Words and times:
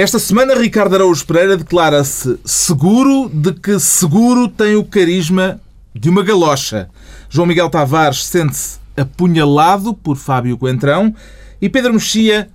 Esta 0.00 0.18
semana, 0.18 0.54
Ricardo 0.54 0.94
Araújo 0.94 1.26
Pereira 1.26 1.58
declara-se 1.58 2.38
seguro 2.42 3.28
de 3.28 3.52
que 3.52 3.78
seguro 3.78 4.48
tem 4.48 4.74
o 4.74 4.82
carisma 4.82 5.60
de 5.94 6.08
uma 6.08 6.22
galocha. 6.22 6.88
João 7.28 7.46
Miguel 7.46 7.68
Tavares 7.68 8.24
sente-se 8.24 8.78
apunhalado 8.96 9.92
por 9.92 10.16
Fábio 10.16 10.56
Coentrão 10.56 11.14
e 11.60 11.68
Pedro 11.68 11.92
Mexia 11.92 12.48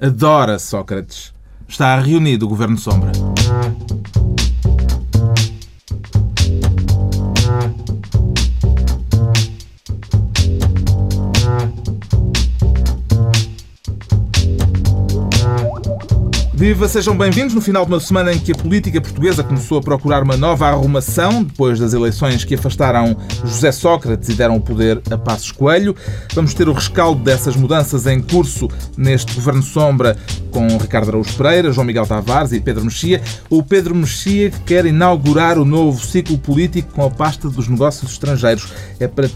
adora 0.00 0.56
Sócrates. 0.56 1.34
Está 1.66 1.98
reunido 1.98 2.46
o 2.46 2.48
Governo 2.48 2.78
Sombra. 2.78 3.10
Viva, 16.64 16.88
sejam 16.88 17.14
bem-vindos 17.14 17.52
no 17.52 17.60
final 17.60 17.84
de 17.84 17.92
uma 17.92 18.00
semana 18.00 18.32
em 18.32 18.38
que 18.38 18.50
a 18.50 18.54
política 18.54 18.98
portuguesa 18.98 19.44
começou 19.44 19.76
a 19.76 19.82
procurar 19.82 20.22
uma 20.22 20.34
nova 20.34 20.66
arrumação 20.66 21.44
depois 21.44 21.78
das 21.78 21.92
eleições 21.92 22.42
que 22.42 22.54
afastaram 22.54 23.14
José 23.44 23.70
Sócrates 23.70 24.30
e 24.30 24.32
deram 24.32 24.56
o 24.56 24.60
poder 24.62 24.98
a 25.10 25.18
Passos 25.18 25.52
Coelho. 25.52 25.94
Vamos 26.32 26.54
ter 26.54 26.66
o 26.66 26.72
rescaldo 26.72 27.22
dessas 27.22 27.54
mudanças 27.54 28.06
em 28.06 28.18
curso 28.18 28.66
neste 28.96 29.34
Governo 29.34 29.62
Sombra 29.62 30.16
com 30.50 30.66
Ricardo 30.78 31.08
Araújo 31.08 31.36
Pereira, 31.36 31.70
João 31.70 31.84
Miguel 31.84 32.06
Tavares 32.06 32.52
e 32.52 32.60
Pedro 32.60 32.84
Mexia. 32.84 33.20
O 33.50 33.62
Pedro 33.62 33.94
Mexia 33.94 34.50
que 34.50 34.60
quer 34.60 34.86
inaugurar 34.86 35.58
o 35.58 35.66
novo 35.66 36.00
ciclo 36.00 36.38
político 36.38 36.92
com 36.92 37.04
a 37.04 37.10
pasta 37.10 37.50
dos 37.50 37.68
negócios 37.68 38.12
estrangeiros. 38.12 38.72
É 38.98 39.08
para, 39.08 39.28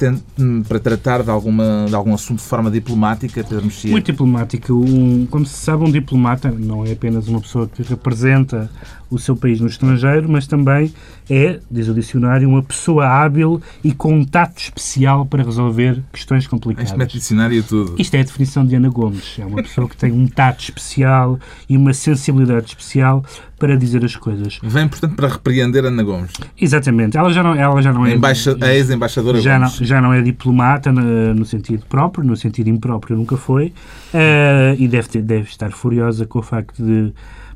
para 0.66 0.78
tratar 0.78 1.22
de, 1.22 1.30
alguma, 1.30 1.84
de 1.88 1.94
algum 1.94 2.14
assunto 2.14 2.38
de 2.38 2.44
forma 2.44 2.70
diplomática, 2.70 3.44
Pedro 3.44 3.64
Mexia? 3.64 3.90
Muito 3.90 4.12
diplomático. 4.12 4.72
Um, 4.72 5.26
como 5.26 5.44
se 5.44 5.58
sabe, 5.58 5.84
um 5.84 5.90
diplomata 5.90 6.50
não 6.50 6.86
é 6.86 6.92
apenas 6.92 7.17
apenas 7.18 7.28
uma 7.28 7.40
pessoa 7.40 7.68
que 7.68 7.82
representa 7.82 8.70
o 9.10 9.18
seu 9.18 9.34
país 9.34 9.60
no 9.60 9.66
estrangeiro, 9.66 10.28
mas 10.28 10.46
também 10.46 10.92
é, 11.30 11.60
diz 11.70 11.88
o 11.88 11.94
dicionário, 11.94 12.48
uma 12.48 12.62
pessoa 12.62 13.06
hábil 13.06 13.60
e 13.82 13.92
com 13.92 14.12
um 14.14 14.24
tato 14.24 14.58
especial 14.58 15.24
para 15.26 15.42
resolver 15.42 16.02
questões 16.12 16.46
complicadas. 16.46 16.90
Isto 16.90 17.02
é 17.02 17.06
dicionário 17.06 17.62
tudo. 17.62 17.94
Isto 17.98 18.14
é 18.14 18.20
a 18.20 18.22
definição 18.22 18.66
de 18.66 18.74
Ana 18.74 18.88
Gomes. 18.88 19.36
É 19.38 19.44
uma 19.44 19.62
pessoa 19.62 19.88
que 19.88 19.96
tem 19.96 20.12
um 20.12 20.26
tato 20.26 20.60
especial 20.62 21.38
e 21.68 21.76
uma 21.76 21.92
sensibilidade 21.94 22.66
especial 22.66 23.24
para 23.58 23.76
dizer 23.76 24.04
as 24.04 24.14
coisas. 24.14 24.58
Vem, 24.62 24.86
portanto, 24.86 25.16
para 25.16 25.28
repreender 25.28 25.84
Ana 25.84 26.02
Gomes. 26.02 26.30
Embaixadora 26.56 26.68
Ela 27.16 27.32
já 27.32 27.42
não, 27.42 27.54
ela 27.54 27.82
já 27.82 27.92
não 27.92 28.06
é... 28.06 28.14
Embaixa, 28.14 28.56
a 28.60 28.74
ex-embaixadora 28.74 29.40
já 29.40 29.58
Gomes. 29.58 29.80
Não, 29.80 29.86
já 29.86 30.00
não 30.00 30.12
é 30.12 30.22
diplomata 30.22 30.92
no, 30.92 31.34
no, 31.34 31.44
sentido 31.44 31.84
próprio, 31.88 32.24
no 32.24 32.36
sentido 32.36 32.68
impróprio 32.68 33.16
nunca 33.16 33.36
foi, 33.36 33.72
uh, 34.14 34.76
e 34.78 34.86
deve, 34.86 35.08
ter, 35.08 35.22
deve 35.22 35.48
estar 35.48 35.72
furiosa 35.72 36.24
com 36.24 36.38
o 36.38 36.42
facto 36.42 36.84
de 36.84 36.97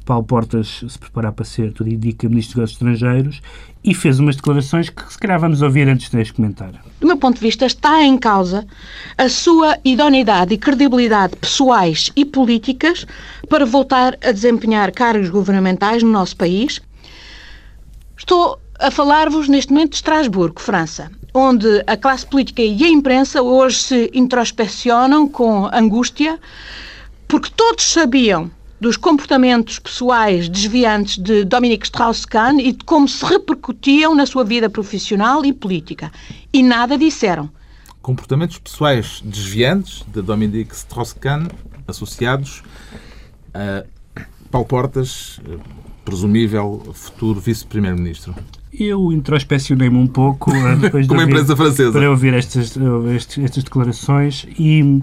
Paulo 0.05 0.25
Portas 0.25 0.85
se 0.89 0.99
preparar 0.99 1.33
para 1.33 1.45
ser, 1.45 1.73
tudo 1.73 1.89
indica, 1.89 2.29
Ministro 2.29 2.61
dos 2.61 2.73
Estrangeiros, 2.73 3.41
e 3.85 3.95
fez 3.95 4.19
umas 4.19 4.37
declarações 4.37 4.91
que 4.91 5.13
se 5.13 5.19
calhar 5.19 5.41
vamos 5.41 5.63
ouvir 5.63 5.89
antes 5.89 6.11
de 6.11 6.21
as 6.21 6.31
comentar. 6.31 6.73
Do 7.01 7.07
meu 7.07 7.17
ponto 7.17 7.37
de 7.37 7.41
vista, 7.41 7.67
está 7.67 8.03
em 8.03 8.19
causa 8.19 8.67
a 9.17 9.29
sua 9.29 9.79
idoneidade 9.85 10.55
e 10.55 10.59
credibilidade 10.59 11.37
pessoais 11.37 12.11
e 12.17 12.25
políticas 12.25 13.07
para 13.49 13.65
voltar 13.65 14.19
a 14.25 14.33
desempenhar 14.33 14.93
cargos 14.93 15.29
governamentais 15.29 16.03
no 16.03 16.11
nosso 16.11 16.37
país. 16.37 16.81
Estou 18.17 18.59
a 18.79 18.91
falar-vos 18.91 19.49
neste 19.49 19.73
momento 19.73 19.91
de 19.91 19.97
Estrasburgo, 19.97 20.61
França, 20.61 21.11
onde 21.33 21.83
a 21.87 21.97
classe 21.97 22.27
política 22.27 22.63
e 22.63 22.85
a 22.85 22.89
imprensa 22.89 23.41
hoje 23.43 23.79
se 23.79 24.11
introspeccionam 24.13 25.29
com 25.29 25.67
angústia, 25.73 26.39
porque 27.29 27.51
todos 27.57 27.85
sabiam 27.85 28.51
dos 28.83 28.97
comportamentos 28.97 29.79
pessoais 29.79 30.49
desviantes 30.49 31.17
de 31.17 31.45
Dominique 31.45 31.85
Strauss-Kahn 31.85 32.59
e 32.59 32.73
de 32.73 32.85
como 32.85 33.07
se 33.07 33.25
repercutiam 33.25 34.13
na 34.13 34.27
sua 34.27 34.43
vida 34.43 34.69
profissional 34.69 35.45
e 35.45 35.53
política. 35.53 36.11
E 36.53 36.65
nada 36.65 36.99
disseram. 36.99 37.49
Comportamentos 38.03 38.59
pessoais 38.59 39.23
desviantes 39.25 40.05
de 40.13 40.21
Dominique 40.21 40.75
Strauss-Kahn 40.75 41.47
associados 41.87 42.65
a 43.55 43.85
Paulo 44.51 44.67
Portas, 44.67 45.41
presumível 46.05 46.83
futuro 46.93 47.39
vice-primeiro-ministro. 47.39 48.35
Eu 48.73 49.13
introspeccionei-me 49.13 49.97
um 49.97 50.09
pouco 50.09 50.51
eh, 50.51 50.75
depois 50.83 51.07
Como 51.07 51.25
de 51.25 51.31
ouvir, 51.31 51.93
para 51.93 52.11
ouvir 52.11 52.35
estas, 52.35 52.77
estas, 53.15 53.45
estas 53.45 53.63
declarações 53.63 54.45
e 54.59 55.01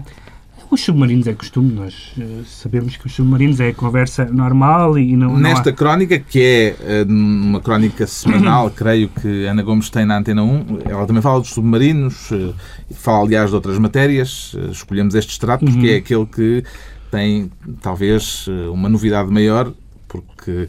os 0.70 0.82
submarinos 0.82 1.26
é 1.26 1.34
costume, 1.34 1.72
nós 1.72 2.12
uh, 2.16 2.44
sabemos 2.46 2.96
que 2.96 3.06
os 3.06 3.12
submarinos 3.12 3.58
é 3.58 3.72
conversa 3.72 4.24
normal 4.26 4.96
e 4.98 5.16
não. 5.16 5.36
Nesta 5.36 5.70
não 5.70 5.72
há... 5.72 5.76
crónica, 5.76 6.18
que 6.18 6.40
é 6.78 7.04
uh, 7.04 7.10
uma 7.10 7.60
crónica 7.60 8.06
semanal, 8.06 8.70
creio 8.74 9.08
que 9.08 9.46
Ana 9.46 9.62
Gomes 9.62 9.90
tem 9.90 10.06
na 10.06 10.18
Antena 10.18 10.44
1, 10.44 10.80
ela 10.86 11.06
também 11.06 11.22
fala 11.22 11.40
dos 11.40 11.50
submarinos, 11.50 12.30
uh, 12.30 12.54
fala 12.92 13.24
aliás 13.24 13.50
de 13.50 13.56
outras 13.56 13.78
matérias. 13.78 14.56
escolhemos 14.70 15.14
este 15.14 15.32
extrato 15.32 15.64
porque 15.64 15.78
uhum. 15.78 15.86
é 15.92 15.96
aquele 15.96 16.26
que 16.26 16.64
tem 17.10 17.50
talvez 17.82 18.46
uma 18.72 18.88
novidade 18.88 19.30
maior, 19.32 19.72
porque 20.06 20.68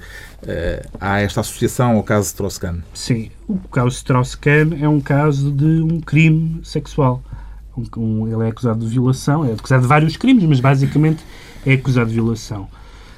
há 1.00 1.20
esta 1.20 1.42
associação 1.42 1.98
ao 1.98 2.04
caso 2.04 2.24
de 2.24 2.28
Strauss-Kahn. 2.30 2.80
Sim, 2.96 3.30
o 3.48 3.60
caso 3.70 3.90
de 3.90 3.96
Strauss-Kahn 3.98 4.76
é 4.80 4.90
um 4.90 5.00
caso 5.00 5.52
de 5.52 5.82
um 5.82 6.02
crime 6.02 6.60
sexual 6.64 7.22
um, 7.78 7.84
um, 7.98 8.28
ele 8.28 8.46
é 8.46 8.50
acusado 8.50 8.80
de 8.80 8.88
violação, 8.88 9.46
é 9.46 9.54
acusado 9.54 9.82
de 9.82 9.88
vários 9.88 10.18
crimes, 10.18 10.44
mas 10.44 10.60
basicamente 10.60 11.24
é 11.66 11.74
acusado 11.74 12.10
de 12.10 12.16
violação. 12.16 12.68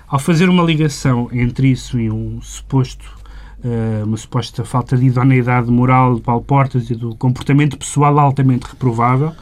Ao 0.08 0.20
fazer 0.20 0.50
uma 0.50 0.64
ligação 0.64 1.30
entre 1.32 1.70
isso 1.70 2.00
e 2.00 2.12
um 2.12 2.40
suposto, 2.42 3.10
uh, 3.64 4.06
uma 4.06 4.18
suposta 4.18 4.64
falta 4.64 4.96
de 4.96 5.06
idoneidade 5.06 5.72
moral 5.72 6.16
de 6.16 6.22
Paulo 6.22 6.44
Portas 6.44 6.90
e 6.90 6.96
do 6.96 7.16
comportamento 7.16 7.78
pessoal 7.78 8.20
altamente 8.20 8.68
reprovável, 8.68 9.34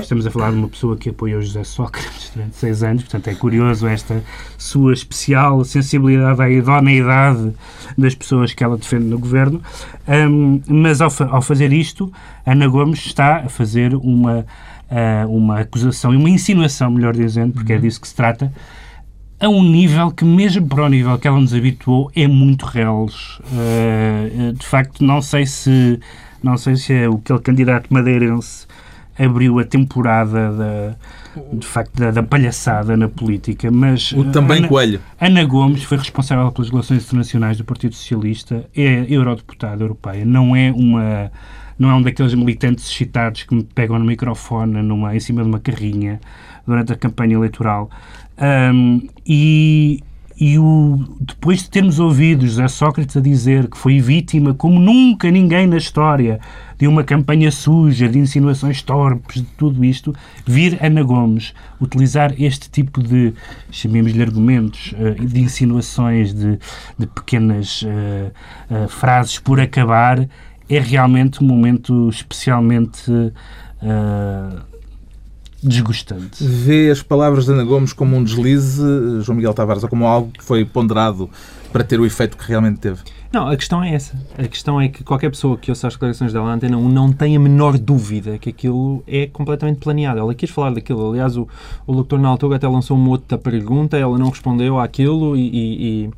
Estamos 0.00 0.26
a 0.26 0.30
falar 0.30 0.50
de 0.50 0.56
uma 0.56 0.68
pessoa 0.68 0.96
que 0.96 1.08
apoiou 1.08 1.42
José 1.42 1.64
Sócrates 1.64 2.30
durante 2.34 2.56
seis 2.56 2.82
anos, 2.82 3.02
portanto 3.02 3.28
é 3.28 3.34
curioso 3.34 3.86
esta 3.86 4.22
sua 4.56 4.92
especial 4.92 5.64
sensibilidade 5.64 6.40
à 6.40 6.48
idoneidade 6.48 7.52
das 7.98 8.14
pessoas 8.14 8.54
que 8.54 8.62
ela 8.62 8.76
defende 8.76 9.06
no 9.06 9.18
governo. 9.18 9.60
Um, 10.06 10.60
mas 10.66 11.00
ao, 11.00 11.10
fa 11.10 11.26
ao, 11.26 11.42
fazer 11.42 11.72
isto, 11.72 12.12
Ana 12.46 12.68
Gomes 12.68 13.04
está 13.04 13.38
a 13.38 13.48
fazer 13.48 13.94
uma, 13.94 14.46
uh, 14.90 15.28
uma 15.28 15.60
acusação 15.60 16.14
e 16.14 16.16
uma 16.16 16.30
insinuação, 16.30 16.90
melhor 16.90 17.14
dizendo, 17.14 17.52
porque 17.52 17.72
é 17.72 17.76
uhum. 17.76 17.82
disso 17.82 18.00
que 18.00 18.08
se 18.08 18.14
trata, 18.14 18.52
a 19.40 19.48
um 19.48 19.64
nível 19.64 20.12
que, 20.12 20.24
mesmo 20.24 20.68
para 20.68 20.84
o 20.84 20.88
nível 20.88 21.18
que 21.18 21.26
ela 21.26 21.40
nos 21.40 21.52
habituou, 21.52 22.10
é 22.14 22.28
muito 22.28 22.64
reles. 22.64 23.40
Uh, 23.40 24.52
de 24.52 24.64
facto, 24.64 25.04
não 25.04 25.20
sei 25.20 25.44
se 25.44 25.98
não 26.42 26.56
sei 26.56 26.74
se 26.74 26.92
é 26.92 27.06
aquele 27.06 27.38
candidato 27.38 27.92
madeirense 27.92 28.66
abriu 29.18 29.58
a 29.58 29.64
temporada 29.64 30.52
da, 30.52 30.96
de 31.52 31.66
facto 31.66 31.94
da, 31.96 32.10
da, 32.10 32.22
palhaçada 32.22 32.96
na 32.96 33.08
política, 33.08 33.70
mas 33.70 34.12
o 34.12 34.24
também 34.30 34.58
Ana, 34.58 34.68
Coelho. 34.68 35.00
Ana 35.20 35.44
Gomes 35.44 35.82
foi 35.84 35.98
responsável 35.98 36.50
pelas 36.50 36.70
relações 36.70 37.04
internacionais 37.04 37.58
do 37.58 37.64
Partido 37.64 37.94
Socialista, 37.94 38.64
é 38.76 39.06
eurodeputada 39.08 39.82
europeia, 39.82 40.24
não 40.24 40.56
é 40.56 40.72
uma 40.72 41.30
não 41.78 41.90
é 41.90 41.94
um 41.94 42.02
daqueles 42.02 42.32
militantes 42.34 42.88
excitados 42.88 43.42
que 43.42 43.54
me 43.54 43.64
pegam 43.64 43.98
no 43.98 44.04
microfone 44.04 44.82
numa, 44.82 45.16
em 45.16 45.20
cima 45.20 45.42
de 45.42 45.48
uma 45.48 45.58
carrinha 45.58 46.20
durante 46.66 46.92
a 46.92 46.96
campanha 46.96 47.34
eleitoral. 47.34 47.90
Um, 48.38 49.08
e, 49.26 50.00
e 50.44 50.58
o, 50.58 50.98
depois 51.20 51.60
de 51.62 51.70
termos 51.70 52.00
ouvido 52.00 52.44
José 52.44 52.66
Sócrates 52.66 53.16
a 53.16 53.20
dizer 53.20 53.68
que 53.68 53.78
foi 53.78 54.00
vítima, 54.00 54.52
como 54.52 54.76
nunca 54.80 55.30
ninguém 55.30 55.68
na 55.68 55.76
história, 55.76 56.40
de 56.76 56.88
uma 56.88 57.04
campanha 57.04 57.48
suja, 57.52 58.08
de 58.08 58.18
insinuações 58.18 58.82
torpes, 58.82 59.36
de 59.36 59.46
tudo 59.56 59.84
isto, 59.84 60.12
vir 60.44 60.84
Ana 60.84 61.04
Gomes 61.04 61.54
utilizar 61.80 62.34
este 62.42 62.68
tipo 62.68 63.00
de, 63.00 63.32
chamemos-lhe 63.70 64.20
argumentos, 64.20 64.92
eh, 64.98 65.12
de 65.12 65.42
insinuações, 65.42 66.34
de, 66.34 66.58
de 66.98 67.06
pequenas 67.06 67.82
uh, 67.82 68.84
uh, 68.84 68.88
frases 68.88 69.38
por 69.38 69.60
acabar, 69.60 70.28
é 70.68 70.80
realmente 70.80 71.40
um 71.40 71.46
momento 71.46 72.08
especialmente. 72.08 73.12
Uh, 73.80 74.71
desgostante. 75.62 76.42
Vê 76.44 76.90
as 76.90 77.02
palavras 77.02 77.44
de 77.44 77.52
Ana 77.52 77.64
Gomes 77.64 77.92
como 77.92 78.16
um 78.16 78.24
deslize, 78.24 78.82
João 79.22 79.36
Miguel 79.36 79.54
Tavares, 79.54 79.82
ou 79.82 79.88
como 79.88 80.06
algo 80.06 80.30
que 80.32 80.42
foi 80.42 80.64
ponderado 80.64 81.30
para 81.72 81.84
ter 81.84 82.00
o 82.00 82.06
efeito 82.06 82.36
que 82.36 82.46
realmente 82.46 82.78
teve? 82.80 83.00
Não, 83.32 83.48
a 83.48 83.56
questão 83.56 83.82
é 83.82 83.94
essa. 83.94 84.14
A 84.36 84.46
questão 84.46 84.78
é 84.78 84.88
que 84.88 85.02
qualquer 85.02 85.30
pessoa 85.30 85.56
que 85.56 85.70
ouça 85.70 85.86
as 85.86 85.94
declarações 85.94 86.34
dela 86.34 86.44
na 86.44 86.52
Antena 86.52 86.76
1 86.76 86.88
não 86.90 87.10
tem 87.10 87.34
a 87.34 87.40
menor 87.40 87.78
dúvida 87.78 88.36
que 88.36 88.50
aquilo 88.50 89.02
é 89.06 89.26
completamente 89.26 89.78
planeado. 89.78 90.20
Ela 90.20 90.34
quis 90.34 90.50
falar 90.50 90.74
daquilo. 90.74 91.10
Aliás, 91.10 91.34
o, 91.38 91.48
o 91.86 91.94
doutor 91.94 92.18
na 92.18 92.28
altura 92.28 92.56
até 92.56 92.68
lançou 92.68 92.94
uma 92.94 93.08
outra 93.08 93.38
pergunta, 93.38 93.96
ela 93.96 94.18
não 94.18 94.28
respondeu 94.28 94.78
àquilo 94.78 95.34
e, 95.34 96.04
e, 96.04 96.10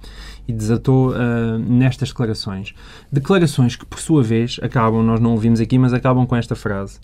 e 0.49 0.53
desatou 0.53 1.11
uh, 1.11 1.59
nestas 1.59 2.09
declarações. 2.09 2.75
Declarações 3.13 3.77
que, 3.77 3.87
por 3.87 4.01
sua 4.01 4.21
vez, 4.21 4.59
acabam, 4.61 5.01
nós 5.05 5.21
não 5.21 5.31
ouvimos 5.31 5.61
aqui, 5.61 5.79
mas 5.79 5.93
acabam 5.93 6.27
com 6.27 6.35
esta 6.35 6.57
frase. 6.57 6.99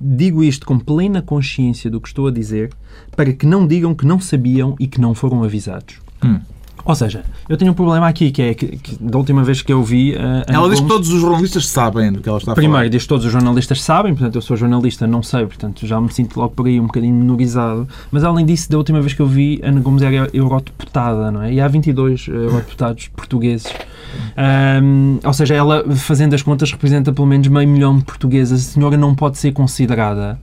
Digo 0.00 0.44
isto 0.44 0.64
com 0.64 0.78
plena 0.78 1.20
consciência 1.20 1.90
do 1.90 2.00
que 2.00 2.06
estou 2.06 2.28
a 2.28 2.30
dizer, 2.30 2.70
para 3.16 3.32
que 3.32 3.44
não 3.44 3.66
digam 3.66 3.96
que 3.96 4.06
não 4.06 4.20
sabiam 4.20 4.76
e 4.78 4.86
que 4.86 5.00
não 5.00 5.12
foram 5.12 5.42
avisados. 5.42 6.00
Hum. 6.24 6.38
Ou 6.86 6.94
seja, 6.94 7.24
eu 7.48 7.56
tenho 7.56 7.72
um 7.72 7.74
problema 7.74 8.06
aqui, 8.06 8.30
que 8.30 8.40
é 8.40 8.54
que, 8.54 8.76
que 8.76 8.96
da 9.00 9.18
última 9.18 9.42
vez 9.42 9.60
que 9.60 9.72
eu 9.72 9.82
vi... 9.82 10.12
Uh, 10.12 10.44
ela 10.46 10.70
diz 10.70 10.78
que 10.78 10.86
todos 10.86 11.08
os 11.12 11.20
jornalistas 11.20 11.66
sabem 11.66 12.12
do 12.12 12.20
que 12.20 12.28
ela 12.28 12.38
está 12.38 12.52
a 12.52 12.54
Primeiro, 12.54 12.78
falar. 12.78 12.88
diz 12.88 13.02
que 13.02 13.08
todos 13.08 13.26
os 13.26 13.32
jornalistas 13.32 13.82
sabem, 13.82 14.14
portanto, 14.14 14.36
eu 14.36 14.40
sou 14.40 14.56
jornalista, 14.56 15.04
não 15.04 15.20
sei, 15.20 15.44
portanto, 15.46 15.84
já 15.84 16.00
me 16.00 16.12
sinto 16.12 16.38
logo 16.38 16.54
por 16.54 16.66
aí 16.68 16.78
um 16.78 16.86
bocadinho 16.86 17.12
menorizado. 17.12 17.88
Mas, 18.12 18.22
além 18.22 18.46
disso, 18.46 18.70
da 18.70 18.78
última 18.78 19.00
vez 19.00 19.14
que 19.14 19.20
eu 19.20 19.26
vi, 19.26 19.60
Ana 19.64 19.80
Gomes 19.80 20.00
era 20.00 20.30
eurodeputada, 20.32 21.32
não 21.32 21.42
é? 21.42 21.52
E 21.52 21.60
há 21.60 21.66
22 21.66 22.28
eurodeputados 22.28 23.08
portugueses. 23.08 23.66
Um, 24.82 25.18
ou 25.24 25.32
seja, 25.32 25.54
ela, 25.56 25.84
fazendo 25.96 26.34
as 26.34 26.42
contas, 26.42 26.70
representa 26.70 27.12
pelo 27.12 27.26
menos 27.26 27.48
meio 27.48 27.68
milhão 27.68 27.98
de 27.98 28.04
portugueses. 28.04 28.68
A 28.68 28.72
senhora 28.72 28.96
não 28.96 29.12
pode 29.12 29.38
ser 29.38 29.50
considerada 29.50 30.38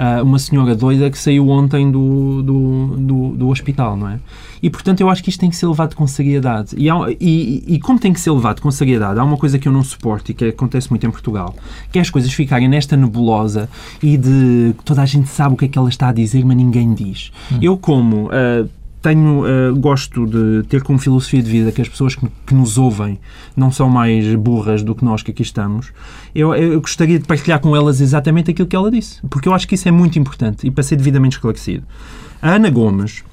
uh, 0.00 0.24
uma 0.24 0.38
senhora 0.38 0.74
doida 0.74 1.10
que 1.10 1.18
saiu 1.18 1.48
ontem 1.50 1.90
do, 1.90 2.42
do, 2.42 2.86
do, 2.96 3.28
do, 3.36 3.48
hospital, 3.48 3.96
não 3.96 4.08
é? 4.08 4.18
E, 4.62 4.70
portanto, 4.70 5.00
eu 5.00 5.10
acho 5.10 5.22
que 5.22 5.28
isto 5.28 5.40
tem 5.40 5.50
que 5.50 5.56
ser 5.56 5.66
levado 5.66 5.94
com 5.94 6.06
seriedade. 6.06 6.74
E, 6.76 6.88
há, 6.88 6.96
e, 7.20 7.64
e, 7.66 7.78
como 7.78 7.98
tem 7.98 8.12
que 8.12 8.20
ser 8.20 8.30
levado 8.30 8.60
com 8.60 8.70
seriedade, 8.70 9.18
há 9.18 9.24
uma 9.24 9.36
coisa 9.36 9.58
que 9.58 9.68
eu 9.68 9.72
não 9.72 9.82
suporto 9.82 10.30
e 10.30 10.34
que 10.34 10.46
acontece 10.46 10.88
muito 10.90 11.06
em 11.06 11.10
Portugal, 11.10 11.54
que 11.92 11.98
é 11.98 12.02
as 12.02 12.10
coisas 12.10 12.32
ficarem 12.32 12.68
nesta 12.68 12.96
nebulosa 12.96 13.68
e 14.02 14.16
de 14.16 14.74
toda 14.84 15.02
a 15.02 15.06
gente 15.06 15.28
sabe 15.28 15.54
o 15.54 15.56
que 15.56 15.66
é 15.66 15.68
que 15.68 15.78
ela 15.78 15.88
está 15.88 16.08
a 16.08 16.12
dizer, 16.12 16.44
mas 16.44 16.56
ninguém 16.56 16.94
diz. 16.94 17.30
Hum. 17.52 17.58
Eu, 17.60 17.76
como... 17.76 18.26
Uh, 18.26 18.79
tenho, 19.02 19.44
uh, 19.44 19.74
gosto 19.76 20.26
de 20.26 20.62
ter 20.68 20.82
como 20.82 20.98
filosofia 20.98 21.42
de 21.42 21.50
vida 21.50 21.72
que 21.72 21.80
as 21.80 21.88
pessoas 21.88 22.14
que, 22.14 22.26
que, 22.46 22.54
nos 22.54 22.76
ouvem 22.76 23.18
não 23.56 23.72
são 23.72 23.88
mais 23.88 24.34
burras 24.34 24.82
do 24.82 24.94
que 24.94 25.04
nós 25.04 25.22
que 25.22 25.30
aqui 25.30 25.42
estamos. 25.42 25.92
Eu, 26.34 26.54
eu, 26.54 26.80
gostaria 26.80 27.18
de 27.18 27.26
partilhar 27.26 27.60
com 27.60 27.74
elas 27.74 28.00
exatamente 28.00 28.50
aquilo 28.50 28.68
que 28.68 28.76
ela 28.76 28.90
disse, 28.90 29.20
porque 29.28 29.48
eu 29.48 29.54
acho 29.54 29.66
que 29.66 29.74
isso 29.74 29.88
é 29.88 29.90
muito 29.90 30.18
importante 30.18 30.66
e 30.66 30.70
para 30.70 30.82
ser 30.82 30.96
devidamente 30.96 31.36
esclarecido. 31.36 31.84
A 32.42 32.50
Ana 32.50 32.70
Gomes 32.70 33.24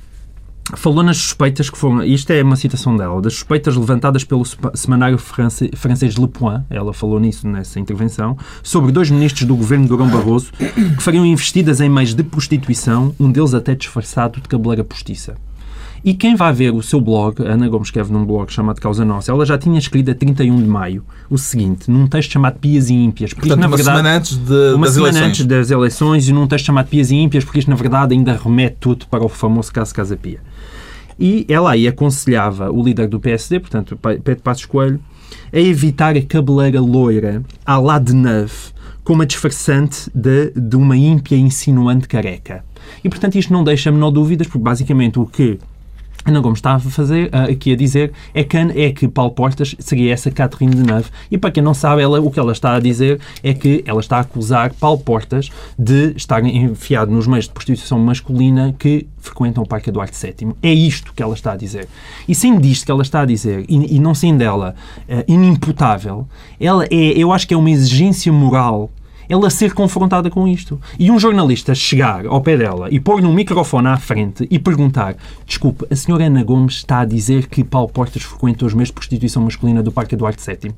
falou 0.75 1.03
nas 1.03 1.17
suspeitas 1.17 1.69
que 1.69 1.77
foram, 1.77 2.03
isto 2.03 2.31
é 2.31 2.43
uma 2.43 2.55
citação 2.55 2.95
dela, 2.95 3.21
das 3.21 3.33
suspeitas 3.33 3.75
levantadas 3.75 4.23
pelo 4.23 4.43
semanário 4.73 5.17
francês 5.17 6.15
Le 6.15 6.27
Point, 6.27 6.65
ela 6.69 6.93
falou 6.93 7.19
nisso 7.19 7.47
nessa 7.47 7.79
intervenção, 7.79 8.37
sobre 8.61 8.91
dois 8.91 9.09
ministros 9.09 9.45
do 9.45 9.55
governo 9.55 9.87
Durão 9.87 10.09
Barroso 10.09 10.51
que 10.53 11.01
fariam 11.03 11.25
investidas 11.25 11.79
em 11.79 11.89
meios 11.89 12.13
de 12.13 12.23
prostituição, 12.23 13.15
um 13.19 13.31
deles 13.31 13.53
até 13.53 13.75
disfarçado 13.75 14.41
de 14.41 14.47
cabeleira 14.47 14.83
postiça. 14.83 15.35
E 16.03 16.13
quem 16.13 16.35
vai 16.35 16.53
ver 16.53 16.73
o 16.73 16.81
seu 16.81 17.01
blog, 17.01 17.41
Ana 17.41 17.67
Gomes 17.67 17.87
escreve 17.87 18.11
num 18.11 18.25
blog 18.25 18.51
chamado 18.51 18.79
Causa 18.79 19.03
Nossa, 19.03 19.31
ela 19.31 19.45
já 19.45 19.57
tinha 19.57 19.77
escrito 19.77 20.11
a 20.11 20.15
31 20.15 20.57
de 20.57 20.67
maio 20.67 21.03
o 21.29 21.37
seguinte, 21.37 21.89
num 21.89 22.07
texto 22.07 22.31
chamado 22.31 22.59
Pias 22.59 22.89
e 22.89 22.93
Ímpias. 22.93 23.33
Porque 23.33 23.49
Portanto, 23.49 23.59
isto, 23.59 23.61
na 23.61 23.67
uma 23.67 23.77
verdade, 23.77 23.97
semana 23.97 24.17
antes, 24.17 24.37
de, 24.37 24.73
uma 24.75 24.85
das, 24.85 24.93
semana 24.93 25.17
eleições. 25.17 25.29
antes 25.29 25.45
das 25.45 25.71
eleições 25.71 26.29
e 26.29 26.33
num 26.33 26.47
texto 26.47 26.65
chamado 26.65 26.87
Pias 26.87 27.11
e 27.11 27.15
Ímpias, 27.15 27.43
porque 27.43 27.59
isto, 27.59 27.69
na 27.69 27.75
verdade, 27.75 28.13
ainda 28.13 28.33
remete 28.41 28.77
tudo 28.79 29.07
para 29.07 29.23
o 29.23 29.29
famoso 29.29 29.71
caso 29.73 29.93
Casa 29.93 30.15
Pia. 30.15 30.39
E 31.19 31.45
ela 31.49 31.71
aí 31.71 31.87
aconselhava 31.87 32.71
o 32.71 32.83
líder 32.83 33.07
do 33.07 33.19
PSD, 33.19 33.59
portanto, 33.59 33.97
Pedro 33.97 34.43
Passos 34.43 34.65
Coelho, 34.65 34.99
a 35.51 35.59
evitar 35.59 36.15
a 36.15 36.21
cabeleira 36.21 36.79
loira 36.79 37.43
à 37.65 37.77
la 37.77 37.97
de 37.97 38.13
Neve, 38.13 38.53
como 39.03 39.21
a 39.23 39.25
disfarçante 39.25 40.11
de, 40.13 40.51
de 40.51 40.75
uma 40.75 40.95
ímpia 40.95 41.37
insinuante 41.37 42.07
careca. 42.07 42.63
E, 43.03 43.09
portanto, 43.09 43.35
isto 43.35 43.51
não 43.51 43.63
deixa 43.63 43.91
menor 43.91 44.11
dúvidas, 44.11 44.47
porque 44.47 44.59
basicamente 44.59 45.17
o 45.17 45.25
que 45.25 45.59
Ana 46.27 46.41
Gomes 46.41 46.59
está 46.59 46.73
a 46.73 46.79
fazer, 46.79 47.29
aqui 47.33 47.71
a 47.71 47.75
dizer 47.75 48.11
é 48.33 48.43
que, 48.43 48.57
é 48.57 48.91
que 48.91 49.07
Paulo 49.07 49.31
Portas 49.31 49.73
seria 49.79 50.11
essa 50.11 50.29
Catherine 50.29 50.75
de 50.75 50.83
Neve. 50.83 51.09
E 51.31 51.37
para 51.37 51.51
quem 51.51 51.63
não 51.63 51.73
sabe, 51.73 52.01
ela, 52.01 52.19
o 52.19 52.29
que 52.29 52.37
ela 52.37 52.51
está 52.51 52.75
a 52.75 52.79
dizer 52.81 53.21
é 53.41 53.53
que 53.53 53.81
ela 53.85 54.01
está 54.01 54.17
a 54.17 54.19
acusar 54.19 54.73
Paulo 54.73 54.99
Portas 54.99 55.49
de 55.79 56.13
estar 56.17 56.43
enfiado 56.43 57.11
nos 57.11 57.27
meios 57.27 57.45
de 57.45 57.51
prostituição 57.51 57.97
masculina 57.99 58.75
que 58.77 59.07
frequentam 59.19 59.63
o 59.63 59.67
Parque 59.67 59.89
Eduardo 59.89 60.15
VII. 60.15 60.53
É 60.61 60.73
isto 60.73 61.13
que 61.13 61.23
ela 61.23 61.33
está 61.33 61.53
a 61.53 61.55
dizer. 61.55 61.87
E 62.27 62.35
sendo 62.35 62.59
disto 62.59 62.85
que 62.85 62.91
ela 62.91 63.03
está 63.03 63.21
a 63.21 63.25
dizer, 63.25 63.65
e, 63.69 63.95
e 63.95 63.99
não 63.99 64.13
sendo 64.13 64.41
ela 64.41 64.75
uh, 65.07 65.23
inimputável, 65.31 66.27
ela 66.59 66.85
é, 66.85 67.13
eu 67.17 67.31
acho 67.31 67.47
que 67.47 67.53
é 67.53 67.57
uma 67.57 67.71
exigência 67.71 68.33
moral 68.33 68.89
ela 69.29 69.49
ser 69.49 69.73
confrontada 69.73 70.29
com 70.29 70.47
isto. 70.47 70.79
E 70.97 71.11
um 71.11 71.19
jornalista 71.19 71.73
chegar 71.75 72.25
ao 72.25 72.41
pé 72.41 72.57
dela 72.57 72.87
e 72.91 72.99
pôr-lhe 72.99 73.25
um 73.25 73.33
microfone 73.33 73.87
à 73.87 73.97
frente 73.97 74.47
e 74.49 74.59
perguntar: 74.59 75.15
desculpe, 75.45 75.85
a 75.89 75.95
senhora 75.95 76.25
Ana 76.25 76.43
Gomes 76.43 76.75
está 76.75 77.01
a 77.01 77.05
dizer 77.05 77.47
que 77.47 77.63
Paulo 77.63 77.89
Portas 77.89 78.23
frequenta 78.23 78.65
os 78.65 78.73
meios 78.73 78.89
de 78.89 78.93
prostituição 78.93 79.43
masculina 79.43 79.83
do 79.83 79.91
Parque 79.91 80.15
Eduardo 80.15 80.41
VII. 80.41 80.73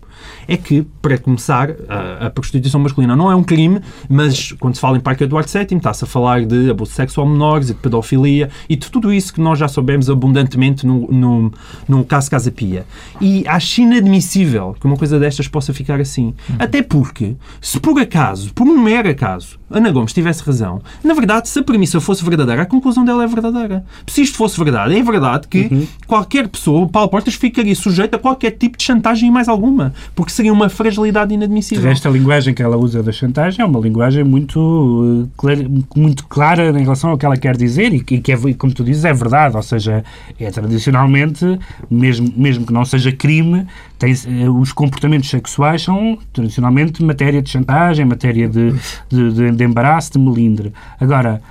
É 0.48 0.58
que, 0.58 0.82
para 1.02 1.18
começar, 1.18 1.72
a, 1.88 2.28
a 2.28 2.30
prostituição 2.30 2.80
masculina 2.80 3.16
não 3.16 3.32
é 3.32 3.36
um 3.36 3.44
crime, 3.44 3.82
mas 4.08 4.52
quando 4.54 4.76
se 4.76 4.82
fala 4.82 4.98
em 4.98 5.02
Parque 5.02 5.24
Eduardo 5.24 5.50
VII, 5.50 5.78
está-se 5.78 6.04
a 6.04 6.08
falar 6.08 6.46
de 6.46 6.70
abuso 6.70 6.92
sexual 6.92 7.28
menores 7.28 7.70
e 7.70 7.74
de 7.74 7.80
pedofilia 7.80 8.50
e 8.68 8.76
de 8.76 8.90
tudo 8.90 9.14
isso 9.14 9.34
que 9.34 9.42
nós 9.42 9.60
já 9.60 9.68
soubemos 9.68 10.10
abundantemente 10.10 10.86
no, 10.86 11.08
no, 11.12 11.52
no 11.88 12.04
caso 12.04 12.30
Casa 12.30 12.52
Pia. 12.52 12.86
E 13.20 13.44
acho 13.48 13.82
inadmissível 13.82 14.76
que 14.80 14.86
uma 14.86 14.98
coisa 14.98 15.20
destas 15.20 15.48
possa 15.48 15.74
ficar 15.74 16.00
assim. 16.00 16.34
Uhum. 16.50 16.56
Até 16.60 16.82
porque, 16.82 17.36
se 17.62 17.80
por 17.80 18.00
acaso 18.00 18.39
acaso, 18.40 18.54
por 18.54 18.68
um 18.68 18.78
mero 18.78 19.10
acaso, 19.10 19.59
Ana 19.70 19.92
Gomes 19.92 20.14
tivesse 20.14 20.44
razão, 20.44 20.82
na 21.04 21.14
verdade, 21.14 21.50
se 21.50 21.60
a 21.60 21.64
premissa 21.64 22.00
fosse 22.00 22.24
verdadeira, 22.24 22.64
a 22.64 22.66
conclusão 22.66 23.06
dela 23.06 23.24
é 23.24 23.28
verdadeira. 23.28 23.84
Se 24.08 24.22
isto 24.22 24.38
fosse 24.38 24.58
verdade, 24.58 24.96
é 24.96 25.04
verdade 25.04 25.48
que 25.48 25.68
uhum. 25.72 25.88
qualquer 26.08 26.48
pessoa, 26.48 26.88
Paulo 26.88 27.10
Portas, 27.10 27.36
ficaria 27.36 27.76
sujeito 27.76 28.16
a 28.16 28.20
qualquer 28.20 28.52
tipo 28.52 28.78
de 28.78 28.84
chantagem 28.84 29.30
e 29.30 29.32
mais 29.32 29.48
alguma, 29.48 29.94
porque 30.16 30.32
seria 30.32 30.52
uma 30.52 30.70
fragilidade 30.70 31.34
inadmissível. 31.34 31.90
Esta 31.90 32.10
linguagem 32.10 32.54
que 32.54 32.62
ela 32.62 32.78
usa 32.78 33.04
da 33.04 33.12
chantagem 33.12 33.62
é 33.62 33.66
uma 33.66 33.80
linguagem 33.80 34.24
muito, 34.24 34.60
uh, 34.60 35.86
muito 35.96 36.26
clara 36.28 36.70
em 36.70 36.84
relação 36.84 37.12
ao 37.12 37.18
que 37.18 37.26
ela 37.26 37.38
quer 37.38 37.56
dizer 37.56 37.94
e 37.94 38.02
que, 38.02 38.32
é, 38.32 38.54
como 38.54 38.74
tu 38.74 38.84
dizes, 38.84 39.06
é 39.06 39.14
verdade. 39.14 39.56
Ou 39.56 39.64
seja, 39.64 40.04
é 40.40 40.52
tradicionalmente, 40.52 41.60
mesmo, 41.90 42.32
mesmo 42.36 42.66
que 42.66 42.74
não 42.74 42.86
seja 42.86 43.12
crime, 43.12 43.66
tem, 43.98 44.14
uh, 44.14 44.60
os 44.60 44.72
comportamentos 44.72 45.30
sexuais 45.30 45.82
são 45.82 46.18
tradicionalmente 46.34 47.04
matéria 47.04 47.42
de 47.42 47.50
chantagem, 47.50 48.06
matéria 48.06 48.48
de, 48.48 48.74
de, 49.10 49.32
de, 49.34 49.52
de 49.60 49.66
embaraço, 49.66 50.14
de 50.14 50.20
melindre. 50.20 50.74
Agora, 51.00 51.42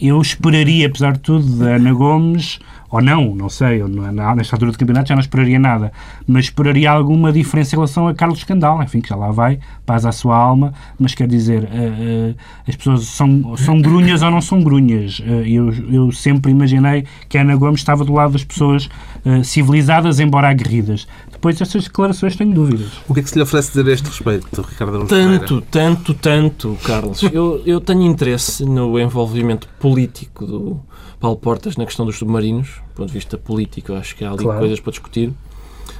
eu 0.00 0.20
esperaria, 0.20 0.86
apesar 0.86 1.12
de 1.12 1.20
tudo, 1.20 1.46
da 1.58 1.76
Ana 1.76 1.92
Gomes 1.92 2.58
ou 2.90 3.02
não, 3.02 3.34
não 3.34 3.48
sei, 3.48 3.82
eu, 3.82 3.88
nesta 3.88 4.56
altura 4.56 4.72
do 4.72 4.78
campeonato 4.78 5.08
já 5.08 5.14
não 5.14 5.20
esperaria 5.20 5.58
nada, 5.58 5.92
mas 6.26 6.46
esperaria 6.46 6.90
alguma 6.90 7.30
diferença 7.30 7.74
em 7.74 7.78
relação 7.78 8.08
a 8.08 8.14
Carlos 8.14 8.40
Scandal, 8.40 8.82
enfim, 8.82 9.00
que 9.00 9.10
já 9.10 9.16
lá 9.16 9.30
vai, 9.30 9.58
paz 9.84 10.06
à 10.06 10.12
sua 10.12 10.36
alma, 10.36 10.72
mas 10.98 11.14
quer 11.14 11.28
dizer, 11.28 11.64
uh, 11.64 11.66
uh, 11.66 12.36
as 12.66 12.76
pessoas 12.76 13.06
são, 13.06 13.56
são 13.56 13.80
grunhas 13.80 14.22
ou 14.22 14.30
não 14.30 14.40
são 14.40 14.62
grunhas. 14.62 15.18
Uh, 15.20 15.46
eu, 15.46 15.72
eu 15.90 16.12
sempre 16.12 16.50
imaginei 16.50 17.04
que 17.28 17.36
a 17.36 17.42
Ana 17.42 17.56
Gomes 17.56 17.80
estava 17.80 18.04
do 18.04 18.12
lado 18.12 18.32
das 18.32 18.44
pessoas 18.44 18.88
civilizadas, 19.42 20.20
embora 20.20 20.48
aguerridas. 20.48 21.06
Depois 21.30 21.58
destas 21.58 21.84
declarações 21.84 22.34
tenho 22.34 22.54
dúvidas. 22.54 22.92
O 23.06 23.12
que 23.12 23.20
é 23.20 23.22
que 23.22 23.28
se 23.28 23.36
lhe 23.36 23.42
oferece 23.42 23.68
dizer 23.68 23.90
a 23.90 23.92
este 23.92 24.06
respeito, 24.06 24.62
Ricardo 24.62 25.04
Tanto, 25.06 25.60
tanto, 25.60 26.14
tanto, 26.14 26.78
Carlos. 26.82 27.22
eu, 27.22 27.62
eu 27.66 27.80
tenho 27.80 28.02
interesse 28.02 28.64
no 28.64 28.98
envolvimento 28.98 29.68
político 29.78 30.46
do 30.46 30.80
Paulo 31.18 31.36
Portas 31.36 31.76
na 31.76 31.84
questão 31.84 32.06
dos 32.06 32.18
submarinos. 32.18 32.80
Do 32.88 32.94
ponto 32.94 33.08
de 33.08 33.14
vista 33.14 33.36
político, 33.36 33.92
acho 33.92 34.14
que 34.16 34.24
há 34.24 34.30
ali 34.30 34.44
claro. 34.44 34.60
coisas 34.60 34.80
para 34.80 34.90
discutir. 34.90 35.32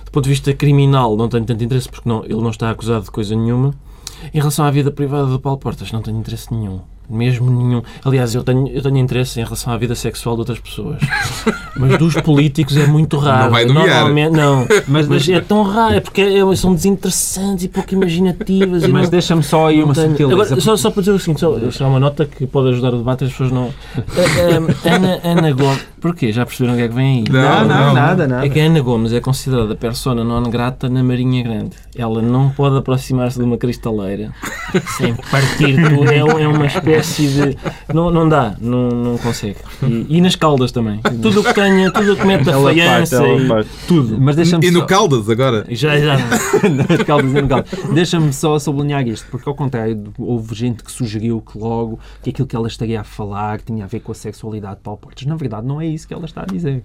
Do 0.05 0.11
ponto 0.11 0.25
de 0.25 0.31
vista 0.31 0.53
criminal, 0.55 1.17
não 1.17 1.29
tenho 1.29 1.45
tanto 1.45 1.63
interesse 1.63 1.89
porque 1.89 2.09
não, 2.09 2.25
ele 2.25 2.41
não 2.41 2.51
está 2.51 2.71
acusado 2.71 3.05
de 3.05 3.11
coisa 3.11 3.35
nenhuma. 3.35 3.75
Em 4.33 4.39
relação 4.39 4.65
à 4.65 4.71
vida 4.71 4.91
privada 4.91 5.27
do 5.27 5.39
Paulo 5.39 5.59
Portas, 5.59 5.93
não 5.93 6.03
tenho 6.03 6.19
interesse 6.19 6.53
nenhum. 6.53 6.81
Mesmo 7.09 7.51
nenhum. 7.51 7.83
Aliás, 8.05 8.35
eu 8.35 8.45
tenho, 8.45 8.69
eu 8.69 8.83
tenho 8.83 8.99
interesse 8.99 9.41
em 9.41 9.45
relação 9.45 9.73
à 9.73 9.77
vida 9.79 9.95
sexual 9.95 10.35
de 10.37 10.41
outras 10.41 10.59
pessoas. 10.59 10.99
Mas 11.77 11.97
dos 11.99 12.15
políticos 12.17 12.77
é 12.77 12.87
muito 12.87 13.17
raro. 13.17 13.45
Não 13.45 13.51
vai. 13.51 13.65
Normalmente, 13.65 14.33
não. 14.33 14.67
Mas, 14.89 15.07
mas 15.07 15.29
é 15.29 15.41
tão 15.41 15.63
raro, 15.63 15.95
é 15.95 16.01
porque 16.01 16.21
é, 16.21 16.57
são 16.57 16.75
desinteressantes 16.75 17.65
e 17.65 17.69
pouco 17.69 17.95
imaginativas. 17.95 18.87
Mas 18.87 19.09
deixa-me 19.09 19.43
só 19.43 19.69
aí 19.69 19.83
uma 19.83 19.95
tenho... 19.95 20.11
sutileza. 20.11 20.35
Agora, 20.35 20.61
só, 20.61 20.77
só 20.77 20.91
para 20.91 21.03
dizer 21.03 21.13
o 21.13 21.19
seguinte, 21.19 21.41
só, 21.41 21.59
só 21.71 21.89
uma 21.89 22.01
nota 22.01 22.25
que 22.25 22.47
pode 22.47 22.71
ajudar 22.71 22.95
o 22.95 22.99
debate, 22.99 23.25
as 23.25 23.31
pessoas 23.31 23.53
não. 23.53 23.73
Ana, 24.85 25.21
Ana 25.23 25.53
Gomes. 25.53 25.87
Porquê? 26.01 26.33
Já 26.33 26.47
perceberam 26.47 26.75
o 26.75 26.77
que 26.77 26.83
é 26.85 26.89
que 26.89 26.95
vem 26.95 27.19
aí? 27.19 27.25
Não, 27.31 27.43
não, 27.43 27.69
não, 27.69 27.95
nada, 27.95 28.29
nada. 28.29 28.47
É 28.47 28.49
que 28.49 28.61
a 28.61 28.65
Ana 28.65 28.81
Gomes 28.81 29.13
é 29.13 29.21
considerada 29.21 29.75
persona 29.75 30.25
non 30.25 30.43
grata 30.45 30.89
na 30.89 31.03
Marinha 31.03 31.43
Grande. 31.43 31.77
Ela 31.97 32.23
não 32.23 32.51
pode 32.51 32.77
aproximar-se 32.77 33.39
de 33.39 33.45
uma 33.45 33.59
cristaleira 33.59 34.33
sem 34.97 35.15
partir 35.15 35.77
tudo. 35.77 36.11
É, 36.11 36.19
é 36.19 36.49
uma 36.49 36.67
espécie 36.67 36.98
de 37.01 37.57
não, 37.93 38.11
não 38.11 38.29
dá, 38.29 38.55
não, 38.61 38.89
não 38.91 39.19
consegue. 39.19 39.59
E, 39.83 40.19
e 40.19 40.21
nas 40.21 40.37
caldas 40.37 40.73
também. 40.73 41.01
Tudo 41.23 41.41
o 41.41 41.45
que 41.45 41.55
tenha, 41.55 41.91
tudo 41.91 42.13
o 42.13 42.17
que 42.17 42.27
mete 42.27 42.49
a 42.51 42.61
faiança 42.61 43.23
e 43.27 43.65
tudo. 43.87 44.19
Mas 44.21 44.37
deixa 44.37 44.59
e 44.63 44.71
no 44.71 44.81
só... 44.81 44.87
Caldas 44.87 45.29
agora? 45.29 45.67
Já, 45.71 45.99
já. 45.99 46.17
nas 46.89 47.03
caldas 47.05 47.31
e 47.31 47.43
no 47.43 47.49
Caldas. 47.49 47.71
Deixa-me 47.93 48.33
só 48.33 48.59
sublinhar 48.59 49.07
isto, 49.07 49.27
porque 49.31 49.49
ao 49.49 49.55
contrário, 49.55 50.13
houve 50.19 50.55
gente 50.55 50.83
que 50.83 50.91
sugeriu 50.91 51.41
que 51.41 51.59
logo 51.59 51.99
que 52.23 52.31
aquilo 52.31 52.47
que 52.47 52.57
ela 52.57 52.69
estaria 52.69 53.01
a 53.01 53.05
falar 53.05 53.61
tinha 53.61 53.85
a 53.85 53.89
ver 53.89 54.01
com 54.01 54.13
a 54.13 54.15
sexualidade 54.15 54.77
de 54.77 54.83
Paulo 54.83 54.99
Portas. 54.99 55.27
Na 55.27 55.37
verdade, 55.37 55.67
não 55.67 55.81
é 55.81 55.87
isso 55.87 56.07
que 56.07 56.15
ela 56.15 56.25
está 56.25 56.43
a 56.43 56.47
dizer. 56.47 56.83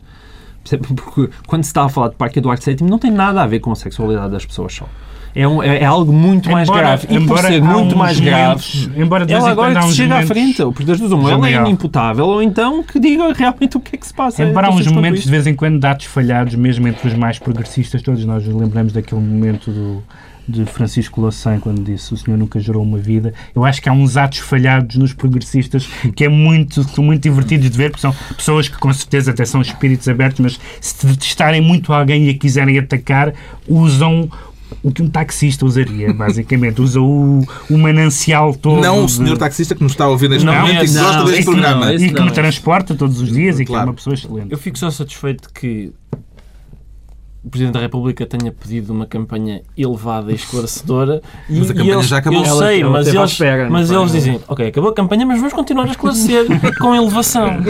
Porque 0.96 1.30
quando 1.46 1.64
se 1.64 1.70
está 1.70 1.84
a 1.84 1.90
falar 1.90 2.10
de 2.10 2.16
Parque 2.16 2.40
Eduardo 2.40 2.64
VII, 2.64 2.78
não 2.84 2.98
tem 2.98 3.12
nada 3.12 3.44
a 3.44 3.48
ver 3.48 3.60
com 3.60 3.72
a 3.72 3.76
sexualidade 3.76 4.32
das 4.32 4.46
pessoas 4.46 4.74
só. 4.74 4.88
É, 5.36 5.48
um, 5.48 5.64
é, 5.64 5.80
é 5.80 5.86
algo 5.86 6.14
muito 6.14 6.50
mais 6.52 6.68
Embora- 6.68 6.82
grave. 6.82 7.08
E 7.10 7.20
por 7.26 7.40
ser 7.40 7.62
muito 7.62 7.96
mais 7.98 8.20
grave, 8.20 8.64
embora 8.96 9.26
ela 9.28 9.50
agora 9.50 9.80
que 9.82 9.92
chega 9.92 10.18
à 10.18 10.26
frente. 10.26 10.62
Porque 10.64 10.84
das 10.84 11.00
duas, 11.00 11.12
uma, 11.12 11.32
ela 11.32 11.50
é 11.50 11.54
inimputável, 11.54 12.26
ou 12.26 12.42
então 12.42 12.84
que 12.84 13.00
diga 13.00 13.34
realmente 13.34 13.78
o 13.78 13.80
que 13.80 13.96
é 13.96 14.00
que 14.00 14.06
se 14.08 14.14
passa. 14.14 14.44
Embora 14.44 14.68
há 14.68 14.70
uns 14.72 14.88
momentos 14.88 15.24
de 15.24 15.30
vez 15.32 15.48
em 15.48 15.56
quando 15.56 15.80
dados 15.80 16.06
falhados, 16.06 16.56
mesmo 16.56 16.88
entre 16.88 17.08
os 17.08 17.14
mais 17.14 17.40
progressistas, 17.40 18.02
todos 18.02 18.24
nós 18.26 18.46
nos 18.46 18.56
lembramos 18.56 18.94
daquele 18.94 19.22
momento 19.22 19.72
do, 19.72 20.04
de 20.48 20.66
Francisco 20.66 21.22
Louçã, 21.22 21.60
quando 21.60 21.82
disse 21.82 22.14
o 22.14 22.18
senhor 22.18 22.38
nunca 22.38 22.60
gerou 22.60 22.84
uma 22.84 22.98
vida. 22.98 23.34
Eu 23.56 23.66
acho 23.66 23.82
que 23.82 23.90
há 23.90 23.94
uns 23.94 24.18
atos 24.18 24.40
falhados 24.40 24.96
nos 24.98 25.14
progressistas 25.14 25.88
que 26.16 26.26
é 26.26 26.30
muito, 26.30 26.86
muito 27.02 27.24
divertidos 27.24 27.70
de 27.70 27.78
ver, 27.78 27.90
porque 27.90 28.02
são 28.02 28.14
pessoas 28.36 28.68
que 28.68 28.78
com 28.78 28.92
certeza 28.94 29.32
até 29.32 29.46
são 29.46 29.62
espíritos 29.62 30.08
abertos, 30.08 30.40
mas 30.40 30.60
se 30.80 31.06
detestarem 31.08 31.62
muito 31.62 31.92
alguém 31.94 32.26
e 32.26 32.30
a 32.30 32.38
quiserem 32.38 32.78
atacar, 32.78 33.34
usam 33.68 34.30
o 34.82 34.92
que 34.92 35.02
um 35.02 35.10
taxista 35.10 35.66
usaria, 35.66 36.14
basicamente. 36.14 36.82
Usa 36.82 37.00
o, 37.02 37.46
o 37.70 37.78
manancial 37.78 38.54
todo. 38.56 38.82
Não 38.82 39.04
o 39.04 39.06
de- 39.06 39.12
senhor 39.14 39.38
taxista 39.38 39.76
que 39.76 39.84
nos 39.84 39.92
está 39.94 40.06
a 40.06 40.10
ouvir 40.10 40.30
neste 40.30 40.46
Não, 40.46 40.54
momento 40.54 40.76
e 40.76 40.80
que 40.80 40.86
esse 40.86 41.00
gosta 41.00 41.18
não, 41.18 41.26
deste 41.26 41.40
esse 41.42 41.50
programa. 41.52 41.86
não, 41.86 41.94
esse 41.94 42.06
e 42.06 42.08
que 42.08 42.14
me 42.14 42.20
não, 42.20 42.26
esse- 42.28 42.36
transporta 42.36 42.96
todos 42.96 43.20
os 43.22 43.32
dias 43.32 43.60
e 43.60 43.66
que 43.66 43.72
é 43.72 43.74
Claro. 43.76 43.88
uma 43.90 43.94
pessoa 43.94 44.14
excelente. 44.14 44.52
Eu 44.52 44.58
fico 44.58 44.78
só 44.78 44.90
satisfeito 44.90 45.50
que 45.54 45.92
o 47.46 47.50
Presidente 47.50 47.74
da 47.74 47.82
República 47.82 48.26
tenha 48.26 48.54
pedido 48.54 48.94
uma 48.94 49.06
campanha 49.06 49.62
elevada 49.78 50.32
e 50.32 50.36
esclarecedora. 50.36 51.22
E, 51.50 51.60
Mas 51.60 51.70
a 51.70 51.74
e 51.74 51.76
campanha 51.76 51.94
eles, 51.96 52.08
já 52.08 52.18
acabou. 52.20 52.46
Eu 52.46 52.58
sei, 52.58 52.82
ela 52.82 52.90
mas 52.92 53.08
à 53.08 53.12
eles, 53.12 53.32
espera, 53.32 53.70
mas 53.70 53.92
eles 53.92 54.12
dizem: 54.14 54.40
Ok, 54.48 54.66
acabou 54.66 54.92
a 54.92 54.94
campanha, 54.94 55.26
mas 55.26 55.40
vamos 55.40 55.54
continuar 55.54 55.84
a 55.88 55.92
esclarecer 55.92 56.46
com 56.80 56.96
elevação. 56.96 57.62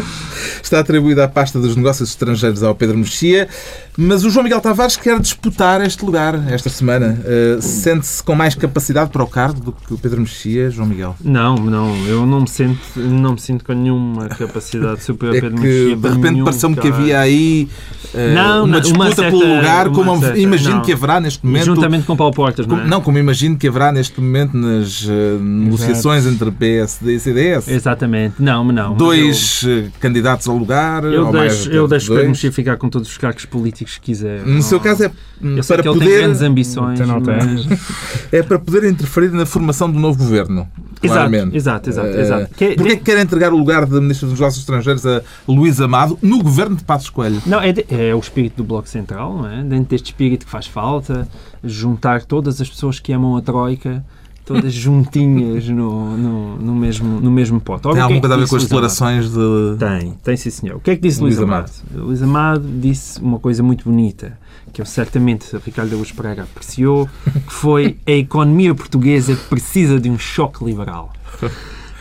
Está 0.62 0.80
atribuída 0.80 1.24
a 1.24 1.28
pasta 1.28 1.60
dos 1.60 1.76
negócios 1.76 2.10
estrangeiros 2.10 2.62
ao 2.62 2.76
Pedro 2.76 3.00
Mexia, 3.00 3.48
mas 3.98 4.24
o 4.26 4.30
João 4.30 4.44
Miguel 4.44 4.60
Tavares 4.62 4.96
quer 4.96 5.20
disputar 5.20 5.82
este 5.82 6.04
lugar 6.04 6.36
esta 6.52 6.70
semana. 6.70 7.20
Uh, 7.58 7.62
Sente-se 7.62 8.24
com 8.24 8.34
mais 8.36 8.56
capacidade 8.56 9.10
para 9.12 9.24
o 9.24 9.28
cargo 9.28 9.60
do 9.60 9.72
que 9.72 9.94
o 9.94 9.98
Pedro 9.98 10.22
Mexia, 10.22 10.70
João 10.70 10.88
Miguel? 10.88 11.16
Não, 11.24 11.56
não, 11.56 11.96
eu 12.08 12.26
não 12.26 12.42
me 12.42 12.48
sinto, 12.50 12.80
não 12.96 13.34
me 13.34 13.40
sinto 13.40 13.64
com 13.64 13.74
nenhuma 13.74 14.28
capacidade 14.30 15.04
superior 15.04 15.36
É 15.36 15.38
a 15.38 15.42
Pedro 15.42 15.58
que 15.62 15.64
Mexia 15.68 15.96
de 15.96 16.08
repente 16.10 16.44
pareceu-me 16.44 16.76
que 16.76 16.88
havia 16.88 17.20
aí 17.20 17.68
uh, 18.14 18.18
Não, 18.34 18.66
uma 18.66 18.82
disputa 18.82 19.04
uma 19.04 19.16
certa- 19.16 19.38
pelo 19.38 19.56
lugar, 19.56 19.90
como 19.90 20.20
certa- 20.20 20.40
imagino 20.40 20.76
não. 20.76 20.82
que 20.82 20.92
haverá 20.94 21.20
neste 21.20 21.46
momento. 21.46 21.66
Juntamente 21.66 22.06
com 22.06 22.16
Paulo 22.16 22.34
Portas, 22.34 22.66
não 22.66 22.76
como- 22.78 22.88
é? 22.88 22.90
não, 22.90 23.02
como 23.02 23.18
imagino 23.20 23.58
que 23.58 23.68
haverá 23.68 23.92
neste 23.92 24.20
momento 24.20 24.58
nas 24.58 25.04
uh, 25.04 25.40
negociações 25.40 26.26
entre 26.26 26.50
PSD 26.52 27.16
e 27.16 27.20
CDS. 27.20 27.68
Exatamente, 27.68 28.36
não, 28.40 28.64
não. 28.66 28.96
Dois 28.96 29.62
uh, 29.64 29.92
candidatos 30.00 30.48
ao 30.48 30.58
lugar, 30.58 31.04
Eu, 31.04 31.12
eu 31.28 31.32
deixo, 31.32 31.70
eu 31.70 31.88
deixo 31.88 32.08
dois. 32.08 32.18
Pedro 32.18 32.30
Mexia 32.32 32.52
ficar 32.52 32.78
com 32.78 32.90
todos 32.90 33.08
os 33.10 33.18
cargos 33.18 33.46
políticos 33.46 33.83
que 33.86 34.00
quiser. 34.00 34.42
No 34.46 34.56
Não- 34.56 34.62
seu 34.62 34.80
caso 34.80 35.04
é 35.06 35.12
hum, 35.42 35.58
eu 35.58 35.64
sei 35.64 35.78
para 35.78 35.92
poder 35.94 36.06
tem 36.06 36.18
grandes 36.20 36.42
ambições. 36.42 37.00
Então 37.00 37.20
não 37.20 37.26
mas- 37.26 37.68
é 38.32 38.42
para 38.44 38.58
poder 38.60 38.90
interferir 38.90 39.32
na 39.32 39.46
formação 39.46 39.92
do 39.92 40.00
novo 40.00 40.18
governo. 40.18 40.68
Exato, 41.02 41.20
claramente. 41.30 41.58
exato, 41.58 41.90
exato, 41.90 42.08
Eh, 42.08 42.22
exato. 42.22 42.56
Que- 42.56 42.76
Porquê 42.76 42.94
é 42.94 42.96
que 42.96 43.04
quer 43.04 43.20
entregar 43.20 43.52
o 43.52 43.58
lugar 43.58 43.86
de 43.86 44.00
Ministro 44.00 44.30
dos 44.30 44.40
Negócios 44.40 44.62
Estrangeiros 44.64 45.06
a 45.06 45.22
Luís 45.48 45.82
Amado 45.82 46.18
no 46.22 46.42
governo 46.42 46.78
de 46.78 46.84
Passos 46.86 47.10
Coelho? 47.10 47.42
Não, 47.46 47.60
é, 47.60 47.74
de- 47.74 47.86
é 47.90 48.16
o 48.16 48.20
espírito 48.20 48.58
do 48.58 48.64
Bloco 48.64 48.88
Central, 48.88 49.38
não 49.38 49.48
é? 49.50 49.62
Dentro 49.64 49.86
deste 49.90 50.06
espírito 50.06 50.46
que 50.46 50.52
faz 50.52 50.66
falta, 50.66 51.28
juntar 51.64 52.24
todas 52.24 52.62
as 52.62 52.70
pessoas 52.70 53.00
que 53.02 53.12
amam 53.12 53.36
a 53.36 53.42
Troika, 53.42 54.04
todas 54.46 54.74
juntinhas 54.74 55.68
no, 55.68 56.18
no, 56.18 56.58
no 56.58 56.76
mesmo, 56.76 57.20
no 57.20 57.32
mesmo 57.32 57.60
pote. 57.60 57.88
Ora, 57.88 57.96
Tem 57.96 58.02
é 58.02 58.04
alguma 58.04 58.22
coisa 58.22 58.36
a 58.36 58.38
ver 58.38 58.48
com 58.48 58.56
as 58.56 58.64
declarações 58.64 59.32
de. 59.32 59.78
Tem, 59.78 60.14
tem 60.24 60.38
sim 60.38 60.50
senhor. 60.50 60.78
O 60.78 60.80
que 60.80 60.92
é 60.92 60.96
que 60.96 61.02
disse 61.02 61.22
Luís 61.22 61.40
Amado? 61.40 61.72
Luís 61.94 62.22
Amado 62.22 62.68
disse 62.80 63.20
uma 63.22 63.40
coisa 63.40 63.64
muito 63.64 63.86
bonita, 63.86 64.38
que 64.72 64.82
eu 64.82 64.86
certamente, 64.86 65.56
Ricardo 65.66 65.94
Augusto 65.94 66.16
Pereira, 66.16 66.44
apreciou, 66.44 67.08
que 67.26 67.54
foi 67.54 67.98
a 68.06 68.12
economia 68.12 68.74
portuguesa 68.76 69.36
precisa 69.50 70.00
de 70.00 70.10
um 70.10 70.18
choque 70.18 70.64
liberal. 70.64 71.12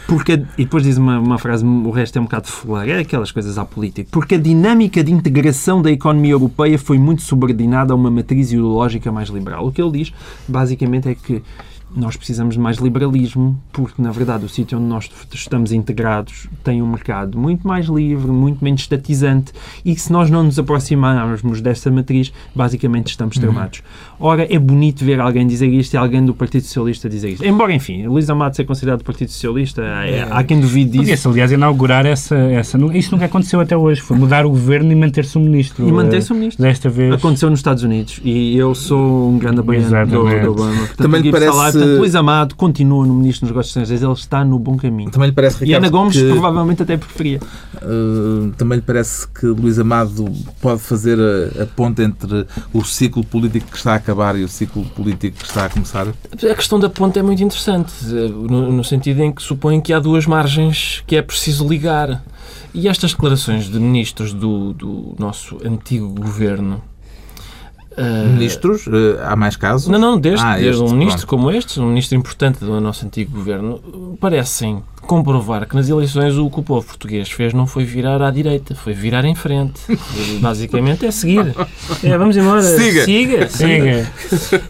Porque, 0.06 0.32
e 0.58 0.64
depois 0.64 0.82
diz 0.82 0.98
uma, 0.98 1.18
uma 1.18 1.38
frase, 1.38 1.64
o 1.64 1.90
resto 1.90 2.18
é 2.18 2.20
um 2.20 2.24
bocado 2.24 2.48
fular, 2.48 2.86
é 2.88 2.98
aquelas 2.98 3.32
coisas 3.32 3.56
à 3.56 3.64
política. 3.64 4.08
Porque 4.10 4.34
a 4.34 4.38
dinâmica 4.38 5.02
de 5.02 5.12
integração 5.12 5.80
da 5.80 5.90
economia 5.90 6.32
europeia 6.32 6.78
foi 6.78 6.98
muito 6.98 7.22
subordinada 7.22 7.94
a 7.94 7.96
uma 7.96 8.10
matriz 8.10 8.52
ideológica 8.52 9.10
mais 9.10 9.28
liberal. 9.28 9.66
O 9.66 9.72
que 9.72 9.80
ele 9.80 9.92
diz, 9.92 10.12
basicamente, 10.46 11.08
é 11.08 11.14
que 11.14 11.42
nós 11.94 12.16
precisamos 12.16 12.54
de 12.54 12.60
mais 12.60 12.78
liberalismo, 12.78 13.58
porque, 13.72 14.00
na 14.00 14.10
verdade, 14.10 14.44
o 14.44 14.48
sítio 14.48 14.78
onde 14.78 14.86
nós 14.86 15.10
estamos 15.32 15.72
integrados 15.72 16.46
tem 16.64 16.80
um 16.82 16.86
mercado 16.86 17.38
muito 17.38 17.66
mais 17.66 17.86
livre, 17.86 18.26
muito 18.30 18.64
menos 18.64 18.82
estatizante, 18.82 19.52
e 19.84 19.94
que 19.94 20.00
se 20.00 20.12
nós 20.12 20.30
não 20.30 20.42
nos 20.42 20.58
aproximarmos 20.58 21.60
desta 21.60 21.90
matriz, 21.90 22.32
basicamente 22.54 23.08
estamos 23.08 23.36
tramados. 23.38 23.82
Ora, 24.18 24.46
é 24.52 24.58
bonito 24.58 25.04
ver 25.04 25.20
alguém 25.20 25.46
dizer 25.46 25.68
isto 25.68 25.94
e 25.94 25.96
alguém 25.96 26.24
do 26.24 26.34
Partido 26.34 26.62
Socialista 26.64 27.08
dizer 27.08 27.30
isto. 27.30 27.44
Embora, 27.44 27.72
enfim, 27.74 28.06
Luís 28.06 28.28
Amado 28.30 28.54
ser 28.56 28.64
considerado 28.64 29.00
do 29.00 29.04
Partido 29.04 29.30
Socialista, 29.30 29.82
é- 29.82 30.26
há 30.30 30.42
quem 30.44 30.60
duvide 30.60 30.90
disso. 30.90 31.02
Podia-se, 31.02 31.28
aliás, 31.28 31.52
inaugurar 31.52 32.06
essa, 32.06 32.36
essa. 32.36 32.78
Isso 32.96 33.12
nunca 33.12 33.26
aconteceu 33.26 33.60
até 33.60 33.76
hoje. 33.76 34.00
Foi 34.00 34.16
mudar 34.16 34.46
o 34.46 34.50
governo 34.50 34.92
e 34.92 34.94
manter-se 34.94 35.36
o 35.36 35.40
ministro. 35.40 35.86
E 35.88 35.92
manter-se 35.92 36.32
o 36.32 36.34
ministro. 36.34 36.62
Desta 36.62 36.88
vez. 36.88 37.12
Aconteceu 37.14 37.50
nos 37.50 37.58
Estados 37.58 37.82
Unidos 37.82 38.20
e 38.24 38.56
eu 38.56 38.74
sou 38.74 39.30
um 39.30 39.38
grande 39.38 39.60
apoiante 39.60 39.88
do, 39.88 40.40
do 40.40 40.50
Obama. 40.52 40.76
Portanto, 40.78 40.96
Também 40.98 41.30
parece- 41.30 41.50
Luís 41.84 42.14
Amado 42.14 42.54
continua 42.54 43.06
no 43.06 43.14
Ministro 43.14 43.46
dos 43.46 43.50
Negócios 43.50 43.70
Estrangeiros, 43.76 44.02
ele 44.02 44.12
está 44.12 44.44
no 44.44 44.58
bom 44.58 44.76
caminho. 44.76 45.10
Também 45.10 45.28
lhe 45.28 45.34
parece, 45.34 45.62
E 45.62 45.66
Ricardo, 45.66 45.84
Ana 45.84 45.90
Gomes 45.90 46.16
que, 46.16 46.28
provavelmente 46.30 46.82
até 46.82 46.96
preferia. 46.96 47.40
eh, 47.76 48.50
também 48.56 48.76
lhe 48.76 48.82
parece 48.84 49.26
que 49.28 49.46
Luís 49.46 49.78
Amado 49.78 50.30
pode 50.60 50.80
fazer 50.80 51.18
a, 51.18 51.62
a 51.62 51.66
ponte 51.66 52.02
entre 52.02 52.46
o 52.72 52.84
ciclo 52.84 53.24
político 53.24 53.70
que 53.70 53.76
está 53.76 53.92
a 53.92 53.96
acabar 53.96 54.36
e 54.38 54.44
o 54.44 54.48
ciclo 54.48 54.84
político 54.86 55.38
que 55.38 55.44
está 55.44 55.66
a 55.66 55.68
começar? 55.68 56.06
A 56.08 56.54
questão 56.54 56.78
da 56.78 56.88
ponte 56.88 57.18
é 57.18 57.22
muito 57.22 57.42
interessante, 57.42 57.92
eh, 58.06 58.28
no, 58.28 58.72
no 58.72 58.84
sentido 58.84 59.22
em 59.22 59.32
que 59.32 59.42
supõe 59.42 59.80
que 59.80 59.92
há 59.92 59.98
duas 59.98 60.26
margens 60.26 61.02
que 61.06 61.16
é 61.16 61.22
preciso 61.22 61.66
ligar. 61.68 62.22
E 62.74 62.88
estas 62.88 63.12
declarações 63.12 63.66
de 63.70 63.78
ministros 63.78 64.32
do, 64.32 64.72
do 64.72 65.14
nosso 65.18 65.58
antigo 65.64 66.08
governo. 66.08 66.82
Eh, 67.96 68.24
Ministros, 68.28 68.86
eh, 68.86 69.20
há 69.24 69.34
mais 69.36 69.56
casos? 69.56 69.88
Não, 69.88 69.98
não, 69.98 70.18
desde, 70.18 70.44
Ah, 70.44 70.52
desde 70.56 70.70
estes, 70.70 70.90
um 70.92 70.94
ministro 70.96 71.26
pronto. 71.26 71.42
como 71.44 71.50
este, 71.50 71.80
um 71.80 71.88
ministro 71.88 72.16
importante 72.18 72.60
do 72.64 72.80
nosso 72.80 73.04
antigo 73.06 73.32
governo, 73.32 73.80
parecem 74.20 74.82
comprovar 75.02 75.66
que 75.66 75.74
nas 75.74 75.88
eleições 75.88 76.36
o 76.38 76.48
que 76.48 76.60
o 76.60 76.62
povo 76.62 76.86
português 76.86 77.28
fez 77.28 77.52
não 77.52 77.66
foi 77.66 77.84
virar 77.84 78.22
à 78.22 78.30
direita, 78.30 78.74
foi 78.74 78.92
virar 78.92 79.24
em 79.24 79.34
frente. 79.34 79.80
E, 79.88 80.38
Basicamente 80.38 81.04
é 81.06 81.10
seguir. 81.10 81.52
É, 82.02 82.16
vamos 82.16 82.36
embora. 82.36 82.62
Siga. 82.62 83.04
Siga. 83.04 83.48
siga. 83.48 84.12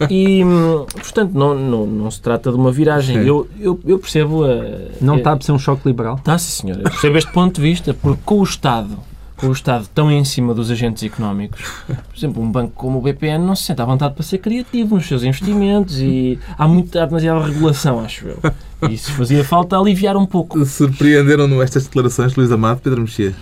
E, 0.09 0.41
portanto, 0.93 1.31
não, 1.33 1.55
não, 1.55 1.85
não 1.85 2.11
se 2.11 2.21
trata 2.21 2.51
de 2.51 2.57
uma 2.57 2.71
viragem. 2.71 3.17
Eu, 3.17 3.47
eu, 3.59 3.79
eu 3.85 3.97
percebo. 3.99 4.43
A, 4.43 4.49
Não 5.01 5.17
está 5.17 5.33
a 5.33 5.41
ser 5.41 5.51
um 5.51 5.59
choque 5.59 5.87
liberal? 5.87 6.19
Tá, 6.23 6.37
sim, 6.37 6.61
senhor. 6.61 6.77
Eu 6.77 6.89
percebo 6.91 7.17
este 7.17 7.31
ponto 7.31 7.55
de 7.55 7.61
vista, 7.61 7.93
porque 7.93 8.21
com 8.25 8.39
o 8.39 8.43
Estado, 8.43 8.97
com 9.43 9.49
o 9.49 9.51
Estado 9.51 9.85
tão 9.93 10.09
em 10.09 10.23
cima 10.23 10.53
dos 10.53 10.71
agentes 10.71 11.03
económicos, 11.03 11.61
por 11.85 12.17
exemplo, 12.17 12.41
um 12.41 12.49
banco 12.49 12.71
como 12.75 12.99
o 12.99 13.01
BPN 13.01 13.45
não 13.45 13.57
se 13.57 13.63
sente 13.63 13.81
à 13.81 13.85
vontade 13.85 14.13
para 14.13 14.23
ser 14.23 14.37
criativo 14.37 14.95
nos 14.95 15.05
seus 15.05 15.21
investimentos 15.21 15.99
e 15.99 16.39
há 16.57 16.65
muita 16.65 17.03
há 17.03 17.05
demasiada 17.05 17.45
regulação, 17.45 17.99
acho 17.99 18.25
eu. 18.27 18.39
E 18.89 18.93
isso 18.93 19.11
fazia 19.11 19.43
falta 19.43 19.77
aliviar 19.77 20.15
um 20.15 20.25
pouco. 20.25 20.65
Surpreenderam-no 20.65 21.61
estas 21.61 21.83
declarações, 21.83 22.33
Luís 22.35 22.51
Amado, 22.53 22.79
Pedro 22.81 23.01
Mexia? 23.01 23.35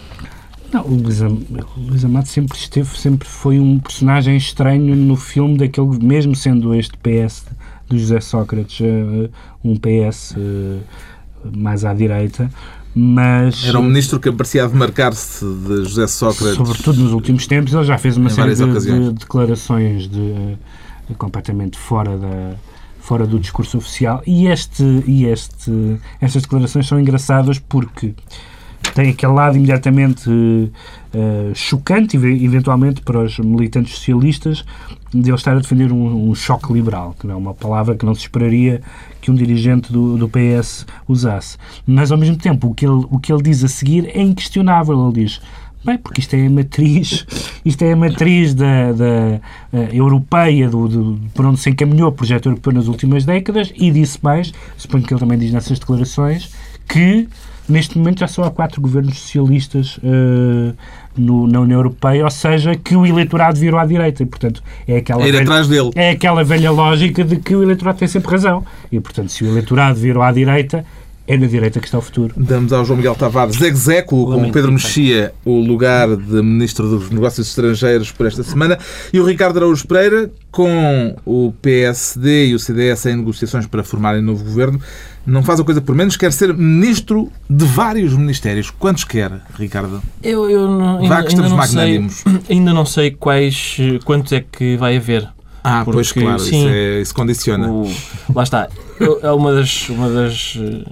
Não, 0.74 0.86
o 0.86 0.96
Luís, 0.96 1.22
o 1.22 1.38
Luís 1.78 2.04
Amado 2.04 2.28
sempre 2.28 2.58
esteve, 2.58 2.98
sempre 2.98 3.28
foi 3.28 3.60
um 3.60 3.78
personagem 3.78 4.36
estranho 4.36 4.96
no 4.96 5.16
filme 5.16 5.56
daquele, 5.56 6.04
mesmo 6.04 6.36
sendo 6.36 6.74
este 6.74 6.98
PS 6.98 7.46
do 7.88 8.00
José 8.00 8.22
Sócrates, 8.22 8.82
eh, 8.82 9.30
um 9.64 9.76
PS 9.76 10.36
eh, 10.36 10.80
mais 11.56 11.86
à 11.86 11.94
direita, 11.94 12.50
mas 12.94 13.64
Era 13.64 13.80
um 13.80 13.84
ministro 13.84 14.20
que 14.20 14.32
parecia 14.32 14.68
demarcar-se 14.68 15.46
de 15.46 15.86
José 15.86 16.08
Sócrates. 16.08 16.56
sobretudo 16.58 17.02
nos 17.02 17.14
últimos 17.14 17.48
tempos 17.48 17.74
ele 17.74 17.86
já 17.86 17.98
fez 17.98 18.18
uma 18.18 18.30
série 18.30 18.54
de, 18.54 18.64
de 18.66 19.12
declarações 19.14 20.10
de, 20.10 20.20
eh, 20.20 21.14
completamente 21.18 21.78
fora 21.78 22.18
da 22.18 22.56
fora 23.00 23.26
do 23.26 23.40
discurso 23.40 23.78
oficial 23.80 24.22
e 24.28 24.48
este 24.48 24.84
e 25.08 25.26
este 25.26 26.00
estas 26.20 26.44
declarações 26.44 26.88
são 26.88 27.00
engraçadas 27.00 27.58
porque 27.58 28.14
tem 28.94 29.10
aquele 29.10 29.34
lado 29.34 29.58
imediatamente 29.58 30.72
eh, 31.14 31.52
chocante, 31.54 32.16
ev- 32.18 32.44
eventualmente, 32.44 33.02
para 33.02 33.20
os 33.20 33.38
militantes 33.40 33.96
socialistas, 33.96 34.64
de 35.14 35.30
ele 35.30 35.36
estar 35.36 35.54
a 35.54 35.60
defender 35.60 35.92
um, 35.92 36.30
um 36.30 36.36
choque 36.36 36.72
liberal, 36.72 37.16
que 37.20 37.28
não 37.28 37.34
é 37.36 37.38
uma 37.38 37.54
palavra 37.54 37.96
que 37.96 38.06
não 38.06 38.14
se 38.16 38.22
esperaria 38.22 38.82
que 39.20 39.30
um 39.30 39.36
dirigente 39.36 39.92
do, 39.92 40.18
do 40.18 40.30
PS 40.30 40.86
usasse. 41.08 41.58
Mas, 41.86 42.12
ao 42.12 42.18
mesmo 42.18 42.38
tempo, 42.38 42.68
o 42.70 42.74
que, 42.74 42.86
ele, 42.86 43.06
o 43.10 43.20
que 43.20 43.32
ele 43.32 43.42
diz 43.42 43.64
a 43.64 43.68
seguir 43.68 44.10
é 44.14 44.22
inquestionável. 44.22 45.00
Ele 45.08 45.24
diz. 45.26 45.42
Bem, 45.84 45.98
porque 45.98 46.22
isto 46.22 46.36
é 46.36 46.46
a 46.46 46.50
matriz, 46.50 47.26
isto 47.66 47.82
é 47.84 47.94
a 47.94 47.96
matriz 47.96 48.54
da, 48.54 48.92
da 48.92 49.40
eh, 49.74 49.90
europeia, 49.94 50.70
do, 50.70 50.88
do, 50.88 51.20
por 51.34 51.44
onde 51.46 51.60
se 51.60 51.72
encaminhou 51.72 52.10
o 52.10 52.12
projeto 52.12 52.50
europeu 52.50 52.72
nas 52.72 52.88
últimas 52.88 53.26
décadas, 53.26 53.74
e 53.76 53.90
disse 53.90 54.20
mais, 54.22 54.54
suponho 54.78 55.04
que 55.04 55.12
ele 55.12 55.20
também 55.20 55.40
diz 55.40 55.52
nessas 55.52 55.80
declarações, 55.80 56.52
que 56.88 57.28
neste 57.72 57.98
momento 57.98 58.20
já 58.20 58.28
só 58.28 58.44
há 58.44 58.52
quatro 58.52 58.82
governos 58.82 59.18
socialistas 59.20 60.00
eh, 60.04 60.74
no, 61.18 61.48
na 61.48 61.62
União 61.62 61.80
Europeia, 61.80 62.24
ou 62.24 62.32
seja, 62.32 62.76
que 62.76 62.96
o 62.96 63.06
eleitorado 63.06 63.60
virou 63.60 63.80
à 63.80 63.86
direita. 63.86 64.24
E, 64.24 64.26
portanto, 64.26 64.62
é 64.88 64.98
aquela, 64.98 65.22
É 65.24 65.26
velha, 65.32 65.42
atrás 65.42 65.68
dele. 65.68 65.90
é 65.96 66.12
aquela 66.12 66.44
velha 66.44 66.72
lógica 66.72 67.24
de 67.24 67.38
que 67.38 67.56
o 67.56 67.64
eleitorado 67.64 67.98
tem 68.00 68.08
sempre 68.08 68.32
razão. 68.32 68.66
E, 68.92 69.00
portanto, 69.00 69.30
se 69.30 69.44
o 69.44 69.48
eleitorado 69.48 70.00
virou 70.00 70.22
à 70.22 70.32
direita, 70.32 70.86
é 71.28 71.38
na 71.38 71.48
direita 71.48 71.80
que 71.80 71.86
está 71.86 71.98
o 71.98 72.02
futuro. 72.02 72.34
Damos 72.36 72.74
ao 72.74 72.84
João 72.84 72.98
Miguel 72.98 73.16
Tavares 73.16 73.62
execo 73.62 74.26
com 74.26 74.52
Pedro. 74.52 74.72
Mexia 74.72 75.32
o 75.46 75.60
lugar 75.60 76.16
de 76.18 76.42
Ministro 76.42 76.90
dos 76.90 77.10
Negócios 77.10 77.48
Estrangeiros 77.48 78.12
por 78.12 78.26
esta 78.26 78.44
semana 78.44 78.78
e 79.14 79.20
o 79.20 79.26
Ricardo 79.26 79.58
Araújo 79.58 79.88
Pereira 79.88 80.30
com 80.52 81.16
o 81.26 81.54
PSD 81.62 82.48
e 82.48 82.56
o 82.56 82.60
CDS 82.60 83.06
em 83.06 83.16
negociações 83.18 83.66
para 83.66 83.84
formarem 83.84 84.22
novo 84.22 84.44
governo. 84.44 84.82
Não 85.26 85.44
faz 85.44 85.60
a 85.60 85.64
coisa 85.64 85.80
por 85.82 85.94
menos, 85.96 86.18
quer 86.18 86.32
ser 86.34 86.54
Ministro 86.54 87.32
de 87.50 87.64
vários 87.66 88.14
ministérios. 88.14 88.70
Quantos 88.72 89.04
quer, 89.04 89.32
Ricardo? 89.58 90.02
Eu, 90.24 90.50
eu 90.50 90.68
não, 90.68 90.98
ainda, 90.98 91.10
Vá 91.10 91.22
que 91.24 91.30
ainda 91.30 91.44
estamos 91.46 91.52
não 91.52 91.62
sei, 91.64 91.76
magnânimos. 91.78 92.24
ainda 92.50 92.74
não 92.74 92.86
sei 92.86 93.12
quais, 93.12 93.78
quantos 94.04 94.32
é 94.32 94.42
que 94.42 94.76
vai 94.78 94.98
haver. 94.98 95.28
Ah, 95.64 95.82
Porque, 95.86 95.98
pois 95.98 96.12
claro, 96.12 96.40
sim, 96.40 96.58
isso, 96.58 96.68
é- 96.70 97.02
isso 97.02 97.14
condiciona. 97.14 97.70
O- 97.70 97.92
lá 98.34 98.42
está. 98.44 98.68
É 99.22 99.32
uma 99.32 99.54
das, 99.54 99.90
uma 99.90 100.10
das 100.10 100.58
eh, 100.60 100.92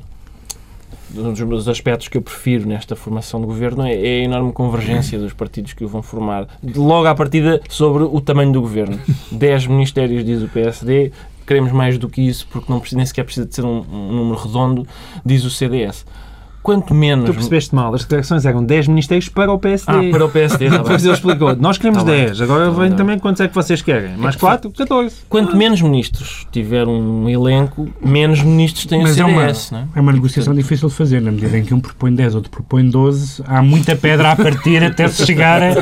um 1.15 1.33
dos 1.33 1.67
aspectos 1.67 2.07
que 2.07 2.17
eu 2.17 2.21
prefiro 2.21 2.67
nesta 2.67 2.95
formação 2.95 3.39
de 3.39 3.47
governo 3.47 3.83
é, 3.83 3.93
é 3.93 4.21
a 4.21 4.23
enorme 4.23 4.51
convergência 4.51 5.17
dos 5.17 5.33
partidos 5.33 5.73
que 5.73 5.83
o 5.83 5.87
vão 5.87 6.01
formar. 6.01 6.47
Logo 6.75 7.07
à 7.07 7.15
partida 7.15 7.61
sobre 7.69 8.03
o 8.03 8.21
tamanho 8.21 8.51
do 8.51 8.61
governo. 8.61 8.99
10 9.31 9.67
ministérios, 9.67 10.23
diz 10.23 10.41
o 10.41 10.47
PSD, 10.47 11.11
queremos 11.45 11.71
mais 11.71 11.97
do 11.97 12.07
que 12.07 12.21
isso 12.21 12.47
porque 12.51 12.71
não 12.71 12.81
nem 12.93 13.05
sequer 13.05 13.23
precisa 13.23 13.45
de 13.45 13.55
ser 13.55 13.65
um, 13.65 13.83
um 13.91 14.13
número 14.13 14.39
redondo, 14.39 14.87
diz 15.25 15.43
o 15.43 15.49
CDS. 15.49 16.05
Quanto 16.69 16.93
menos. 16.93 17.25
Tu 17.25 17.33
percebeste 17.33 17.73
mal, 17.73 17.93
as 17.95 18.01
declarações 18.03 18.45
eram 18.45 18.63
10 18.63 18.87
ministérios 18.89 19.27
para 19.27 19.51
o 19.51 19.57
PSD. 19.57 19.91
Ah, 19.91 20.11
para 20.11 20.25
o 20.25 20.29
PSD, 20.29 20.65
tá 20.65 20.71
bem. 20.77 20.83
Depois 20.83 21.03
ele 21.03 21.13
explicou, 21.13 21.55
nós 21.55 21.77
queremos 21.77 22.03
Tá 22.03 22.05
bem. 22.11 22.25
10, 22.25 22.41
agora 22.41 22.65
Tá 22.65 22.71
vem 22.71 22.87
bem. 22.89 22.97
também 22.97 23.17
quantos 23.19 23.41
é 23.41 23.47
que 23.47 23.55
vocês 23.55 23.81
querem? 23.81 24.15
Mais 24.17 24.35
4? 24.35 24.69
14. 24.71 25.15
Quanto 25.27 25.55
menos 25.57 25.81
ministros 25.81 26.45
tiver 26.51 26.87
um 26.87 27.27
elenco, 27.27 27.87
menos 28.05 28.41
ministros 28.43 28.85
tem 28.85 28.99
o 28.99 29.03
Mas 29.03 29.17
é 29.17 29.25
uma, 29.25 29.41
CDS. 29.41 29.71
não 29.71 29.79
é? 29.79 29.87
é 29.95 30.01
uma 30.01 30.11
negociação 30.11 30.53
difícil 30.53 30.89
de 30.89 30.95
fazer, 30.95 31.21
na 31.21 31.31
medida 31.31 31.57
em 31.57 31.63
que 31.63 31.73
um 31.73 31.79
propõe 31.79 32.13
10, 32.13 32.35
outro 32.35 32.51
propõe 32.51 32.87
12, 32.87 33.43
há 33.47 33.61
muita 33.63 33.95
pedra 33.95 34.31
a 34.31 34.35
partir 34.35 34.83
até 34.83 35.07
se 35.07 35.25
chegar 35.25 35.61
a, 35.63 35.73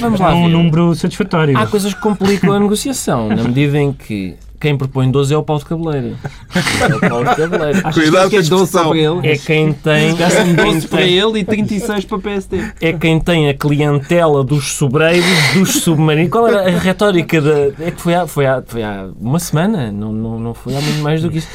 Vamos 0.00 0.20
lá 0.20 0.30
a 0.30 0.34
um 0.34 0.44
ver. 0.46 0.52
número 0.52 0.94
satisfatório. 0.94 1.58
Há 1.58 1.66
coisas 1.66 1.92
que 1.92 2.00
complicam 2.00 2.52
a 2.52 2.60
negociação, 2.60 3.28
na 3.28 3.42
medida 3.42 3.78
em 3.78 3.92
que 3.92 4.34
quem 4.60 4.76
propõe 4.76 5.10
12 5.10 5.34
é 5.34 5.36
o 5.36 5.42
Paulo 5.42 5.62
de 5.62 5.68
Cabeleiro. 5.68 6.16
É 6.54 6.94
o 6.94 7.00
Paulo 7.00 7.24
de 7.28 7.36
Cabeleiro. 7.36 7.78
Achas 7.86 7.94
Cuidado 7.94 8.30
que 8.30 8.36
é 8.36 8.40
com 8.40 8.46
a 8.46 8.48
12 8.48 8.48
só 8.48 8.64
expressão. 8.64 8.88
para 8.90 8.98
ele? 8.98 9.28
É 9.28 9.38
quem 9.38 9.72
tem, 9.72 10.16
Já 10.16 10.30
são 10.30 10.44
quem 10.44 10.54
12 10.54 10.88
para 10.88 11.02
ele 11.02 11.38
e 11.40 11.44
36 11.44 12.04
para 12.04 12.16
o 12.16 12.20
PSD. 12.20 12.64
é 12.80 12.92
quem 12.92 13.20
tem 13.20 13.48
a 13.48 13.54
clientela 13.54 14.42
dos 14.44 14.72
sobreiros, 14.72 15.26
dos 15.54 15.82
submarinos. 15.82 16.30
Qual 16.30 16.46
era 16.48 16.66
a 16.66 16.78
retórica 16.78 17.40
da. 17.40 17.84
É 17.84 17.90
que 17.90 18.00
foi 18.00 18.14
há, 18.14 18.26
foi 18.26 18.46
há, 18.46 18.62
foi 18.66 18.82
há 18.82 19.08
uma 19.20 19.38
semana, 19.38 19.90
não, 19.92 20.12
não, 20.12 20.38
não 20.38 20.54
foi 20.54 20.76
há 20.76 20.80
muito 20.80 21.02
mais 21.02 21.22
do 21.22 21.30
que 21.30 21.38
isso. 21.38 21.48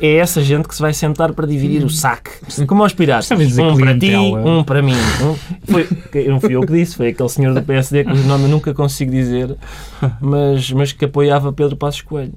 É 0.00 0.16
essa 0.16 0.42
gente 0.42 0.66
que 0.68 0.74
se 0.74 0.82
vai 0.82 0.92
sentar 0.92 1.32
para 1.32 1.46
dividir 1.46 1.84
o 1.84 1.90
saque. 1.90 2.30
Como 2.66 2.82
aos 2.82 2.92
piratas. 2.92 3.30
Um 3.30 3.76
para 3.76 3.98
ti, 3.98 4.14
um 4.16 4.64
para 4.64 4.82
mim. 4.82 4.96
Um, 5.22 5.36
foi, 5.70 5.88
não 6.26 6.40
fui 6.40 6.54
eu 6.56 6.60
que 6.62 6.72
disse, 6.72 6.96
foi 6.96 7.08
aquele 7.08 7.28
senhor 7.28 7.54
do 7.54 7.62
PSD 7.62 8.04
cujo 8.04 8.22
nome 8.24 8.44
eu 8.44 8.48
nunca 8.48 8.74
consigo 8.74 9.10
dizer, 9.10 9.56
mas, 10.20 10.70
mas 10.72 10.92
que 10.92 11.04
apoiava 11.04 11.52
Pedro 11.52 11.76
Passos 11.76 12.02
Coelho. 12.02 12.34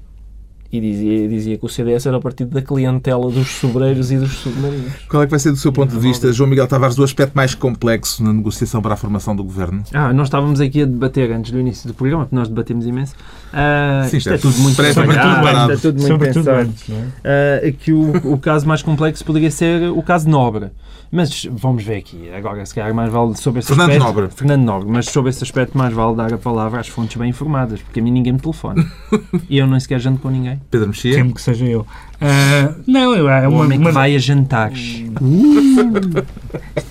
E 0.72 0.80
dizia, 0.80 1.28
dizia 1.28 1.58
que 1.58 1.64
o 1.64 1.68
CDS 1.68 2.06
era 2.06 2.16
o 2.16 2.20
partido 2.20 2.50
da 2.50 2.62
clientela 2.62 3.28
dos 3.28 3.48
sobreiros 3.48 4.12
e 4.12 4.16
dos 4.16 4.30
submarinos. 4.34 4.92
Qual 5.08 5.20
é 5.20 5.26
que 5.26 5.30
vai 5.30 5.40
ser, 5.40 5.50
do 5.50 5.56
seu 5.56 5.72
ponto 5.72 5.92
de 5.92 5.98
vista, 5.98 6.32
João 6.32 6.48
Miguel 6.48 6.68
Tavares, 6.68 6.96
o 6.96 7.02
aspecto 7.02 7.32
mais 7.34 7.56
complexo 7.56 8.22
na 8.22 8.32
negociação 8.32 8.80
para 8.80 8.94
a 8.94 8.96
formação 8.96 9.34
do 9.34 9.42
governo? 9.42 9.82
Ah, 9.92 10.12
nós 10.12 10.28
estávamos 10.28 10.60
aqui 10.60 10.82
a 10.82 10.86
debater 10.86 11.32
antes 11.32 11.50
do 11.50 11.58
início 11.58 11.88
do 11.88 11.94
programa, 11.94 12.24
porque 12.24 12.36
nós 12.36 12.48
debatemos 12.48 12.86
imenso. 12.86 13.14
Ah, 13.52 14.06
Sim, 14.08 14.18
isto 14.18 14.30
é 14.30 14.36
está 14.36 14.48
tudo 14.48 14.60
muito 14.60 14.76
preparado. 14.76 15.72
isto 15.72 15.88
é 15.88 15.90
tudo 15.90 16.02
muito 16.02 16.18
pensado. 16.18 16.50
antes, 16.50 16.88
não 16.88 16.96
é? 16.96 17.62
Ah, 17.64 17.72
que 17.72 17.92
o, 17.92 18.34
o 18.34 18.38
caso 18.38 18.66
mais 18.68 18.80
complexo 18.80 19.24
poderia 19.24 19.50
ser 19.50 19.90
o 19.90 20.02
caso 20.02 20.28
Nobre. 20.28 20.70
Mas 21.10 21.44
vamos 21.50 21.82
ver 21.82 21.96
aqui. 21.96 22.30
Agora, 22.30 22.64
se 22.64 22.72
calhar, 22.72 22.94
mais 22.94 23.10
vale 23.10 23.36
sobre 23.36 23.58
esse 23.58 23.68
Fernando 23.68 23.90
aspecto. 23.90 24.06
Nobre. 24.06 24.28
Fernando 24.32 24.62
Nobre. 24.62 24.88
Mas 24.88 25.06
sobre 25.06 25.30
esse 25.30 25.42
aspecto, 25.42 25.76
mais 25.76 25.92
vale 25.92 26.14
dar 26.14 26.32
a 26.32 26.38
palavra 26.38 26.78
às 26.80 26.86
fontes 26.86 27.16
bem 27.16 27.30
informadas, 27.30 27.82
porque 27.82 27.98
a 27.98 28.02
mim 28.02 28.12
ninguém 28.12 28.32
me 28.32 28.38
telefona. 28.38 28.86
e 29.50 29.58
eu 29.58 29.66
nem 29.66 29.80
sequer 29.80 29.98
janto 29.98 30.20
com 30.20 30.30
ninguém. 30.30 30.59
Pedro 30.70 30.88
Mexia? 30.88 31.14
Temo 31.14 31.34
que 31.34 31.40
seja 31.42 31.64
eu. 31.64 31.86
Ah, 32.20 32.74
não, 32.86 33.14
eu- 33.14 33.28
é 33.28 33.46
O 33.48 33.52
uma, 33.52 33.64
homem 33.64 33.78
que 33.78 33.84
uma- 33.86 33.92
vai 33.92 34.14
a 34.14 34.18
jantares. 34.18 35.04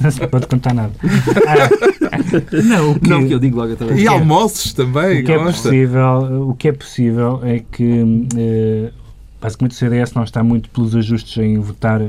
não 0.02 0.12
se 0.12 0.26
pode 0.28 0.48
contar 0.48 0.74
nada. 0.74 0.92
Ah, 1.48 1.70
não, 2.64 2.92
o 2.92 3.00
que, 3.00 3.10
Não, 3.10 3.28
que 3.28 3.34
eu 3.34 3.40
digo 3.40 3.58
logo 3.58 3.76
vez. 3.76 4.00
E 4.02 4.08
almoços 4.08 4.74
também, 4.74 5.22
o 5.22 5.26
que 5.26 5.32
é 5.32 5.40
possível, 5.40 6.48
o 6.50 6.56
que 6.56 6.68
é 6.68 6.72
possível 6.72 7.40
é 7.44 7.60
que 7.72 8.28
eh, 8.38 8.92
basicamente 9.42 9.72
o 9.72 9.76
CDS 9.76 10.14
não 10.14 10.24
está 10.24 10.44
muito 10.44 10.70
pelos 10.70 10.96
ajustes 10.96 11.38
em 11.38 11.58
votar 11.60 12.02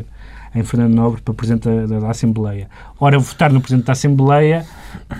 em 0.52 0.64
Fernando 0.64 0.94
Nobre 0.94 1.20
para 1.20 1.32
Presidente 1.34 1.68
da, 1.68 2.00
da 2.00 2.10
Assembleia. 2.10 2.68
Ora, 2.98 3.18
votar 3.18 3.52
no 3.52 3.60
Presidente 3.60 3.86
da 3.86 3.92
Assembleia 3.92 4.66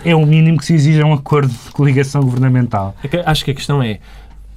é 0.05 0.15
o 0.15 0.27
mínimo 0.27 0.59
que 0.59 0.65
se 0.65 0.75
exige 0.75 1.01
a 1.01 1.07
um 1.07 1.13
acordo 1.13 1.49
de 1.53 1.71
coligação 1.73 2.23
governamental. 2.23 2.97
É 3.05 3.09
que 3.09 3.17
acho 3.19 3.45
que 3.45 3.51
a 3.53 3.55
questão 3.55 3.81
é, 3.83 4.01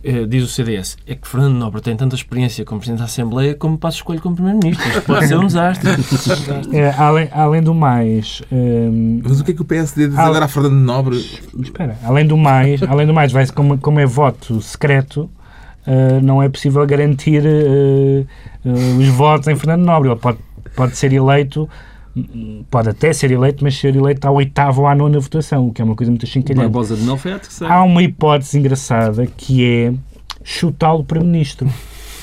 eh, 0.03 0.25
diz 0.25 0.43
o 0.43 0.47
CDS, 0.47 0.97
é 1.07 1.15
que 1.15 1.27
Fernando 1.27 1.55
Nobre 1.55 1.81
tem 1.81 1.95
tanta 1.95 2.15
experiência 2.15 2.65
como 2.65 2.79
Presidente 2.79 2.99
da 2.99 3.05
Assembleia 3.05 3.55
como 3.55 3.77
Passos 3.77 4.01
Coelho 4.01 4.21
como 4.21 4.35
Primeiro-Ministro. 4.35 4.87
Isto 4.87 5.01
pode 5.01 5.27
ser 5.27 5.37
um 5.37 5.47
desastre. 5.47 5.89
Eh, 6.73 6.93
além, 6.97 7.29
além 7.31 7.61
do 7.61 7.73
mais, 7.73 8.41
eh, 8.51 8.89
Mas 9.23 9.39
o 9.39 9.43
que 9.43 9.51
é 9.51 9.53
que 9.53 9.61
o 9.61 9.65
PSD 9.65 10.07
diz 10.07 10.17
agora 10.17 10.45
a 10.45 10.47
Fernando 10.47 10.75
Nobre? 10.75 11.17
espera, 11.61 11.97
além 12.03 12.25
do 12.25 12.35
mais, 12.35 12.81
além 12.87 13.05
do 13.05 13.13
mais, 13.13 13.31
vai 13.31 13.45
como, 13.47 13.77
como 13.77 13.99
é 13.99 14.05
voto 14.05 14.61
secreto, 14.61 15.29
eh, 15.85 16.19
não 16.21 16.41
é 16.41 16.47
possível 16.47 16.85
garantir 16.85 17.43
eh, 17.45 18.25
eh, 18.65 18.69
os 18.97 19.07
votos 19.09 19.47
em 19.47 19.55
Fernando 19.55 19.83
Nobre. 19.83 20.09
Ele 20.09 20.19
pode, 20.19 20.37
pode 20.75 20.95
ser 20.95 21.11
eleito, 21.11 21.69
pode 22.69 22.89
até 22.89 23.11
ser 23.11 23.31
eleito, 23.31 23.63
mas 23.63 23.75
ser 23.77 23.95
eleito 23.95 24.27
à 24.27 24.31
oitava 24.31 24.81
ou 24.81 24.87
à 24.87 24.95
nona 24.95 25.19
votação, 25.19 25.67
o 25.67 25.73
que 25.73 25.81
é 25.81 25.85
uma 25.85 25.95
coisa 25.95 26.11
muito 26.11 26.25
chincalhante. 26.27 26.63
Barbosa 26.63 26.95
de 26.95 27.03
Mel 27.03 27.17
foi 27.17 27.33
a 27.33 27.39
terceira. 27.39 27.73
Há 27.73 27.83
uma 27.83 28.03
hipótese 28.03 28.59
engraçada 28.59 29.25
que 29.25 29.65
é 29.65 29.93
chutá-lo 30.43 31.03
para 31.03 31.19
ministro. 31.21 31.67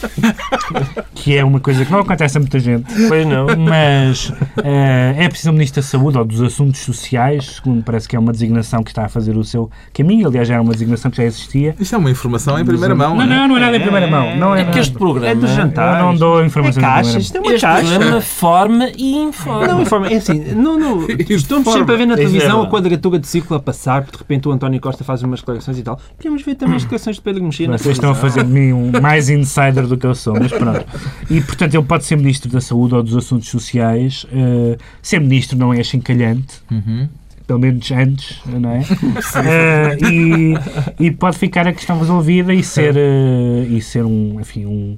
que 1.14 1.36
é 1.36 1.44
uma 1.44 1.60
coisa 1.60 1.84
que 1.84 1.92
não 1.92 2.00
acontece 2.00 2.36
a 2.36 2.40
muita 2.40 2.58
gente. 2.58 2.84
Pois 3.08 3.26
não. 3.26 3.46
Mas 3.56 4.32
eh, 4.62 5.14
é 5.18 5.28
preciso 5.28 5.50
um 5.50 5.54
Ministro 5.54 5.82
da 5.82 5.86
Saúde 5.86 6.18
ou 6.18 6.24
dos 6.24 6.40
Assuntos 6.40 6.80
Sociais, 6.80 7.56
segundo 7.56 7.82
parece 7.82 8.08
que 8.08 8.16
é 8.16 8.18
uma 8.18 8.32
designação 8.32 8.82
que 8.82 8.90
está 8.90 9.04
a 9.04 9.08
fazer 9.08 9.36
o 9.36 9.44
seu 9.44 9.70
caminho. 9.92 10.28
Aliás, 10.28 10.48
já 10.48 10.54
era 10.54 10.62
uma 10.62 10.72
designação 10.72 11.10
que 11.10 11.18
já 11.18 11.24
existia. 11.24 11.74
Isto 11.78 11.94
é 11.94 11.98
uma 11.98 12.10
informação 12.10 12.58
em 12.58 12.64
primeira 12.64 12.94
mão. 12.94 13.14
Não, 13.14 13.22
é? 13.22 13.26
não, 13.26 13.48
não 13.48 13.56
é 13.56 13.60
nada 13.60 13.76
em 13.76 13.80
primeira 13.80 14.06
mão. 14.06 14.36
Não 14.36 14.54
é, 14.54 14.62
É 14.62 14.64
que 14.64 14.78
este 14.78 14.94
É 14.94 14.98
programa, 14.98 15.40
do 15.40 15.46
jantar. 15.46 16.00
Eu 16.00 16.06
não 16.06 16.14
dou 16.16 16.44
informação 16.44 16.82
É 16.82 16.86
em 16.86 16.86
primeira 16.86 16.94
caixa, 16.94 17.12
mão. 17.12 17.20
isto 17.20 17.36
é 17.36 17.40
uma 17.40 17.52
este 17.52 17.60
caixa. 17.60 17.88
programa 17.90 18.20
forma 18.20 18.88
e 18.96 19.16
informa. 19.16 19.66
Não, 19.66 19.82
informa. 19.82 20.08
É 20.08 20.16
assim, 20.16 20.38
não, 20.54 20.78
não, 20.78 21.06
estamos 21.28 21.72
sempre 21.72 21.94
a 21.94 21.98
ver 21.98 22.06
na 22.06 22.14
é 22.14 22.16
televisão 22.16 22.62
a 22.62 22.66
quadratura 22.68 23.18
de 23.18 23.26
círculo 23.26 23.58
a 23.58 23.62
passar, 23.62 24.02
porque 24.02 24.16
de 24.16 24.22
repente 24.22 24.48
o 24.48 24.52
António 24.52 24.80
Costa 24.80 25.04
faz 25.04 25.22
umas 25.22 25.40
declarações 25.40 25.78
e 25.78 25.82
tal. 25.82 25.98
Podemos 26.16 26.42
ver 26.42 26.54
também 26.54 26.76
as 26.76 26.82
declarações 26.82 27.16
de 27.16 27.22
Pedro 27.22 27.44
Mexia 27.44 27.68
Vocês 27.68 27.96
estão 27.96 28.10
a 28.10 28.14
fazer 28.14 28.44
de 28.44 28.50
mim 28.50 28.72
um 28.72 28.92
mais 29.00 29.28
insider 29.28 29.86
do 29.90 29.98
que 29.98 30.06
eu 30.06 30.14
sou, 30.14 30.34
mas 30.38 30.50
pronto. 30.52 30.84
E, 31.30 31.40
portanto, 31.40 31.74
ele 31.74 31.84
pode 31.84 32.04
ser 32.04 32.16
Ministro 32.16 32.50
da 32.50 32.60
Saúde 32.60 32.94
ou 32.94 33.02
dos 33.02 33.16
Assuntos 33.16 33.48
Sociais. 33.48 34.24
Eh, 34.32 34.78
ser 35.02 35.20
Ministro 35.20 35.58
não 35.58 35.72
é 35.74 35.82
chincalhante. 35.84 36.60
Uhum. 36.70 37.08
pelo 37.46 37.58
menos 37.60 37.90
antes, 37.90 38.40
não 38.46 38.70
é? 38.70 38.80
Eh, 39.44 39.98
e, 40.08 41.06
e 41.06 41.10
pode 41.10 41.36
ficar 41.36 41.66
a 41.66 41.72
questão 41.72 41.98
resolvida 41.98 42.54
e 42.54 42.62
ser, 42.62 42.94
eh, 42.96 43.66
e 43.68 43.80
ser 43.82 44.04
um, 44.04 44.38
enfim, 44.40 44.66
um, 44.66 44.96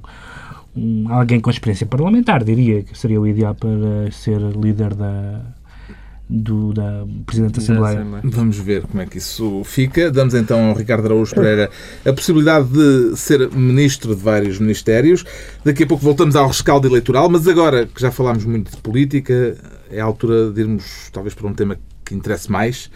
um- 0.75 1.05
alguém 1.11 1.39
com 1.39 1.49
experiência 1.49 1.85
parlamentar, 1.87 2.43
diria 2.43 2.83
que 2.83 2.97
seria 2.97 3.19
o 3.19 3.25
ideal 3.27 3.55
para 3.55 4.11
ser 4.11 4.39
líder 4.39 4.93
da, 4.93 5.41
do, 6.29 6.73
da 6.73 7.05
Presidente 7.25 7.53
da 7.53 7.61
Assembleia. 7.61 8.05
Vamos 8.23 8.57
ver 8.57 8.83
como 8.83 9.01
é 9.01 9.05
que 9.05 9.17
isso 9.17 9.61
fica. 9.63 10.11
Damos 10.11 10.33
então 10.33 10.69
ao 10.69 10.75
Ricardo 10.75 11.05
Araújo 11.05 11.35
Pereira 11.35 11.69
a 12.05 12.13
possibilidade 12.13 12.69
de 12.69 13.17
ser 13.17 13.51
ministro 13.51 14.15
de 14.15 14.21
vários 14.21 14.59
ministérios. 14.59 15.23
Daqui 15.63 15.83
a 15.83 15.87
pouco 15.87 16.03
voltamos 16.03 16.35
ao 16.35 16.47
rescaldo 16.47 16.87
eleitoral, 16.87 17.29
mas 17.29 17.47
agora 17.47 17.85
que 17.85 18.01
já 18.01 18.11
falámos 18.11 18.45
muito 18.45 18.71
de 18.71 18.77
política, 18.77 19.57
é 19.91 19.99
a 19.99 20.05
altura 20.05 20.51
de 20.51 20.61
irmos 20.61 21.09
talvez 21.11 21.33
para 21.33 21.47
um 21.47 21.53
tema 21.53 21.77
que 22.05 22.15
interesse 22.15 22.51
mais, 22.51 22.89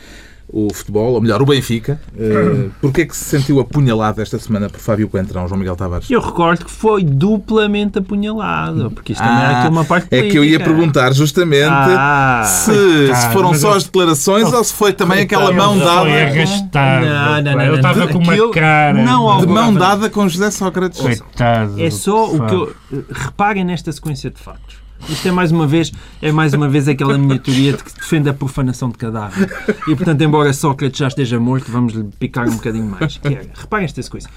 o 0.50 0.74
futebol, 0.74 1.14
ou 1.14 1.22
melhor, 1.22 1.42
o 1.42 1.46
Benfica. 1.46 2.00
Uh, 2.16 2.72
Porquê 2.80 3.02
é 3.02 3.06
que 3.06 3.16
se 3.16 3.26
sentiu 3.26 3.60
apunhalado 3.60 4.22
esta 4.22 4.40
semana 4.40 4.70
por 4.70 4.80
Fábio 4.80 5.10
Coentrão, 5.10 5.46
João 5.48 5.60
Miguel 5.60 5.76
Tavares? 5.76 6.10
Eu 6.10 6.22
recordo 6.22 6.64
que 6.64 6.72
foi 6.72 7.04
duplamente 7.04 8.00
apunhalado, 8.00 8.90
porque 8.92 9.12
isto 9.12 9.22
também 9.22 9.36
Ah, 9.38 9.50
há 9.50 9.60
aqui 9.60 9.70
uma 9.70 9.84
parte 9.84 10.08
É 10.10 10.22
que 10.30 10.38
eu 10.38 10.44
ia 10.46 10.58
política. 10.58 10.64
perguntar 10.64 11.14
justamente 11.14 11.68
Ah, 11.70 12.44
se, 12.46 12.72
coitado, 12.72 13.22
se 13.22 13.30
foram 13.34 13.54
só 13.56 13.74
as 13.76 13.84
declarações 13.84 14.54
ou 14.54 14.64
se 14.64 14.74
foi 14.74 14.94
também 14.94 15.22
aquela 15.24 15.50
Ele 15.50 15.58
mão 15.58 15.76
Foi 15.76 15.86
dada 15.86 16.10
arrastado. 16.10 17.06
Não, 17.06 17.42
não, 17.42 17.42
não, 17.58 17.66
não, 17.68 17.76
estava 17.76 18.08
com 18.08 18.18
uma 18.20 18.34
Aquilo- 18.34 18.52
cara. 18.52 19.04
não, 19.04 19.38
de 19.42 19.48
mão 19.48 19.74
dada 19.74 20.10
com 20.10 20.28
José 20.30 20.50
Sócrates. 20.52 21.00
Coitado. 21.02 21.82
É 21.82 21.90
só 21.92 22.26
o 22.34 22.46
que 22.46 22.54
eu. 22.56 22.74
Reparem 23.12 23.66
nesta 23.66 23.92
sequência 23.92 24.30
de 24.30 24.40
factos. 24.40 24.76
Isto 25.10 25.28
é 25.28 25.32
mais 25.32 25.52
uma 25.52 25.68
vez, 25.68 25.92
é 26.22 26.32
mais 26.32 26.54
uma 26.54 26.68
vez 26.68 26.88
aquela 26.88 27.18
minha 27.18 27.40
teoria 27.40 27.74
de 27.74 27.84
que 27.84 27.94
defende 27.94 28.30
a 28.30 28.34
profanação 28.34 28.90
de 28.90 28.98
cadáver. 28.98 29.50
E 29.88 29.96
portanto, 29.96 30.22
embora 30.22 30.52
Sócrates 30.54 31.00
já 31.00 31.08
esteja 31.08 31.40
morto, 31.40 31.72
vamos 31.72 31.94
lhe 31.94 32.04
picar 32.20 32.48
um 32.48 32.56
bocadinho 32.56 32.86
mais. 32.86 33.18
Que 33.18 33.28
é, 33.28 33.48
reparem 33.54 33.86
estas 33.86 34.10
coisas. 34.10 34.30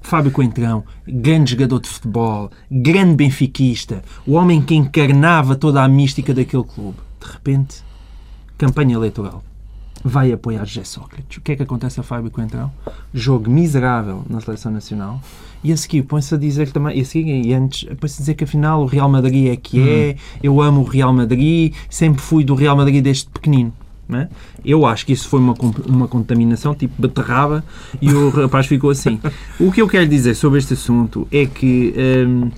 Fábio 0.00 0.30
Coentrão, 0.30 0.84
grande 1.06 1.50
jogador 1.50 1.80
de 1.80 1.88
futebol, 1.88 2.50
grande 2.70 3.16
benfiquista, 3.16 4.02
o 4.24 4.34
homem 4.34 4.62
que 4.62 4.74
encarnava 4.74 5.56
toda 5.56 5.82
a 5.82 5.88
mística 5.88 6.32
daquele 6.32 6.62
clube. 6.62 6.98
De 7.20 7.32
repente, 7.32 7.82
campanha 8.56 8.94
eleitoral. 8.94 9.42
Vai 10.04 10.30
apoiar 10.30 10.64
José 10.64 10.84
Sócrates. 10.84 11.38
O 11.38 11.40
que 11.40 11.52
é 11.52 11.56
que 11.56 11.64
acontece 11.64 11.98
a 11.98 12.04
Fábio 12.04 12.30
Coentrão? 12.30 12.72
Jogo 13.12 13.50
miserável 13.50 14.24
na 14.30 14.40
seleção 14.40 14.70
nacional. 14.70 15.20
E 15.64 15.72
a 15.72 15.76
seguir 15.76 16.02
põe-se 16.02 16.34
a 16.34 16.38
dizer 16.38 16.70
também, 16.70 16.98
e 16.98 17.00
a 17.00 17.04
seguir, 17.04 17.44
e 17.44 17.52
antes, 17.52 17.88
põe-se 17.98 18.16
a 18.16 18.20
dizer 18.20 18.34
que 18.34 18.44
afinal 18.44 18.82
o 18.82 18.86
Real 18.86 19.08
Madrid 19.08 19.48
é 19.48 19.56
que 19.56 19.88
é, 19.88 20.16
eu 20.42 20.60
amo 20.60 20.82
o 20.82 20.84
Real 20.84 21.12
Madrid, 21.12 21.74
sempre 21.90 22.20
fui 22.20 22.44
do 22.44 22.54
Real 22.54 22.76
Madrid 22.76 23.02
desde 23.02 23.26
pequenino. 23.26 23.72
É? 24.08 24.28
Eu 24.64 24.86
acho 24.86 25.04
que 25.04 25.12
isso 25.12 25.28
foi 25.28 25.40
uma, 25.40 25.52
uma 25.84 26.06
contaminação 26.06 26.76
tipo 26.76 26.94
beterraba 26.96 27.64
e 28.00 28.12
o 28.12 28.30
rapaz 28.30 28.66
ficou 28.66 28.90
assim. 28.90 29.18
O 29.58 29.72
que 29.72 29.82
eu 29.82 29.88
quero 29.88 30.06
dizer 30.06 30.36
sobre 30.36 30.60
este 30.60 30.74
assunto 30.74 31.26
é 31.32 31.44
que 31.44 31.92
hum, 32.24 32.48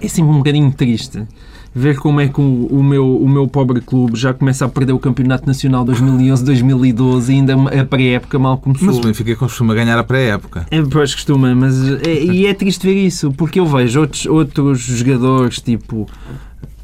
é 0.00 0.08
sempre 0.08 0.32
um 0.32 0.38
bocadinho 0.38 0.72
triste 0.72 1.26
ver 1.74 1.98
como 1.98 2.20
é 2.20 2.28
que 2.28 2.40
o, 2.40 2.66
o 2.66 2.82
meu, 2.82 3.16
o 3.16 3.28
meu 3.28 3.46
pobre 3.46 3.80
clube 3.80 4.18
já 4.18 4.32
começa 4.32 4.64
a 4.64 4.68
perder 4.68 4.92
o 4.92 4.98
Campeonato 4.98 5.46
Nacional 5.46 5.84
2011-2012 5.86 7.28
e 7.28 7.32
ainda 7.32 7.54
a 7.54 7.84
pré-época 7.84 8.38
mal 8.38 8.58
começou. 8.58 8.86
Mas 8.86 8.98
o 8.98 9.00
Benfica 9.00 9.36
costuma 9.36 9.74
ganhar 9.74 9.98
a 9.98 10.04
pré-época. 10.04 10.66
É, 10.70 10.82
pois 10.82 11.14
costuma, 11.14 11.54
mas 11.54 11.76
é, 12.06 12.24
e 12.24 12.46
é 12.46 12.54
triste 12.54 12.86
ver 12.86 12.94
isso, 12.94 13.32
porque 13.32 13.60
eu 13.60 13.66
vejo 13.66 14.00
outros, 14.00 14.26
outros 14.26 14.80
jogadores 14.80 15.60
tipo 15.60 16.06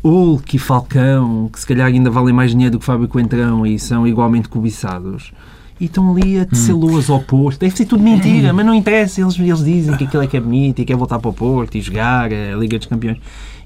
Hulk 0.05 0.57
e 0.57 0.59
Falcão, 0.59 1.49
que 1.51 1.59
se 1.59 1.67
calhar 1.67 1.87
ainda 1.87 2.11
valem 2.11 2.35
mais 2.35 2.51
dinheiro 2.51 2.73
do 2.73 2.79
que 2.79 2.85
Fábio 2.85 3.09
Coentrão 3.09 3.67
e 3.67 3.79
são 3.79 4.07
igualmente 4.07 4.49
cobiçados. 4.49 5.33
E 5.81 5.87
estão 5.87 6.13
ali 6.13 6.39
a 6.39 6.47
tecer 6.47 6.73
luas 6.73 7.11
ao 7.11 7.19
Porto. 7.19 7.59
Deve 7.59 7.77
ser 7.77 7.85
tudo 7.87 8.03
mentira, 8.03 8.53
mas 8.53 8.65
não 8.65 8.75
interessa. 8.75 9.21
Eles, 9.21 9.37
eles 9.39 9.65
dizem 9.65 9.97
que 9.97 10.05
aquilo 10.05 10.23
é 10.23 10.27
que 10.27 10.37
é 10.37 10.41
bonito 10.41 10.81
e 10.81 10.85
quer 10.85 10.97
voltar 10.97 11.19
para 11.19 11.31
o 11.31 11.33
Porto 11.33 11.77
e 11.77 11.81
jogar 11.81 12.31
a 12.33 12.57
Liga 12.57 12.79
dos 12.79 12.87
Campeões. 12.87 13.19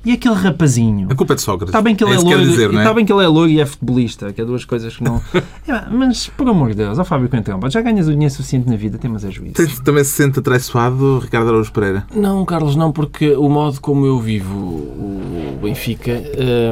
E 0.05 0.13
aquele 0.13 0.35
rapazinho. 0.35 1.09
A 1.11 1.15
culpa 1.15 1.33
é 1.35 1.37
de 1.37 1.43
Sócrates. 1.43 1.69
Está 1.71 1.83
bem 1.83 1.95
que 1.95 2.03
ele 2.05 2.15
é, 2.15 2.17
que 2.17 2.23
loiro, 2.25 2.41
dizer, 2.43 2.71
é? 2.73 2.77
está 2.79 2.95
bem 2.95 3.05
que 3.05 3.13
ele 3.13 3.25
é 3.25 3.29
loiro 3.29 3.51
e 3.51 3.61
é 3.61 3.67
futebolista, 3.67 4.33
que 4.33 4.41
é 4.41 4.45
duas 4.45 4.65
coisas 4.65 4.97
que 4.97 5.05
não. 5.05 5.21
É, 5.69 5.85
mas, 5.91 6.29
por 6.29 6.49
amor 6.49 6.71
de 6.71 6.77
Deus, 6.77 6.99
ó 6.99 7.05
Fábio 7.05 7.29
Coentrão, 7.29 7.61
já 7.69 7.83
ganhas 7.83 8.09
o 8.09 8.13
dinheiro 8.13 8.33
suficiente 8.33 8.67
na 8.71 8.75
vida, 8.77 8.97
tem 8.97 9.11
mas 9.11 9.23
é 9.23 9.31
juízo. 9.31 9.53
Tem- 9.55 9.67
Também 9.85 10.03
se 10.03 10.13
sente 10.13 10.39
atraiçoado, 10.39 11.19
Ricardo 11.19 11.49
Araújo 11.49 11.71
Pereira. 11.71 12.07
Não, 12.15 12.43
Carlos, 12.47 12.75
não, 12.75 12.91
porque 12.91 13.33
o 13.33 13.51
modo 13.51 13.79
como 13.81 14.07
eu 14.07 14.19
vivo 14.19 14.57
o 14.57 15.59
Benfica 15.63 16.13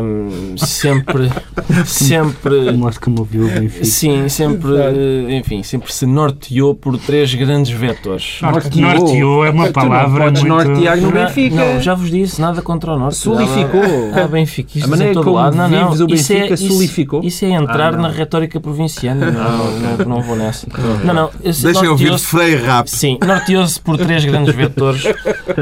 hum, 0.02 0.54
sempre, 0.56 1.30
sempre, 1.84 2.70
O 2.70 2.78
modo 2.78 2.98
como 3.00 3.18
ouviu 3.20 3.44
o 3.46 3.48
Benfica. 3.50 3.84
sim, 3.84 4.28
sempre, 4.30 4.70
enfim, 5.38 5.62
sempre 5.62 5.92
se 5.92 6.06
norteou 6.06 6.74
por 6.74 6.96
três 6.98 7.34
grandes 7.34 7.72
vetores. 7.78 8.38
Norte- 8.40 8.80
Norteou 8.80 9.44
é 9.44 9.50
uma 9.50 9.66
Tu 9.66 9.72
palavra 9.72 10.18
não 10.18 10.24
podes 10.26 10.42
muito... 10.42 10.68
nortear 10.68 10.96
no 11.00 11.10
Benfica. 11.10 11.56
Não, 11.56 11.80
já 11.80 11.94
vos 11.94 12.10
disse, 12.10 12.40
nada 12.40 12.62
contra 12.62 12.92
o 12.94 12.98
Norte. 12.98 13.15
Solificou. 13.16 13.82
Há, 14.14 14.24
há 14.24 14.28
benfiquistas 14.28 14.84
A 14.84 14.86
maneira 14.90 15.12
em 15.12 15.14
todo 15.14 15.24
como 15.24 15.36
lado. 15.36 15.56
Não, 15.56 15.68
não. 15.68 15.90
o 15.90 16.14
isso 16.14 16.32
é, 16.32 16.36
Benfica 16.36 16.54
isso- 16.54 16.68
solificou. 16.68 17.22
Isso 17.24 17.44
é 17.44 17.50
entrar 17.50 17.88
Ah, 17.88 17.92
não. 17.92 18.02
na 18.02 18.08
retórica 18.10 18.60
provinciana. 18.60 19.30
Não, 19.30 19.80
não, 19.80 19.96
não 20.16 20.22
vou 20.22 20.36
nessa. 20.36 20.66
Não, 21.04 21.14
não. 21.14 21.30
Deixem 21.42 21.88
ouvir 21.88 22.10
norteou-se- 22.10 22.26
Frei 22.26 22.56
Rap. 22.56 22.86
Sim, 22.88 23.18
norteou-se 23.26 23.80
por 23.80 23.96
três 23.98 24.24
grandes 24.24 24.54
vetores 24.54 25.02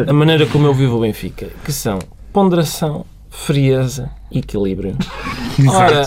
a 0.09 0.12
maneira 0.12 0.47
como 0.47 0.67
eu 0.67 0.75
vivo 0.75 0.97
o 0.97 1.01
Benfica, 1.01 1.49
que 1.64 1.73
são 1.73 1.99
ponderação, 2.33 3.05
frieza 3.31 4.11
e 4.31 4.38
equilíbrio. 4.40 4.97
Ora, 5.69 6.05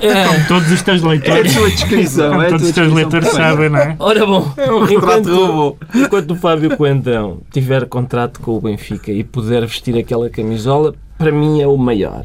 é, 0.00 0.44
Todos 0.48 0.70
os 0.70 0.82
teus 0.82 1.02
leitores... 1.02 1.54
tua 1.54 1.70
descrição. 1.70 2.30
Como 2.32 2.48
todos 2.48 2.66
os 2.66 2.72
teus 2.72 2.92
leitores 2.92 3.28
sabem, 3.28 3.68
não 3.68 3.78
é? 3.78 3.96
ora 3.98 4.26
bom, 4.26 4.52
retrato 4.86 4.92
enquanto, 4.92 5.76
enquanto 5.94 6.30
o 6.32 6.36
Fábio 6.36 6.76
Coentão 6.76 7.38
tiver 7.50 7.86
contrato 7.86 8.40
com 8.40 8.56
o 8.56 8.60
Benfica 8.60 9.10
e 9.10 9.24
puder 9.24 9.62
vestir 9.62 9.96
aquela 9.98 10.28
camisola, 10.30 10.94
para 11.22 11.30
mim 11.30 11.60
é 11.60 11.66
o 11.66 11.76
maior. 11.76 12.24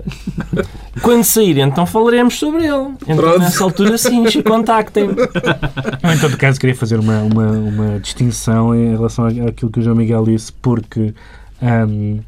Quando 1.01 1.23
sair, 1.23 1.59
então 1.59 1.85
falaremos 1.85 2.39
sobre 2.39 2.65
ele. 2.65 2.95
Então, 3.07 3.37
nessa 3.37 3.63
altura, 3.63 3.97
sim, 3.97 4.23
contactem-me. 4.41 5.13
Em 5.13 6.19
todo 6.19 6.35
caso, 6.37 6.59
queria 6.59 6.75
fazer 6.75 6.99
uma, 6.99 7.19
uma, 7.21 7.51
uma 7.51 7.99
distinção 7.99 8.73
em 8.73 8.91
relação 8.91 9.27
àquilo 9.27 9.71
que 9.71 9.79
o 9.79 9.83
João 9.83 9.95
Miguel 9.95 10.23
disse, 10.25 10.51
porque 10.51 11.13
hum, 11.61 12.19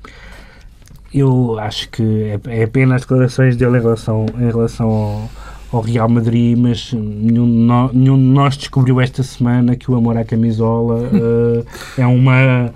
eu 1.14 1.58
acho 1.60 1.90
que 1.90 2.04
é, 2.04 2.60
é 2.60 2.64
apenas 2.64 2.98
as 2.98 3.02
declarações 3.02 3.56
dele 3.56 3.78
em 3.78 3.82
relação, 3.82 4.26
em 4.38 4.48
relação 4.48 4.90
ao, 4.90 5.30
ao 5.72 5.82
Real 5.82 6.10
Madrid, 6.10 6.58
mas 6.58 6.94
nenhum 6.94 7.46
de, 7.46 7.58
nós, 7.58 7.94
nenhum 7.94 8.18
de 8.18 8.24
nós 8.24 8.58
descobriu 8.58 9.00
esta 9.00 9.24
semana 9.24 9.76
que 9.76 9.90
o 9.90 9.96
amor 9.96 10.18
à 10.18 10.24
camisola 10.24 11.10
eh, 11.98 12.02
é 12.02 12.08
uma 12.08 12.72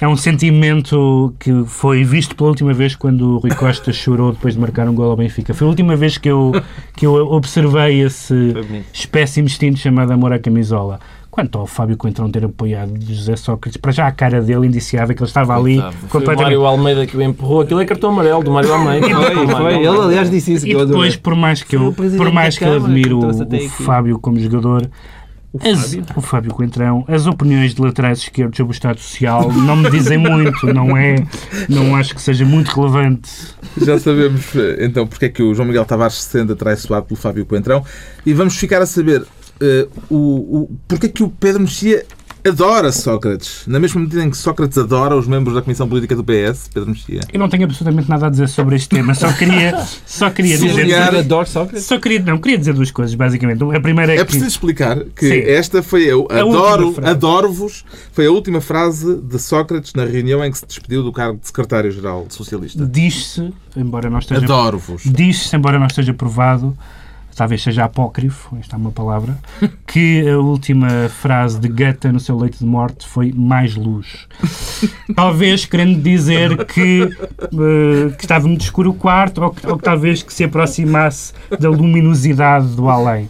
é 0.00 0.06
um 0.06 0.16
sentimento 0.16 1.34
que 1.38 1.64
foi 1.66 2.04
visto 2.04 2.36
pela 2.36 2.50
última 2.50 2.74
vez 2.74 2.94
quando 2.94 3.36
o 3.36 3.38
Rui 3.38 3.50
Costa 3.54 3.92
chorou 3.92 4.32
depois 4.32 4.54
de 4.54 4.60
marcar 4.60 4.88
um 4.88 4.94
gol 4.94 5.10
ao 5.10 5.16
Benfica. 5.16 5.54
Foi 5.54 5.66
a 5.66 5.70
última 5.70 5.96
vez 5.96 6.18
que 6.18 6.28
eu, 6.28 6.52
que 6.94 7.06
eu 7.06 7.14
observei 7.14 8.02
esse 8.02 8.54
espécie 8.92 9.40
instinto 9.40 9.78
chamado 9.78 10.12
amor 10.12 10.32
à 10.32 10.38
camisola. 10.38 11.00
Quanto 11.36 11.58
ao 11.58 11.66
Fábio 11.66 11.98
Coentrão 11.98 12.30
ter 12.30 12.46
apoiado 12.46 12.94
José 12.98 13.36
Sócrates, 13.36 13.76
para 13.76 13.92
já 13.92 14.06
a 14.06 14.10
cara 14.10 14.40
dele 14.40 14.66
indiciava 14.68 15.12
que 15.12 15.20
ele 15.22 15.28
estava 15.28 15.54
ali 15.54 15.76
Foi 15.76 15.84
o 15.90 15.92
completamente... 16.08 16.42
Mário 16.44 16.64
Almeida 16.64 17.06
que 17.06 17.14
o 17.14 17.20
empurrou. 17.20 17.60
Aquilo 17.60 17.80
é 17.80 17.84
cartão 17.84 18.08
amarelo 18.08 18.42
do 18.42 18.50
Mário 18.50 18.72
Almeida. 18.72 19.06
Foi, 19.14 19.46
foi. 19.46 19.74
Ele, 19.74 19.86
aliás, 19.88 20.30
disse 20.30 20.54
isso. 20.54 20.66
E 20.66 20.74
depois, 20.74 21.14
por 21.14 21.34
mais 21.36 21.62
que 21.62 21.76
eu, 21.76 21.88
o 21.88 21.92
por 21.92 22.32
mais 22.32 22.56
que 22.56 22.64
eu 22.64 22.72
admiro 22.76 23.20
que 23.20 23.26
o, 23.26 23.66
o. 23.66 23.68
Fábio 23.68 24.18
como 24.18 24.40
jogador, 24.40 24.88
O 25.52 25.58
as- 25.68 25.82
Fábio? 25.92 26.04
o 26.16 26.20
Fábio 26.22 26.54
Coentrão, 26.54 27.04
as 27.06 27.26
opiniões 27.26 27.74
de 27.74 27.82
laterais 27.82 28.20
esquerdos 28.20 28.56
sobre 28.56 28.70
o 28.72 28.74
Estado 28.74 28.98
Social 28.98 29.52
não 29.52 29.76
me 29.76 29.90
dizem 29.90 30.16
muito, 30.16 30.66
não 30.72 30.96
é? 30.96 31.16
Não 31.68 31.94
acho 31.96 32.14
que 32.14 32.22
seja 32.22 32.46
muito 32.46 32.68
relevante. 32.74 33.30
Já 33.82 33.98
sabemos 33.98 34.56
eh, 34.56 34.78
então 34.86 35.06
porque 35.06 35.26
é 35.26 35.28
que 35.28 35.42
o 35.42 35.54
João 35.54 35.68
Miguel 35.68 35.84
Tavares 35.84 36.14
se 36.14 36.30
sente 36.30 36.52
atraiçoado 36.52 37.04
pelo 37.04 37.20
Fábio 37.20 37.44
Coentrão 37.44 37.84
e 38.24 38.32
vamos 38.32 38.56
ficar 38.56 38.80
a 38.80 38.86
saber 38.86 39.22
eh, 39.60 39.88
o, 40.10 40.16
o, 40.16 40.70
porque 40.86 41.06
é 41.06 41.08
que 41.08 41.22
o 41.22 41.28
Pedro 41.28 41.62
Mexia 41.62 42.04
adora 42.48 42.92
Sócrates, 42.92 43.64
na 43.66 43.80
mesma 43.80 44.00
medida 44.00 44.22
em 44.22 44.30
que 44.30 44.36
Sócrates 44.36 44.78
adora 44.78 45.16
os 45.16 45.26
membros 45.26 45.54
da 45.54 45.62
Comissão 45.62 45.88
Política 45.88 46.14
do 46.14 46.24
PS, 46.24 46.70
Pedro 46.72 46.90
Mexia. 46.90 47.20
Eu 47.32 47.38
não 47.38 47.48
tenho 47.48 47.64
absolutamente 47.64 48.08
nada 48.08 48.26
a 48.26 48.30
dizer 48.30 48.48
sobre 48.48 48.76
este 48.76 48.88
tema, 48.88 49.14
só 49.14 49.32
queria, 49.32 49.84
só 50.06 50.30
queria 50.30 50.56
dizer... 50.56 50.94
Adoro 50.96 51.48
Sócrates. 51.48 51.84
Só 51.84 51.98
queria, 51.98 52.20
não, 52.20 52.38
queria 52.38 52.58
dizer 52.58 52.74
duas 52.74 52.90
coisas, 52.90 53.14
basicamente. 53.14 53.62
A 53.64 53.80
primeira 53.80 54.12
é, 54.12 54.16
É 54.16 54.18
que... 54.18 54.26
preciso 54.26 54.46
explicar 54.46 55.04
que 55.04 55.28
Sim. 55.28 55.50
esta 55.50 55.82
foi 55.82 56.04
eu 56.04 56.28
adoro, 56.30 56.94
adoro-vos, 57.02 57.84
foi 58.12 58.26
a 58.26 58.30
última 58.30 58.60
frase 58.60 59.16
de 59.16 59.38
Sócrates 59.38 59.92
na 59.94 60.04
reunião 60.04 60.44
em 60.44 60.50
que 60.50 60.58
se 60.58 60.66
despediu 60.66 61.02
do 61.02 61.12
cargo 61.12 61.38
de 61.40 61.46
secretário-geral 61.46 62.26
socialista. 62.28 62.86
Diz-se, 62.86 63.52
embora 63.76 64.08
não 64.08 64.18
esteja 64.18 64.44
Adoro-vos. 64.44 65.02
Diz-se, 65.04 65.56
embora 65.56 65.78
não 65.78 65.86
esteja 65.86 66.14
provado, 66.14 66.76
talvez 67.36 67.62
seja 67.62 67.84
apócrifo, 67.84 68.56
esta 68.58 68.76
é 68.76 68.78
uma 68.78 68.90
palavra, 68.90 69.38
que 69.86 70.26
a 70.28 70.38
última 70.38 70.88
frase 71.08 71.60
de 71.60 71.68
Goethe 71.68 72.08
no 72.08 72.18
seu 72.18 72.36
leito 72.36 72.58
de 72.58 72.64
morte 72.64 73.06
foi 73.06 73.32
mais 73.32 73.76
luz. 73.76 74.26
Talvez 75.14 75.64
querendo 75.66 76.00
dizer 76.00 76.64
que, 76.64 77.02
eh, 77.02 78.16
que 78.16 78.24
estava 78.24 78.48
muito 78.48 78.62
escuro 78.62 78.90
o 78.90 78.94
quarto 78.94 79.42
ou 79.42 79.50
que, 79.50 79.66
ou 79.66 79.76
que 79.76 79.84
talvez 79.84 80.22
que 80.22 80.32
se 80.32 80.44
aproximasse 80.44 81.32
da 81.60 81.68
luminosidade 81.68 82.74
do 82.74 82.88
além. 82.88 83.28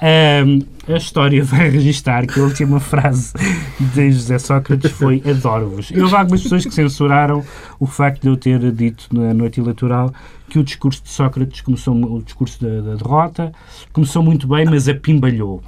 Ahm, 0.00 0.60
a 0.88 0.96
história 0.96 1.42
vai 1.42 1.68
registar 1.68 2.26
que 2.26 2.38
a 2.38 2.42
última 2.42 2.78
frase 2.78 3.32
de 3.94 4.12
José 4.12 4.38
Sócrates 4.38 4.90
foi 4.92 5.22
adoro-vos. 5.28 5.90
E 5.90 6.00
houve 6.00 6.14
algumas 6.14 6.42
pessoas 6.42 6.64
que 6.64 6.72
censuraram 6.72 7.44
o 7.80 7.86
facto 7.86 8.22
de 8.22 8.28
eu 8.28 8.36
ter 8.36 8.72
dito 8.72 9.08
na 9.12 9.34
noite 9.34 9.60
eleitoral 9.60 10.12
que 10.48 10.58
o 10.58 10.64
discurso 10.64 11.02
de 11.02 11.10
Sócrates 11.10 11.60
começou, 11.60 11.94
o 11.94 12.22
discurso 12.22 12.62
da, 12.62 12.80
da 12.80 12.94
derrota, 12.94 13.52
começou 13.92 14.22
muito 14.22 14.46
bem, 14.46 14.64
mas 14.64 14.88
apimbalhou. 14.88 15.62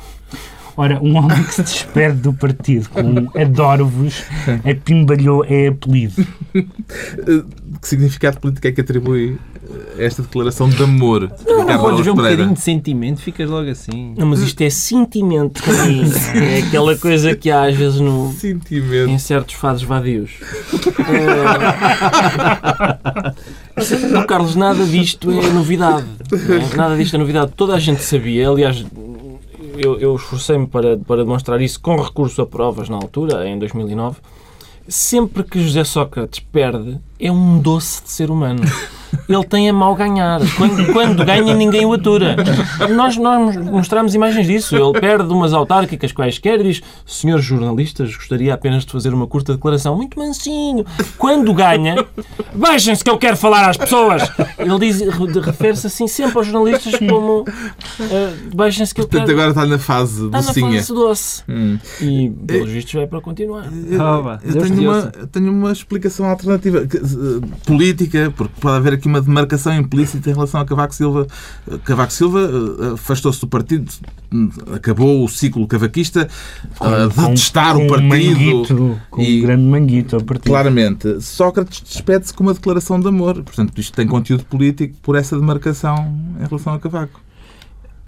Ora, 0.79 1.01
um 1.03 1.17
homem 1.17 1.43
que 1.43 1.55
se 1.55 1.63
despede 1.65 2.19
do 2.19 2.33
partido 2.33 2.89
com 2.89 3.03
um 3.03 3.29
adoro-vos, 3.35 4.23
apimbalhou 4.65 5.45
é 5.45 5.67
apelido. 5.67 6.25
Que 6.53 7.89
significado 7.89 8.39
político 8.39 8.69
é 8.69 8.71
que 8.71 8.81
atribui 8.81 9.37
esta 9.99 10.23
declaração 10.23 10.69
de 10.69 10.81
amor? 10.81 11.33
Não 11.45 11.63
Ricardo 11.63 11.81
podes 11.81 12.05
ver 12.05 12.11
um 12.13 12.15
bocadinho 12.15 12.55
de 12.55 12.61
sentimento, 12.61 13.21
ficas 13.21 13.51
logo 13.51 13.69
assim. 13.69 14.15
Não, 14.17 14.29
mas 14.29 14.41
isto 14.41 14.61
é 14.61 14.71
sentimento 14.71 15.61
para 15.65 15.85
mim. 15.85 16.05
É 16.37 16.61
aquela 16.61 16.97
coisa 16.97 17.35
que 17.35 17.51
há 17.51 17.65
às 17.65 17.75
vezes 17.75 17.99
no, 17.99 18.33
Sentimento. 18.35 19.11
em 19.11 19.19
certos 19.19 19.57
fados 19.57 19.83
vadios. 19.83 20.31
É... 23.79 24.09
Não, 24.11 24.27
Carlos, 24.27 24.57
nada 24.57 24.85
disto 24.85 25.31
é 25.31 25.51
novidade. 25.51 26.05
não 26.31 26.57
é? 26.57 26.77
Nada 26.77 26.97
disto 26.97 27.15
é 27.15 27.19
novidade. 27.19 27.53
Toda 27.57 27.75
a 27.75 27.79
gente 27.79 28.03
sabia. 28.03 28.49
Aliás, 28.49 28.85
eu, 29.79 29.99
eu 29.99 30.17
esforcei-me 30.17 30.67
para, 30.67 30.97
para 30.99 31.23
demonstrar 31.23 31.61
isso 31.61 31.81
com 31.81 31.97
recurso 31.97 32.43
a 32.43 32.47
provas 32.47 32.89
na 32.89 32.97
altura, 32.97 33.49
em 33.49 33.59
2009. 33.59 34.19
Sempre 34.89 35.45
que 35.45 35.61
José 35.61 35.85
Sócrates 35.85 36.41
perde, 36.41 36.99
é 37.21 37.31
um 37.31 37.59
doce 37.59 38.03
de 38.03 38.11
ser 38.11 38.31
humano. 38.31 38.63
ele 39.29 39.45
tem 39.45 39.69
a 39.69 39.73
mal 39.73 39.95
ganhar. 39.95 40.41
Quando, 40.57 40.93
quando 40.93 41.25
ganha, 41.25 41.55
ninguém 41.55 41.85
o 41.87 41.93
atura. 41.93 42.37
Nós, 42.95 43.17
nós 43.17 43.57
mostramos 43.57 44.15
imagens 44.15 44.47
disso. 44.47 44.77
Ele 44.77 44.99
perde 45.01 45.33
umas 45.33 45.53
autárquicas 45.53 46.13
quaisquer 46.13 46.61
e 46.61 46.65
diz: 46.65 46.83
Senhores 47.07 47.45
jornalistas, 47.45 48.15
gostaria 48.15 48.53
apenas 48.55 48.85
de 48.85 48.93
fazer 48.93 49.13
uma 49.15 49.27
curta 49.27 49.55
declaração. 49.55 49.97
Muito 49.97 50.19
mansinho. 50.19 50.85
Quando 51.17 51.53
ganha, 51.55 52.05
baixem-se 52.55 53.03
que 53.05 53.11
eu 53.11 53.19
quero 53.19 53.37
falar 53.37 53.69
às 53.69 53.77
pessoas. 53.77 54.23
Ele 54.59 54.79
diz, 54.79 55.01
refere-se 55.45 55.87
assim 55.87 56.07
sempre 56.09 56.39
aos 56.39 56.47
jornalistas 56.47 56.95
como 56.99 57.41
uh, 57.43 58.55
baixem-se 58.55 58.95
que 58.95 59.01
eu 59.01 59.07
Portanto, 59.09 59.27
quero. 59.29 59.39
agora 59.41 59.51
está 59.51 59.67
na 59.67 59.79
fase 59.79 60.27
Está 60.27 60.41
na 60.41 60.47
docinha. 60.47 60.73
fase 60.79 60.95
doce. 60.95 61.43
Hum. 61.49 61.79
E, 62.01 62.31
pelos 62.47 62.71
vistos, 62.71 62.95
vai 62.95 63.07
para 63.07 63.21
continuar. 63.21 63.67
Eu, 63.91 64.03
Ah, 64.03 64.39
eu 64.45 64.53
Deus 64.53 64.69
tenho, 64.69 64.81
te 64.81 64.87
uma, 64.87 65.13
eu 65.19 65.27
tenho 65.27 65.53
uma 65.53 65.73
explicação 65.73 66.27
alternativa 66.27 66.87
que, 66.87 66.97
eh, 66.97 67.01
política, 67.67 68.33
porque 68.37 68.55
pode 68.61 68.77
haver 68.77 68.95
aqui 68.99 69.09
uma 69.09 69.21
demarcação 69.21 69.75
implícita 69.75 70.31
em 70.31 70.35
relação 70.35 70.61
a 70.61 70.65
Cavaco 70.65 70.95
Silva. 70.95 71.27
Cavaco 71.85 72.13
Silva 72.13 72.41
eh, 72.41 72.93
afastou-se 72.95 73.41
do 73.41 73.47
partido, 73.49 73.91
acabou 74.75 75.25
o 75.25 75.29
ciclo 75.29 75.67
cavaquista, 75.67 76.29
a 76.81 77.07
detestar 77.07 77.75
com 77.75 77.83
o 77.83 77.85
um 77.85 77.89
partido. 77.89 78.09
manguito, 78.09 79.01
com 79.11 79.23
e- 79.23 79.39
um 79.39 79.43
grande 79.43 79.63
manguito 79.63 80.17
ao 80.17 80.23
partido. 80.23 80.51
Claramente, 80.51 81.21
Sócrates 81.21 81.83
despede-se 81.83 82.35
com 82.35 82.43
uma 82.43 82.55
declaração 82.55 83.01
de 83.01 83.09
amor. 83.09 83.43
Portanto, 83.43 83.79
isto 83.79 83.95
tem 83.95 84.07
conteúdo 84.07 84.45
político 84.45 84.95
por 85.03 85.17
essa 85.17 85.39
demarcação 85.39 86.15
em 86.41 86.47
relação 86.47 86.75
a 86.75 86.79
Cavaco. 86.79 87.28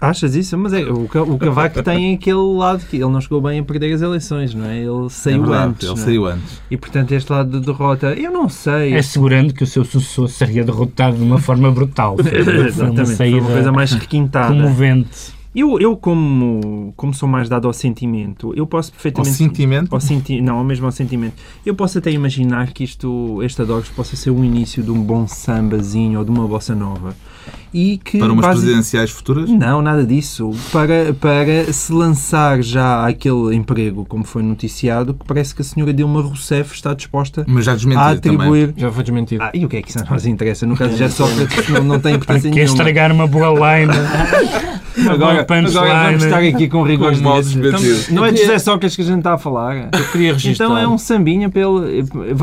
Achas 0.01 0.35
isso? 0.35 0.57
Mas 0.57 0.73
é, 0.73 0.81
o, 0.81 1.03
o 1.03 1.37
Cavaco 1.37 1.83
tem 1.83 2.15
aquele 2.15 2.57
lado 2.57 2.83
que 2.87 2.97
ele 2.97 3.05
não 3.05 3.21
chegou 3.21 3.39
bem 3.39 3.59
a 3.59 3.63
perder 3.63 3.93
as 3.93 4.01
eleições, 4.01 4.55
não 4.55 4.65
é? 4.65 4.79
Ele 4.79 5.09
saiu 5.11 5.35
é 5.35 5.39
verdade, 5.39 5.69
antes. 5.69 5.83
Ele 5.83 5.93
não 5.93 6.01
é? 6.01 6.05
saiu 6.05 6.25
antes. 6.25 6.61
E 6.71 6.77
portanto, 6.77 7.11
este 7.11 7.31
lado 7.31 7.59
de 7.59 7.65
derrota, 7.65 8.07
eu 8.15 8.31
não 8.31 8.49
sei. 8.49 8.97
Assegurando 8.97 9.53
que 9.53 9.63
o 9.63 9.67
seu 9.67 9.85
sucessor 9.85 10.27
seria 10.27 10.63
derrotado 10.63 11.17
de 11.17 11.23
uma 11.23 11.37
forma 11.37 11.69
brutal. 11.69 12.17
Exatamente, 12.19 13.15
foi 13.15 13.39
uma 13.39 13.51
coisa 13.51 13.71
mais 13.71 13.91
requintada. 13.91 14.47
comovente. 14.47 15.39
Eu, 15.53 15.77
eu 15.79 15.97
como, 15.97 16.93
como 16.95 17.13
sou 17.13 17.27
mais 17.27 17.49
dado 17.49 17.67
ao 17.67 17.73
sentimento, 17.73 18.53
eu 18.55 18.65
posso 18.65 18.89
Ao 18.89 18.93
perfeitamente... 18.93 19.35
sentimento. 19.35 19.93
Ao 19.93 19.99
senti 19.99 20.41
não, 20.41 20.57
ao 20.57 20.63
mesmo 20.63 20.85
ao 20.85 20.93
sentimento. 20.93 21.35
Eu 21.65 21.75
posso 21.75 21.97
até 21.97 22.09
imaginar 22.09 22.71
que 22.71 22.85
isto, 22.85 23.43
este 23.43 23.61
Adogos 23.61 23.89
possa 23.89 24.15
ser 24.15 24.31
o 24.31 24.43
início 24.45 24.81
de 24.81 24.89
um 24.89 25.03
bom 25.03 25.27
sambazinho 25.27 26.19
ou 26.19 26.25
de 26.25 26.31
uma 26.31 26.47
bossa 26.47 26.73
nova. 26.73 27.13
E 27.73 27.97
que 28.03 28.19
Para 28.19 28.33
umas 28.33 28.45
basi- 28.45 28.61
presidenciais 28.61 29.09
futuras. 29.11 29.49
Não, 29.49 29.81
nada 29.81 30.05
disso. 30.05 30.51
Para, 30.73 31.13
para 31.19 31.71
se 31.71 31.93
lançar 31.93 32.61
já 32.61 33.07
aquele 33.07 33.55
emprego, 33.55 34.03
como 34.05 34.25
foi 34.25 34.43
noticiado, 34.43 35.13
que 35.13 35.25
parece 35.25 35.55
que 35.55 35.61
a 35.61 35.65
senhora 35.65 35.93
Dilma 35.93 36.21
Rousseff 36.21 36.73
está 36.75 36.93
disposta 36.93 37.45
Mas 37.47 37.63
já 37.65 37.71
a 37.71 37.75
desmentiu 37.75 38.01
também. 38.19 38.37
atribuir. 38.37 38.73
Já 38.75 38.91
foi 38.91 39.03
desmentido. 39.03 39.41
Ah, 39.43 39.51
e 39.53 39.65
o 39.65 39.69
que 39.69 39.77
é 39.77 39.81
que 39.81 39.89
isso 39.89 39.99
a 39.99 40.03
nós 40.03 40.25
interessa? 40.25 40.65
No 40.65 40.75
caso 40.75 40.91
de 40.91 40.97
José 40.99 41.09
Sócrates, 41.15 41.69
não, 41.71 41.83
não 41.83 41.99
tem 41.99 42.15
importância 42.15 42.49
Quer 42.49 42.55
nenhuma. 42.55 42.73
estragar 42.77 43.11
uma 43.11 43.25
boa 43.27 43.49
line. 43.77 43.91
Agora, 45.09 45.41
agora 45.41 45.45
vamos 46.09 46.23
estar 46.23 46.37
aqui 46.39 46.67
com 46.67 46.83
desses. 46.85 47.53
desmentido. 47.53 47.99
Então, 48.01 48.15
Não 48.15 48.25
é 48.25 48.31
de 48.31 48.41
José 48.41 48.59
Sócrates 48.59 48.95
que 48.95 49.01
a 49.01 49.05
gente 49.05 49.17
está 49.19 49.33
a 49.33 49.37
falar. 49.37 49.89
Eu 49.93 50.03
queria 50.11 50.33
registrar. 50.33 50.65
Então 50.65 50.77
é 50.77 50.87
um 50.87 50.97
sambinha 50.97 51.49
pelo. 51.49 51.83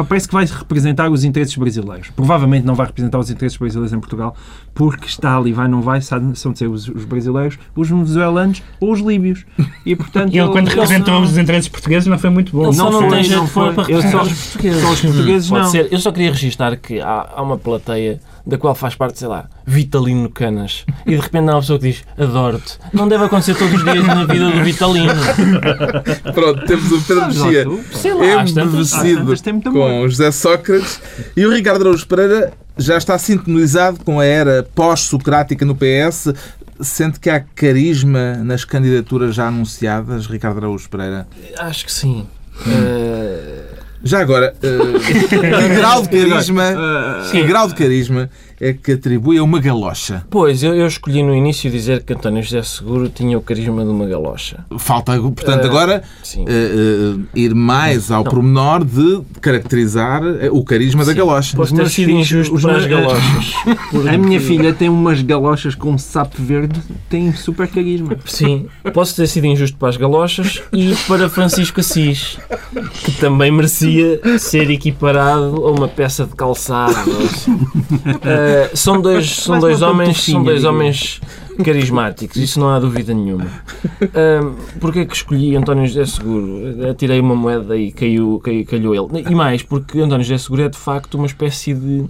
Parece 0.09 0.27
que 0.29 0.35
vai 0.35 0.45
representar 0.47 1.11
os 1.11 1.25
interesses 1.25 1.55
brasileiros. 1.57 2.09
Provavelmente 2.11 2.65
não 2.67 2.75
vai 2.75 2.87
representar 2.87 3.19
os 3.19 3.31
interesses 3.31 3.59
brasileiros 3.59 3.93
em 3.93 4.01
Portugal, 4.01 4.35
porque 4.75 5.07
está 5.07 5.37
ali, 5.37 5.53
vai, 5.53 5.69
não 5.69 5.83
vai, 5.83 6.01
são 6.01 6.53
de 6.53 6.59
ser 6.59 6.69
os, 6.69 6.89
os 6.89 7.05
brasileiros, 7.05 7.59
os 7.77 7.89
venezuelanos 7.89 8.63
ou 8.81 8.93
os 8.93 9.01
líbios. 9.01 9.45
E 9.85 9.95
portanto. 9.95 10.33
Ele, 10.39 10.49
quando 10.49 10.69
representou 10.69 11.21
os 11.21 11.37
interesses 11.37 11.69
portugueses, 11.69 12.07
não 12.07 12.19
foi 12.19 12.31
muito 12.31 12.53
bom. 12.53 12.65
Ele 12.65 12.73
só 12.75 12.91
Não 12.91 13.01
não 13.03 13.09
tem 13.11 13.25
jeito 13.25 13.37
não 13.39 13.45
de 13.45 13.51
foi. 13.51 13.73
para 13.75 13.91
Eu 13.91 14.03
só- 14.03 14.23
representar 14.23 14.23
os 14.23 14.43
portugueses. 14.47 14.83
só 14.83 14.91
os 14.93 15.01
portugueses 15.01 15.51
não. 15.51 15.69
ser. 15.71 15.89
Eu 15.93 15.99
só 15.99 16.13
queria 16.13 16.31
registar 16.31 16.77
que 16.79 17.01
há, 17.01 17.29
há 17.37 17.43
uma 17.43 17.59
plateia 17.59 18.21
da 18.49 18.57
qual 18.57 18.75
faz 18.75 18.95
parte, 18.95 19.19
sei 19.19 19.29
lá, 19.29 19.47
Vitalino 19.67 20.31
Canas. 20.31 20.87
E 21.05 21.11
de 21.11 21.21
repente 21.21 21.51
há 21.51 21.53
uma 21.53 21.61
pessoa 21.61 21.79
que 21.79 21.89
diz 21.89 22.03
adoro-te. 22.17 22.79
Não 22.95 23.07
deve 23.07 23.25
acontecer 23.25 23.55
todos 23.55 23.75
os 23.75 23.85
dias 23.85 24.07
na 24.07 24.25
vida 24.25 24.51
do 24.51 24.65
Vitalino. 24.65 25.13
Pronto, 26.33 26.65
temos 26.65 26.91
o 26.91 27.03
Pedro 27.03 27.27
Mexia 27.27 27.67
embevecido 28.63 29.71
com 29.71 30.09
José 30.09 30.33
Sócrates 30.33 30.99
e 31.37 31.45
o 31.45 31.53
Ricardo 31.53 31.83
Araújo 31.83 32.07
Pereira 32.07 32.55
já 32.79 32.97
está 32.97 33.19
sintonizado 33.19 34.03
com 34.03 34.19
a 34.19 34.25
era 34.25 34.67
pós-socrática 34.75 35.67
no 35.67 35.77
PS. 35.77 36.33
Sente 36.81 37.21
que 37.21 37.29
há 37.29 37.41
carisma 37.41 38.37
nas 38.37 38.65
candidaturas 38.65 39.35
já 39.35 39.49
anunciadas, 39.49 40.27
Ricardo 40.27 40.59
Araújo 40.59 40.89
Pereira? 40.89 41.29
Acho 41.59 41.85
que 41.85 41.93
sim. 41.93 42.27
Eh, 42.67 43.58
Já 44.03 44.21
agora, 44.21 44.55
eh, 44.63 45.27
que 45.29 45.37
grau 45.77 46.03
de 46.03 46.09
carisma, 46.09 46.65
que 47.31 47.43
grau 47.43 47.69
de 47.69 47.75
carisma 47.75 48.31
é 48.61 48.73
que 48.73 48.93
atribui 48.93 49.39
a 49.39 49.43
uma 49.43 49.61
galocha? 49.61 50.25
pois, 50.31 50.63
eu, 50.63 50.75
eu 50.75 50.87
escolhi 50.87 51.23
no 51.23 51.35
início 51.35 51.71
dizer 51.71 52.03
que 52.03 52.13
António 52.13 52.43
José 52.43 52.63
Seguro 52.63 53.09
tinha 53.09 53.37
o 53.39 53.41
carisma 53.41 53.85
de 53.85 53.91
uma 53.91 54.07
galocha. 54.07 54.65
Falta, 54.79 55.13
portanto, 55.21 55.65
Eh, 55.65 55.67
agora 55.69 56.03
eh, 56.37 56.41
eh, 56.47 57.15
ir 57.35 57.55
mais 57.55 58.11
ao 58.11 58.25
pormenor 58.25 58.85
de 58.85 59.21
caracterizar 59.41 60.23
o 60.53 60.65
carisma 60.65 61.05
da 61.05 61.13
Sim. 61.13 61.19
galocha. 61.19 61.57
Posso 61.57 61.73
Os 61.75 61.79
ter 61.81 61.89
sido 61.89 62.11
injusto 62.11 62.55
os 62.55 62.63
para 62.63 62.77
as 62.79 62.87
meus- 62.87 63.01
galochas. 63.01 63.53
A 64.13 64.19
minha 64.19 64.41
filha 64.41 64.73
tem 64.73 64.89
umas 64.89 65.21
galochas 65.23 65.75
com 65.75 65.97
sapo 65.99 66.43
verde, 66.43 66.81
tem 67.09 67.33
super 67.33 67.69
carisma. 67.69 68.17
Sim, 68.25 68.67
posso 68.93 69.15
ter 69.17 69.27
sido 69.27 69.47
injusto 69.47 69.77
para 69.77 69.89
as 69.89 69.97
galochas 69.97 70.63
e 70.73 70.95
para 71.07 71.29
Francisco 71.29 71.81
Assis, 71.81 72.39
que 73.05 73.13
também 73.13 73.51
merecia 73.51 74.21
ser 74.39 74.71
equiparado 74.71 75.65
a 75.67 75.71
uma 75.71 75.89
peça 75.89 76.25
de 76.25 76.35
calçado. 76.35 76.95
assim. 77.25 77.59
Uh, 78.09 78.48
são 78.75 79.01
dois, 79.01 79.31
são 79.31 79.59
dois 79.59 79.83
homens, 79.83 80.25
são 80.25 80.43
dois 80.43 80.65
homens 80.65 81.21
carismáticos, 81.63 82.37
isso 82.37 82.61
não 82.61 82.69
há 82.69 82.79
dúvida 82.79 83.13
nenhuma. 83.13 83.47
Uh, 84.03 84.55
Porquê 84.81 85.05
que 85.05 85.15
escolhi 85.15 85.57
António 85.57 85.87
José 85.87 86.07
Seguro? 86.07 86.89
Atirei 86.89 87.21
uma 87.21 87.35
moeda 87.35 87.77
e 87.77 87.91
caiu, 87.91 88.41
caiu, 88.43 88.65
calhou 88.65 88.95
ele. 88.95 89.25
E 89.29 89.35
mais, 89.35 89.63
porque 89.63 90.01
António 90.01 90.25
José 90.25 90.39
Seguro 90.39 90.63
é 90.63 90.69
de 90.69 90.79
facto 90.79 91.15
uma 91.15 91.27
espécie 91.27 91.75
de 91.75 92.05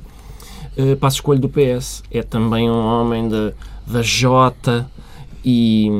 uh, 0.77 0.96
passo 1.01 1.16
escolho 1.16 1.40
do 1.40 1.48
PS. 1.48 2.03
É 2.11 2.22
também 2.22 2.70
um 2.70 2.85
homem 2.85 3.29
da, 3.29 3.53
da 3.87 4.03
Jota 4.03 4.87
e, 5.44 5.90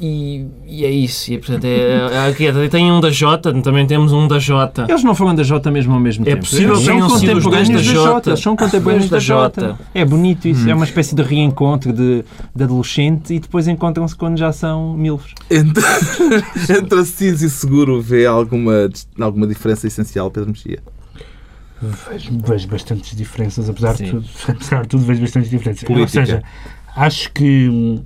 e, 0.00 0.46
e 0.66 0.84
é 0.86 0.90
isso. 0.90 1.30
E, 1.30 1.38
portanto, 1.38 1.64
é, 1.64 1.68
é, 1.68 2.64
é, 2.64 2.68
tem 2.68 2.90
um 2.90 3.00
da 3.00 3.10
Jota, 3.10 3.52
também 3.60 3.86
temos 3.86 4.12
um 4.12 4.26
da 4.26 4.38
Jota. 4.38 4.86
Eles 4.88 5.04
não 5.04 5.14
foram 5.14 5.34
da 5.34 5.42
Jota 5.42 5.70
mesmo 5.70 5.92
ao 5.92 6.00
mesmo 6.00 6.24
É 6.24 6.30
tempo. 6.30 6.40
possível 6.40 6.70
Eles 6.74 6.78
que 6.78 6.84
são 6.86 6.94
tenham 6.94 7.08
sido 7.10 7.36
os 7.36 7.44
dois 7.44 7.68
contemporâneos 7.68 7.86
da 7.86 7.92
Jota. 7.92 8.36
São 8.36 8.56
contemporâneos 8.56 9.10
da 9.10 9.18
Jota. 9.18 9.60
Jota. 9.60 9.78
É 9.94 10.04
bonito 10.04 10.48
isso. 10.48 10.68
É 10.68 10.74
uma 10.74 10.86
espécie 10.86 11.14
de 11.14 11.22
reencontro 11.22 11.92
de, 11.92 12.24
de 12.54 12.64
adolescente 12.64 13.34
e 13.34 13.38
depois 13.38 13.68
encontram-se 13.68 14.16
quando 14.16 14.38
já 14.38 14.52
são 14.52 14.94
milfos. 14.94 15.34
Entre, 15.50 15.84
entre 16.78 16.98
Assis 16.98 17.42
e 17.42 17.50
Seguro 17.50 18.00
vê 18.00 18.24
alguma, 18.24 18.88
alguma 19.20 19.46
diferença 19.46 19.86
essencial, 19.86 20.30
Pedro 20.30 20.48
Mexia? 20.50 20.78
Vejo, 21.82 22.38
vejo 22.42 22.68
bastantes 22.68 23.16
diferenças, 23.16 23.68
apesar 23.68 23.94
de, 23.94 24.10
tudo, 24.10 24.24
apesar 24.48 24.82
de 24.82 24.88
tudo, 24.88 25.04
vejo 25.04 25.20
bastantes 25.20 25.50
diferenças. 25.50 25.82
Ou 25.82 25.94
Política. 25.94 26.24
seja, 26.26 26.42
acho 26.96 27.32
que 27.32 27.68
hum, 27.68 28.02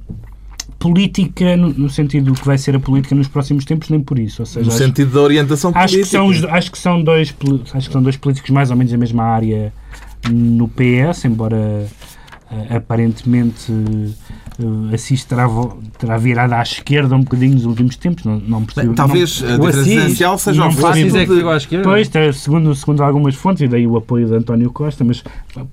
política, 0.88 1.56
no, 1.56 1.70
no 1.70 1.88
sentido 1.88 2.32
do 2.32 2.38
que 2.38 2.46
vai 2.46 2.58
ser 2.58 2.76
a 2.76 2.80
política 2.80 3.14
nos 3.14 3.26
próximos 3.28 3.64
tempos, 3.64 3.88
nem 3.88 4.00
por 4.00 4.18
isso. 4.18 4.42
Ou 4.42 4.46
seja, 4.46 4.66
No 4.66 4.72
acho, 4.72 4.78
sentido 4.84 5.12
da 5.14 5.20
orientação 5.20 5.70
acho 5.74 5.94
política. 5.94 6.02
que 6.04 6.10
são 6.10 6.26
os- 6.26 6.44
acho, 6.44 6.70
que 6.72 6.78
são 6.78 7.02
dois, 7.02 7.34
acho 7.74 7.86
que 7.88 7.92
são 7.92 8.02
dois 8.02 8.16
políticos 8.16 8.50
mais 8.50 8.70
ou 8.70 8.76
menos 8.76 8.92
da 8.92 8.98
mesma 8.98 9.24
área 9.24 9.72
no 10.30 10.68
PS, 10.68 11.24
embora 11.26 11.86
eh, 12.50 12.76
aparentemente 12.76 13.72
eh, 14.58 14.94
Assis 14.94 15.24
terá, 15.24 15.48
terá 15.98 16.16
virado 16.16 16.52
à 16.54 16.62
esquerda 16.62 17.14
um 17.16 17.20
bocadinho 17.20 17.54
nos 17.54 17.64
últimos 17.64 17.96
tempos. 17.96 18.24
Não, 18.24 18.38
não 18.38 18.64
percebo, 18.64 18.88
Bem, 18.88 18.94
talvez 18.96 19.42
a 19.42 19.46
o 19.46 19.58
diferença 19.58 19.80
Assis 19.80 19.92
essencial 19.96 20.38
seja 20.38 20.60
não 20.60 20.66
o 20.68 20.86
Assis 20.86 21.14
é 21.14 21.26
que 21.26 21.34
de... 21.34 21.48
à 21.48 21.56
esquerda. 21.56 21.84
Pois, 21.84 22.10
segundo, 22.36 22.74
segundo 22.74 23.02
algumas 23.02 23.34
fontes, 23.34 23.62
e 23.62 23.68
daí 23.68 23.86
o 23.86 23.96
apoio 23.96 24.26
de 24.26 24.34
António 24.34 24.70
Costa, 24.70 25.02
mas 25.04 25.22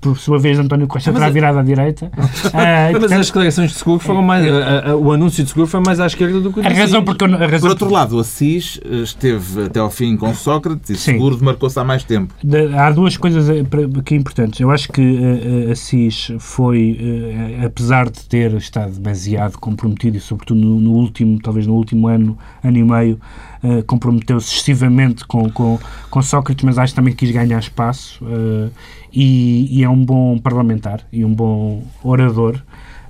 por 0.00 0.18
sua 0.18 0.38
vez 0.38 0.58
António 0.58 0.86
Costa 0.86 1.10
Mas 1.10 1.18
terá 1.20 1.28
é- 1.28 1.32
virado 1.32 1.58
à 1.58 1.62
direita. 1.62 2.10
E, 2.52 2.92
Mas 2.92 3.00
portanto, 3.00 3.20
as 3.20 3.26
declarações 3.26 3.70
de 3.72 3.78
seguro 3.78 3.98
foram 3.98 4.22
mais. 4.22 4.46
a- 4.46 4.90
a- 4.90 4.96
o 4.96 5.12
anúncio 5.12 5.42
de 5.42 5.48
seguro 5.50 5.66
foi 5.66 5.80
mais 5.80 5.98
à 6.00 6.06
esquerda 6.06 6.40
do 6.40 6.52
que 6.52 6.60
o 6.60 6.62
de 6.62 6.68
a 6.68 6.72
razão 6.72 7.04
porque 7.04 7.26
não- 7.26 7.36
a 7.36 7.38
Por 7.40 7.50
razão 7.50 7.70
outro 7.70 7.90
lado, 7.90 8.16
o 8.16 8.20
Assis 8.20 8.78
eh, 8.84 8.96
esteve 9.02 9.64
até 9.64 9.80
ao 9.80 9.90
fim 9.90 10.16
com 10.16 10.34
Sócrates 10.34 10.90
e 10.90 10.94
Sim. 10.96 11.12
Seguro 11.12 11.36
demarcou-se 11.36 11.78
há 11.78 11.84
mais 11.84 12.04
tempo. 12.04 12.34
De- 12.42 12.74
há 12.74 12.90
duas 12.90 13.16
coisas 13.16 13.48
eh, 13.48 13.64
que 14.04 14.14
é 14.14 14.16
importantes. 14.16 14.60
Eu 14.60 14.70
acho 14.70 14.90
que 14.92 15.00
eh, 15.00 15.68
eh, 15.68 15.72
Assis 15.72 16.32
foi, 16.38 16.98
eh, 17.00 17.64
apesar 17.66 18.10
de 18.10 18.20
ter 18.26 18.54
estado 18.72 18.98
demasiado 18.98 19.58
comprometido, 19.58 20.16
e 20.16 20.20
sobretudo 20.20 20.58
no, 20.58 20.80
no 20.80 20.92
último, 20.92 21.38
talvez 21.40 21.66
no 21.66 21.74
último 21.74 22.08
ano, 22.08 22.38
ano 22.64 22.78
e 22.78 22.82
meio, 22.82 23.20
eh, 23.62 23.82
comprometeu-se 23.82 24.48
excessivamente 24.48 25.26
com, 25.26 25.50
com, 25.50 25.78
com 26.10 26.22
Sócrates, 26.22 26.64
mas 26.64 26.78
acho 26.78 26.94
também 26.94 27.12
que 27.12 27.26
quis 27.26 27.34
ganhar 27.34 27.58
espaço 27.58 28.24
eh, 28.26 28.70
e, 29.12 29.78
e 29.78 29.84
é 29.84 29.88
um 29.88 30.02
bom 30.02 30.38
parlamentar 30.38 31.06
e 31.12 31.22
um 31.22 31.34
bom 31.34 31.82
orador, 32.02 32.62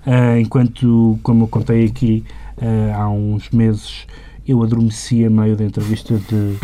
eh, 0.05 0.41
enquanto, 0.41 1.19
como 1.23 1.45
eu 1.45 1.49
contei 1.49 1.87
aqui 1.87 2.25
há 2.95 3.09
uns 3.09 3.51
meses, 3.51 4.07
eu 4.47 4.63
adormeci 4.63 5.25
a 5.25 5.31
meio 5.31 5.57
da 5.57 5.65
entrevista 5.65 6.17
de 6.17 6.57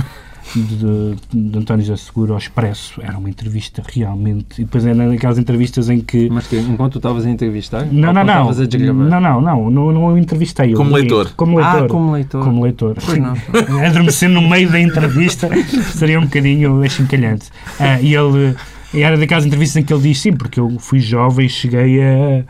de, 0.54 1.16
de 1.32 1.58
António 1.58 1.84
José 1.84 2.02
Seguro 2.02 2.32
ao 2.32 2.38
Expresso. 2.38 3.00
Era 3.02 3.18
uma 3.18 3.28
entrevista 3.28 3.82
realmente. 3.86 4.60
E 4.60 4.64
depois 4.64 4.84
era 4.86 5.08
daquelas 5.08 5.38
entrevistas 5.38 5.90
em 5.90 6.00
que. 6.00 6.28
Mas 6.30 6.46
que 6.46 6.56
enquanto 6.56 6.92
tu 6.92 6.98
estavas 6.98 7.26
a 7.26 7.30
entrevistar? 7.30 7.86
Não, 7.86 8.12
não, 8.12 8.24
não. 8.24 8.48
A 8.48 8.52
não, 8.92 9.20
não, 9.20 9.40
não, 9.40 9.70
não. 9.70 9.92
Não 9.92 10.18
entrevistei. 10.18 10.72
Como 10.74 10.94
leitor. 10.94 11.32
Como 11.36 11.56
leitor. 11.56 11.84
Ah, 11.84 11.88
como 11.88 12.12
leitor. 12.12 12.44
Como 12.44 12.62
leitor. 12.62 12.96
Pois 13.04 13.18
não. 13.18 13.34
Adormecer 13.86 14.28
no 14.28 14.42
meio 14.48 14.70
da 14.70 14.80
entrevista 14.80 15.48
seria 15.94 16.18
um 16.18 16.24
bocadinho 16.24 16.82
achincalhante. 16.82 17.48
Ah, 17.78 18.00
e 18.00 18.14
ele. 18.14 18.54
Era 18.94 19.18
daquelas 19.18 19.44
entrevistas 19.44 19.82
em 19.82 19.84
que 19.84 19.92
ele 19.92 20.00
diz 20.00 20.18
sim, 20.18 20.32
porque 20.32 20.58
eu 20.58 20.78
fui 20.78 20.98
jovem 20.98 21.44
e 21.44 21.48
cheguei 21.50 22.00
a 22.02 22.42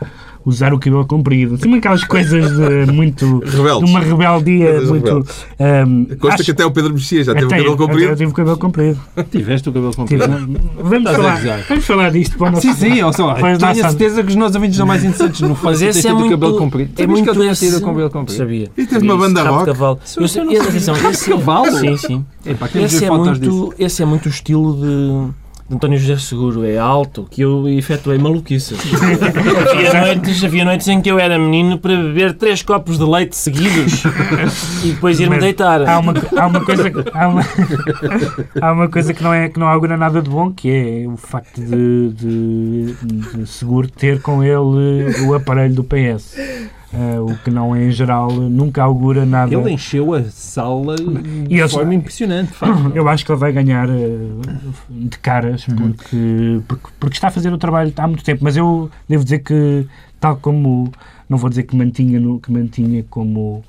usar 0.49 0.73
o 0.73 0.79
cabelo 0.79 1.05
comprido. 1.05 1.55
Assim, 1.55 1.73
aquelas 1.75 2.03
coisas 2.03 2.51
de 2.85 2.91
muito. 2.91 3.39
Rebeldes. 3.39 3.85
De 3.85 3.91
uma 3.91 3.99
rebeldia 3.99 4.71
Coisas 4.71 4.89
muito. 4.89 5.05
rebeldes. 5.05 5.45
Um, 5.59 6.05
Consta 6.19 6.43
que 6.43 6.51
até 6.51 6.65
o 6.65 6.71
Pedro 6.71 6.93
Mexia 6.93 7.23
já 7.23 7.33
teve 7.33 7.45
o 7.45 7.49
cabelo 7.49 7.77
comprido. 7.77 8.03
Eu 8.11 8.15
tive 8.15 8.31
o 8.31 8.33
cabelo 8.33 8.57
comprido. 8.57 8.99
Tiveste 9.31 9.69
o 9.69 9.73
cabelo 9.73 9.95
comprido? 9.95 10.23
Vamos 10.81 11.11
falar, 11.11 11.63
vamos 11.67 11.85
falar 11.85 12.11
disto 12.11 12.37
para 12.37 12.47
o 12.47 12.51
nosso. 12.51 12.61
Sim, 12.61 12.73
sim, 12.73 13.01
ó, 13.01 13.11
só, 13.11 13.33
tenho 13.35 13.55
a 13.65 13.73
certeza 13.73 14.23
que 14.23 14.29
os 14.29 14.35
nossos 14.35 14.55
ouvintes 14.55 14.77
são 14.77 14.85
mais 14.85 15.03
interessantes 15.03 15.41
no 15.41 15.55
facto 15.55 15.77
de 15.77 15.83
ter 15.85 15.89
esse 15.89 16.01
tido 16.01 16.09
é 16.09 16.13
o 16.13 16.19
muito. 16.19 16.31
cabelo 16.31 16.57
comprido. 16.57 16.91
É 16.97 17.07
muito 17.07 17.23
que 17.23 17.29
ele 17.29 17.39
tinha 17.39 17.51
esse- 17.51 17.65
tido 17.67 17.77
o 17.77 17.85
cabelo 17.85 18.09
comprido? 18.09 18.37
Sabia. 18.37 18.71
E 18.77 18.85
teve 18.85 19.05
uma 19.05 19.17
banda 19.17 19.43
rock. 19.43 19.65
Cavalo. 19.65 19.99
Eu 20.17 20.51
eu 20.51 20.61
atenção, 20.61 20.95
esse, 21.09 21.29
Cavalo? 21.29 21.71
Sim, 21.77 21.97
sim. 21.97 22.25
Epá, 22.45 22.67
queremos 22.67 22.93
Esse 22.93 23.05
ver 23.05 23.11
é, 23.11 23.17
disso. 23.17 23.51
muito, 23.51 23.73
esse 23.77 24.01
é 24.01 24.05
muito 24.05 24.25
o 24.25 24.29
estilo 24.29 24.75
de 24.75 25.33
António 25.71 25.99
José 25.99 26.17
Seguro. 26.17 26.65
É 26.65 26.77
alto, 26.77 27.27
que 27.29 27.41
eu 27.41 27.67
efetuei 27.69 28.17
maluquice. 28.17 28.75
havia, 29.71 30.01
noites, 30.01 30.43
havia 30.43 30.65
noites 30.65 30.87
em 30.87 31.01
que 31.01 31.09
eu 31.11 31.19
era 31.19 31.37
menino 31.37 31.77
para 31.77 31.95
beber 31.95 32.33
três 32.33 32.61
copos 32.63 32.97
de 32.97 33.03
leite 33.03 33.35
seguidos 33.35 34.03
e 34.83 34.91
depois 34.91 35.19
ir-me 35.19 35.37
deitar. 35.37 35.81
Há 35.87 35.99
uma, 35.99 36.13
há 36.37 36.47
uma 36.47 36.61
coisa, 36.65 36.89
que- 36.89 37.03
há 37.13 37.27
uma, 37.27 37.41
há 38.61 38.71
uma 38.71 38.89
coisa 38.89 39.13
que 39.13 39.21
não, 39.23 39.33
é, 39.33 39.47
que 39.49 39.59
não 39.59 39.67
augura 39.67 39.95
nada 39.95 40.21
de 40.21 40.29
bom, 40.29 40.51
que 40.51 40.69
é 40.69 41.07
o 41.07 41.15
facto 41.17 41.61
de, 41.61 42.09
de, 42.13 42.93
de 43.35 43.47
Seguro 43.47 43.87
ter 43.89 44.21
com 44.21 44.43
ele 44.43 45.23
o 45.27 45.33
aparelho 45.35 45.75
do 45.75 45.83
PS. 45.83 46.35
Ah, 46.91 47.21
o 47.21 47.35
que 47.43 47.51
não 47.51 47.75
é, 47.75 47.85
em 47.85 47.91
geral, 47.91 48.31
nunca 48.31 48.81
augura 48.81 49.23
nada. 49.25 49.53
Ele 49.53 49.71
encheu 49.73 50.11
a 50.15 50.23
sala 50.23 50.95
E 51.47 51.61
de 51.61 51.67
forma 51.69 51.93
impressionante. 51.93 52.51
facto. 52.51 52.91
Eu 52.97 53.07
acho 53.07 53.23
que 53.23 53.31
ele 53.31 53.39
vai 53.39 53.51
ganhar 53.53 53.87
eh, 53.89 54.17
de 54.89 55.17
caras 55.19 55.67
Uhum. 55.67 55.75
porque, 55.75 56.61
porque, 56.67 56.87
porque 56.99 57.15
está 57.15 57.27
a 57.27 57.31
fazer 57.31 57.53
o 57.53 57.57
trabalho 57.59 57.93
há 57.95 58.07
muito 58.07 58.23
tempo, 58.23 58.43
mas 58.43 58.57
eu 58.57 58.89
devo 59.07 59.23
dizer 59.23 59.39
que, 59.39 59.85
tal 60.19 60.37
como, 60.37 60.91
não 61.29 61.37
vou 61.37 61.47
dizer 61.49 61.63
que 61.63 61.75
mantinha, 61.75 62.19
no, 62.19 62.39
que 62.39 62.51
mantinha 62.51 63.05
como, 63.07 63.63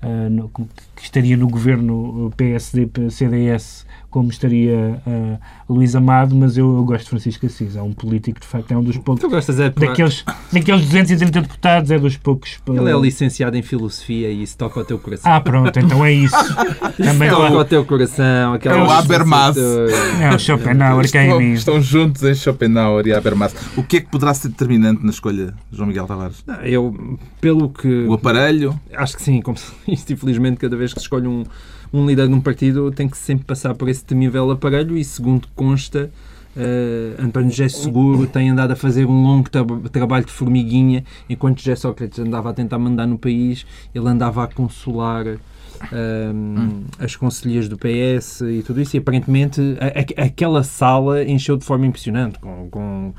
ah, 0.00 0.28
no- 0.30 0.48
como 0.48 0.66
que 0.96 1.02
estaria 1.02 1.36
no 1.36 1.48
governo 1.48 2.32
PSD-CDS 2.38 3.86
como 4.12 4.30
estaria 4.30 5.02
ah, 5.06 5.38
Luís 5.68 5.96
Amado, 5.96 6.34
mas 6.36 6.56
eu, 6.56 6.76
eu 6.76 6.84
gosto 6.84 7.04
de 7.04 7.10
Francisco 7.10 7.46
Assis, 7.46 7.74
é 7.74 7.82
um 7.82 7.92
político, 7.92 8.38
de 8.38 8.46
facto, 8.46 8.70
é 8.70 8.76
um 8.76 8.82
dos 8.84 8.96
poucos, 8.98 9.22
Tu 9.22 9.28
gostas 9.28 9.58
é 9.58 9.70
daqueles, 9.70 10.24
daqueles 10.52 10.82
230 10.84 11.40
deputados, 11.40 11.90
é 11.90 11.98
dos 11.98 12.16
poucos... 12.16 12.60
Ele 12.68 12.90
é 12.90 13.00
licenciado 13.00 13.56
em 13.56 13.62
filosofia 13.62 14.28
e 14.30 14.42
isso 14.42 14.56
toca 14.56 14.78
ao 14.80 14.86
teu 14.86 14.98
coração. 14.98 15.32
Ah, 15.32 15.40
pronto, 15.40 15.76
então 15.78 16.04
é 16.04 16.12
isso. 16.12 16.36
Também 17.02 17.30
toca 17.30 17.54
ao 17.56 17.64
teu 17.64 17.84
coração. 17.84 18.52
aquela 18.54 18.76
É 18.76 18.82
o 18.82 18.90
Habermas. 18.90 19.56
É 19.56 20.34
o 20.34 20.38
Schopenhauer, 20.38 21.10
que 21.10 21.18
é 21.18 21.22
em 21.24 21.26
Estão, 21.28 21.40
mim. 21.40 21.52
estão 21.54 21.80
juntos 21.82 22.22
em 22.22 22.34
Schopenhauer 22.34 23.06
e 23.06 23.14
Habermas. 23.14 23.54
O 23.76 23.82
que 23.82 23.96
é 23.96 24.00
que 24.00 24.10
poderá 24.10 24.34
ser 24.34 24.48
determinante 24.48 25.02
na 25.02 25.10
escolha, 25.10 25.54
João 25.72 25.88
Miguel 25.88 26.06
Tavares? 26.06 26.44
Eu, 26.62 27.18
pelo 27.40 27.70
que. 27.70 28.04
O 28.06 28.12
aparelho? 28.12 28.78
Acho 28.94 29.16
que 29.16 29.22
sim, 29.22 29.40
como 29.40 29.56
se- 29.56 29.72
isto 29.88 30.12
infelizmente 30.12 30.58
cada 30.58 30.76
vez 30.76 30.92
que 30.92 31.00
se 31.00 31.04
escolhe 31.06 31.26
um, 31.26 31.44
um 31.92 32.06
líder 32.06 32.28
de 32.28 32.34
um 32.34 32.40
partido 32.40 32.90
tem 32.90 33.08
que 33.08 33.16
sempre 33.18 33.44
passar 33.44 33.74
por 33.74 33.88
esse 33.88 34.04
temível 34.04 34.50
aparelho 34.50 34.96
e 34.96 35.04
segundo 35.04 35.46
consta 35.54 36.10
eh, 36.56 37.14
António 37.18 37.50
José 37.50 37.68
Seguro 37.68 38.26
tem 38.26 38.50
andado 38.50 38.72
a 38.72 38.76
fazer 38.76 39.06
um 39.06 39.22
longo 39.22 39.48
tra- 39.50 39.64
trabalho 39.90 40.24
de 40.24 40.32
formiguinha 40.32 41.04
enquanto 41.28 41.58
José 41.60 41.76
Sócrates 41.76 42.18
andava 42.18 42.50
a 42.50 42.52
tentar 42.52 42.78
mandar 42.78 43.06
no 43.06 43.18
país. 43.18 43.64
Ele 43.94 44.06
andava 44.08 44.44
a 44.44 44.46
consolar 44.46 45.26
ehm, 45.92 46.84
as 46.98 47.16
conselheiras 47.16 47.68
do 47.68 47.76
PS 47.78 48.42
e 48.42 48.62
tudo 48.62 48.80
isso 48.80 48.96
e 48.96 48.98
aparentemente 48.98 49.60
a- 49.80 50.22
a- 50.22 50.26
aquela 50.26 50.62
sala 50.62 51.24
encheu 51.24 51.56
de 51.56 51.64
forma 51.64 51.86
impressionante 51.86 52.38
com, 52.38 52.68
com 52.70 53.14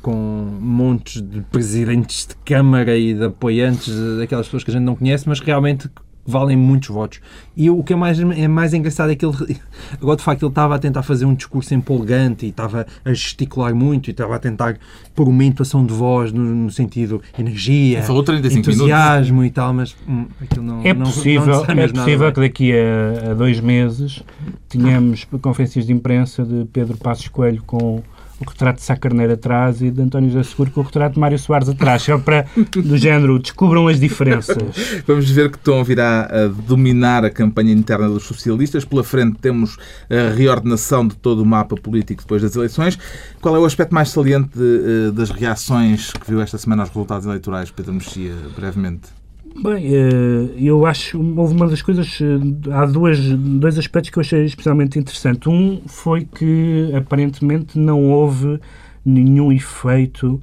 com 0.00 0.48
montes 0.60 1.22
de 1.22 1.42
presidentes 1.42 2.26
de 2.26 2.34
Câmara 2.44 2.98
e 2.98 3.14
de 3.14 3.24
apoiantes 3.26 3.94
daquelas 4.18 4.46
pessoas 4.46 4.64
que 4.64 4.70
a 4.72 4.74
gente 4.74 4.82
não 4.82 4.96
conhece, 4.96 5.28
mas 5.28 5.38
realmente 5.38 5.88
valem 6.24 6.56
muitos 6.56 6.88
votos. 6.88 7.20
E 7.56 7.68
o 7.68 7.82
que 7.82 7.92
é 7.92 7.96
mais, 7.96 8.18
é 8.20 8.46
mais 8.48 8.72
engraçado 8.72 9.10
é 9.10 9.16
que 9.16 9.26
ele, 9.26 9.34
agora 10.00 10.16
de 10.16 10.22
facto, 10.22 10.42
ele 10.44 10.50
estava 10.50 10.76
a 10.76 10.78
tentar 10.78 11.02
fazer 11.02 11.24
um 11.24 11.34
discurso 11.34 11.74
empolgante 11.74 12.46
e 12.46 12.50
estava 12.50 12.86
a 13.04 13.12
gesticular 13.12 13.74
muito 13.74 14.08
e 14.08 14.10
estava 14.12 14.36
a 14.36 14.38
tentar 14.38 14.78
pôr 15.14 15.28
uma 15.28 15.44
intuação 15.44 15.84
de 15.84 15.92
voz 15.92 16.32
no, 16.32 16.42
no 16.42 16.70
sentido 16.70 17.20
energia, 17.38 18.02
Falou 18.02 18.22
35 18.22 18.70
entusiasmo 18.70 19.44
e 19.44 19.50
tal, 19.50 19.72
mas 19.74 19.96
hum, 20.08 20.26
aquilo 20.40 20.64
não 20.64 20.80
É 20.82 20.92
não- 20.94 21.00
não 21.04 21.06
possível, 21.12 21.64
sai 21.64 21.72
é 21.72 21.74
nada 21.74 21.92
possível 21.92 22.18
bem. 22.26 22.32
que 22.32 22.40
daqui 22.40 22.72
a, 22.72 23.30
a 23.32 23.34
dois 23.34 23.60
meses 23.60 24.22
tenhamos 24.68 25.24
conferências 25.40 25.86
de 25.86 25.92
imprensa 25.92 26.44
de 26.44 26.64
Pedro 26.72 26.96
Passos 26.96 27.28
Coelho 27.28 27.62
com 27.66 28.02
o 28.42 28.50
retrato 28.50 28.76
de 28.76 28.82
Sá 28.82 28.96
Carneiro 28.96 29.32
atrás 29.32 29.80
e 29.82 29.90
de 29.90 30.02
António 30.02 30.30
José 30.30 30.42
Seguro 30.42 30.70
com 30.70 30.80
o 30.80 30.84
retrato 30.84 31.14
de 31.14 31.20
Mário 31.20 31.38
Soares 31.38 31.68
atrás, 31.68 32.02
só 32.02 32.18
para, 32.18 32.46
do 32.74 32.96
género, 32.96 33.38
descubram 33.38 33.88
as 33.88 33.98
diferenças. 33.98 34.56
Vamos 35.06 35.30
ver 35.30 35.50
que 35.50 35.58
Tom 35.58 35.82
virá 35.84 36.28
a 36.30 36.48
dominar 36.48 37.24
a 37.24 37.30
campanha 37.30 37.72
interna 37.72 38.08
dos 38.08 38.24
socialistas. 38.24 38.84
Pela 38.84 39.04
frente 39.04 39.38
temos 39.40 39.76
a 40.10 40.34
reordenação 40.34 41.06
de 41.06 41.16
todo 41.16 41.42
o 41.42 41.46
mapa 41.46 41.76
político 41.76 42.22
depois 42.22 42.42
das 42.42 42.54
eleições. 42.56 42.98
Qual 43.40 43.54
é 43.56 43.58
o 43.58 43.64
aspecto 43.64 43.94
mais 43.94 44.10
saliente 44.10 44.50
de, 44.56 45.08
eh, 45.08 45.10
das 45.12 45.30
reações 45.30 46.12
que 46.12 46.30
viu 46.30 46.40
esta 46.40 46.58
semana 46.58 46.82
aos 46.82 46.90
resultados 46.90 47.26
eleitorais, 47.26 47.70
Pedro 47.70 47.94
Mexia, 47.94 48.34
brevemente? 48.56 49.21
Bem, 49.54 49.94
eh, 49.94 50.54
eu 50.56 50.86
acho, 50.86 51.20
houve 51.36 51.54
uma 51.54 51.68
das 51.68 51.82
coisas, 51.82 52.18
eh, 52.20 52.72
há 52.72 52.86
duas, 52.86 53.18
dois 53.20 53.78
aspectos 53.78 54.10
que 54.10 54.18
eu 54.18 54.22
achei 54.22 54.44
especialmente 54.44 54.98
interessante. 54.98 55.48
Um 55.48 55.82
foi 55.86 56.24
que 56.24 56.90
aparentemente 56.94 57.78
não 57.78 58.10
houve 58.10 58.58
nenhum 59.04 59.52
efeito 59.52 60.40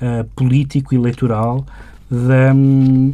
eh, 0.00 0.24
político 0.36 0.94
eleitoral 0.94 1.66
da, 2.10 2.54
hum, 2.54 3.12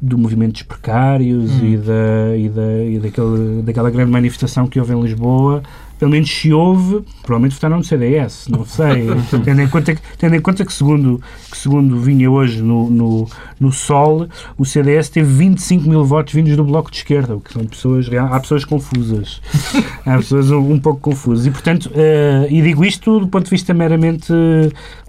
do 0.00 0.16
movimento 0.16 0.52
dos 0.52 0.62
precários 0.62 1.50
e, 1.62 1.76
da, 1.76 2.36
e, 2.36 2.48
da, 2.48 2.84
e 2.84 2.98
daquele, 2.98 3.62
daquela 3.62 3.90
grande 3.90 4.12
manifestação 4.12 4.66
que 4.66 4.78
houve 4.78 4.94
em 4.94 5.02
Lisboa. 5.02 5.62
Pelo 5.98 6.10
menos 6.10 6.30
se 6.30 6.52
houve, 6.52 7.04
provavelmente 7.22 7.54
votaram 7.54 7.78
no 7.78 7.84
CDS, 7.84 8.48
não 8.48 8.64
sei. 8.64 9.08
tendo, 9.44 9.60
em 9.60 9.68
conta 9.68 9.94
que, 9.94 10.00
tendo 10.16 10.36
em 10.36 10.40
conta 10.40 10.64
que, 10.64 10.72
segundo, 10.72 11.20
que 11.50 11.56
segundo 11.56 11.98
vinha 12.00 12.30
hoje 12.30 12.62
no, 12.62 12.88
no, 12.88 13.28
no 13.58 13.72
Sol, 13.72 14.28
o 14.56 14.64
CDS 14.64 15.08
teve 15.08 15.32
25 15.32 15.88
mil 15.88 16.04
votos 16.04 16.32
vindos 16.32 16.56
do 16.56 16.64
Bloco 16.64 16.90
de 16.90 16.98
Esquerda, 16.98 17.36
o 17.36 17.40
que 17.40 17.52
são 17.52 17.64
pessoas, 17.64 18.08
há 18.12 18.40
pessoas 18.40 18.64
confusas. 18.64 19.40
há 20.06 20.16
pessoas 20.16 20.50
um, 20.50 20.72
um 20.72 20.78
pouco 20.78 21.00
confusas. 21.00 21.46
E, 21.46 21.50
portanto, 21.50 21.90
eh, 21.94 22.46
e 22.50 22.62
digo 22.62 22.84
isto 22.84 23.20
do 23.20 23.28
ponto 23.28 23.44
de 23.44 23.50
vista 23.50 23.74
meramente 23.74 24.32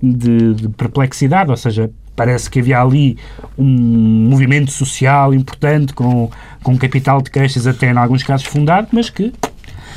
de, 0.02 0.54
de 0.54 0.70
perplexidade, 0.70 1.52
ou 1.52 1.58
seja, 1.58 1.90
parece 2.20 2.50
que 2.50 2.60
havia 2.60 2.82
ali 2.82 3.18
um 3.58 4.28
movimento 4.30 4.72
social 4.72 5.34
importante 5.34 5.94
com, 5.94 6.30
com 6.62 6.78
capital 6.78 7.22
de 7.22 7.32
queixas 7.32 7.66
até 7.66 7.92
em 7.92 7.98
alguns 7.98 8.24
casos 8.24 8.46
fundado, 8.46 8.90
mas 8.92 9.10
que 9.10 9.32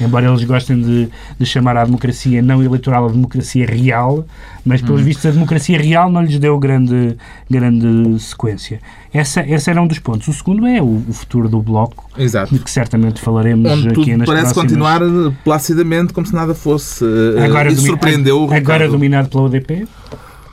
embora 0.01 0.27
eles 0.29 0.45
gostem 0.45 0.81
de, 0.81 1.09
de 1.39 1.47
chamar 1.47 1.77
a 1.77 1.85
democracia 1.85 2.41
não 2.43 2.63
eleitoral 2.63 3.07
a 3.07 3.13
democracia 3.13 3.67
real, 3.67 4.25
mas 4.65 4.81
pelos 4.81 5.01
vistos 5.03 5.27
a 5.27 5.31
democracia 5.31 5.79
real 5.79 6.11
não 6.11 6.23
lhes 6.23 6.39
deu 6.39 6.59
grande, 6.59 7.17
grande 7.51 8.19
sequência. 8.21 8.81
Essa, 9.13 9.41
esse 9.47 9.69
era 9.71 9.81
um 9.83 9.87
dos 9.87 9.99
pontos. 9.99 10.27
O 10.29 10.33
segundo 10.33 10.67
é 10.67 10.81
o, 10.81 11.03
o 11.09 11.13
futuro 11.13 11.49
do 11.49 11.61
Bloco, 11.61 12.09
Exato. 12.17 12.55
de 12.55 12.61
que 12.61 12.71
certamente 12.71 13.21
falaremos 13.21 13.71
Onde 13.71 13.89
aqui 13.89 13.95
tudo 13.95 14.17
nas 14.19 14.27
parece 14.27 14.55
próximas... 14.55 14.63
continuar 14.65 15.01
placidamente 15.45 16.13
como 16.13 16.27
se 16.27 16.35
nada 16.35 16.55
fosse. 16.55 17.05
eh, 17.05 17.45
Agora, 17.45 17.69
Isso 17.69 17.77
domi- 17.77 17.89
surpreendeu 17.91 18.45
o 18.47 18.53
agora 18.55 18.89
dominado 18.89 19.29
pela 19.29 19.43
UDP? 19.45 19.87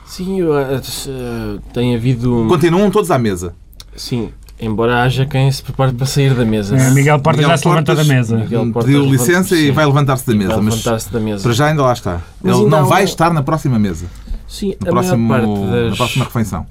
Sim, 0.06 0.40
eu, 0.40 0.58
eh, 0.58 0.80
eh, 1.08 1.58
tem 1.72 1.94
havido. 1.94 2.46
Continuam 2.48 2.90
todos 2.90 3.10
à 3.10 3.18
mesa. 3.18 3.54
Sim, 3.96 4.30
embora 4.60 5.02
haja 5.02 5.24
quem 5.26 5.50
se 5.50 5.62
prepare 5.62 5.92
para 5.92 6.06
sair 6.06 6.34
da 6.34 6.44
mesa. 6.44 6.76
É, 6.76 6.90
Miguel 6.90 7.18
Porta 7.20 7.38
Miguel 7.38 7.50
já 7.50 7.56
se 7.56 7.68
levantou 7.68 7.94
da 7.94 8.02
Portas- 8.02 8.16
mesa. 8.16 8.36
Miguel 8.36 8.72
Portas 8.72 8.84
Pediu 8.92 9.10
licença 9.10 9.56
e 9.56 9.70
vai 9.70 9.86
levantar-se 9.86 10.26
da 10.26 10.32
E 10.32 10.36
mesa. 10.36 10.56
levantar-se 10.56 11.12
da 11.12 11.20
mesa. 11.20 11.42
para 11.42 11.52
já 11.52 11.66
ainda 11.66 11.82
lá 11.82 11.92
está. 11.92 12.20
Mas 12.42 12.56
Ele 12.58 12.68
não 12.68 12.84
vai 12.84 13.04
estar 13.04 13.32
na 13.32 13.42
próxima 13.42 13.78
mesa. 13.78 14.06
Sim, 14.46 14.74
No 14.80 14.88
a 14.88 14.90
próximo, 14.90 15.16
maior 15.18 15.46
parte 15.46 15.60
Na 15.64 15.76
das. 15.88 15.96
próxima 15.96 16.24
refeição. 16.24 16.66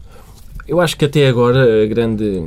Eu 0.68 0.80
acho 0.82 0.96
que 0.98 1.06
até 1.06 1.28
agora 1.28 1.84
a 1.84 1.88
grande. 1.88 2.46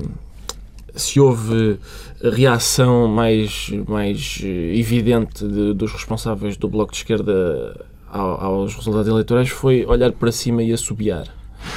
Se 0.95 1.19
houve 1.19 1.79
reação 2.23 3.09
mais, 3.09 3.71
mais 3.89 4.41
eh, 4.45 4.79
evidente 4.79 5.43
de- 5.47 5.73
dos 5.73 5.91
responsáveis 5.93 6.57
do 6.57 6.69
Bloco 6.69 6.93
de 6.93 6.99
Esquerda 6.99 7.81
ao- 8.13 8.41
aos 8.45 8.75
resultados 8.77 9.09
eleitorais 9.09 9.49
foi 9.49 9.85
olhar 9.87 10.13
para 10.13 10.31
cima 10.31 10.63
e 10.63 10.71
assobiar. 10.73 11.25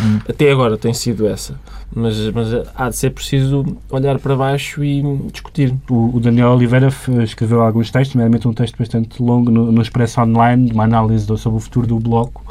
Hum. 0.02 0.20
Até 0.28 0.52
agora 0.52 0.78
tem 0.78 0.94
sido 0.94 1.28
essa. 1.28 1.60
Mas, 1.94 2.30
mas 2.32 2.48
há 2.76 2.90
de 2.90 2.98
ser 2.98 3.12
preciso 3.12 3.66
olhar 3.90 4.20
para 4.20 4.36
baixo 4.36 4.84
e 4.84 5.02
discutir. 5.32 5.74
O, 5.90 6.18
o 6.18 6.20
Daniel 6.20 6.50
Oliveira 6.50 6.90
escreveu 7.24 7.62
alguns 7.62 7.90
textos, 7.90 8.16
nomeadamente 8.16 8.48
um 8.48 8.54
texto 8.54 8.78
bastante 8.78 9.22
longo 9.22 9.50
no, 9.50 9.72
no 9.72 9.82
Expresso 9.82 10.20
Online, 10.22 10.72
uma 10.72 10.84
análise 10.84 11.26
sobre 11.38 11.58
o 11.58 11.62
futuro 11.62 11.88
do 11.88 12.00
Bloco, 12.00 12.44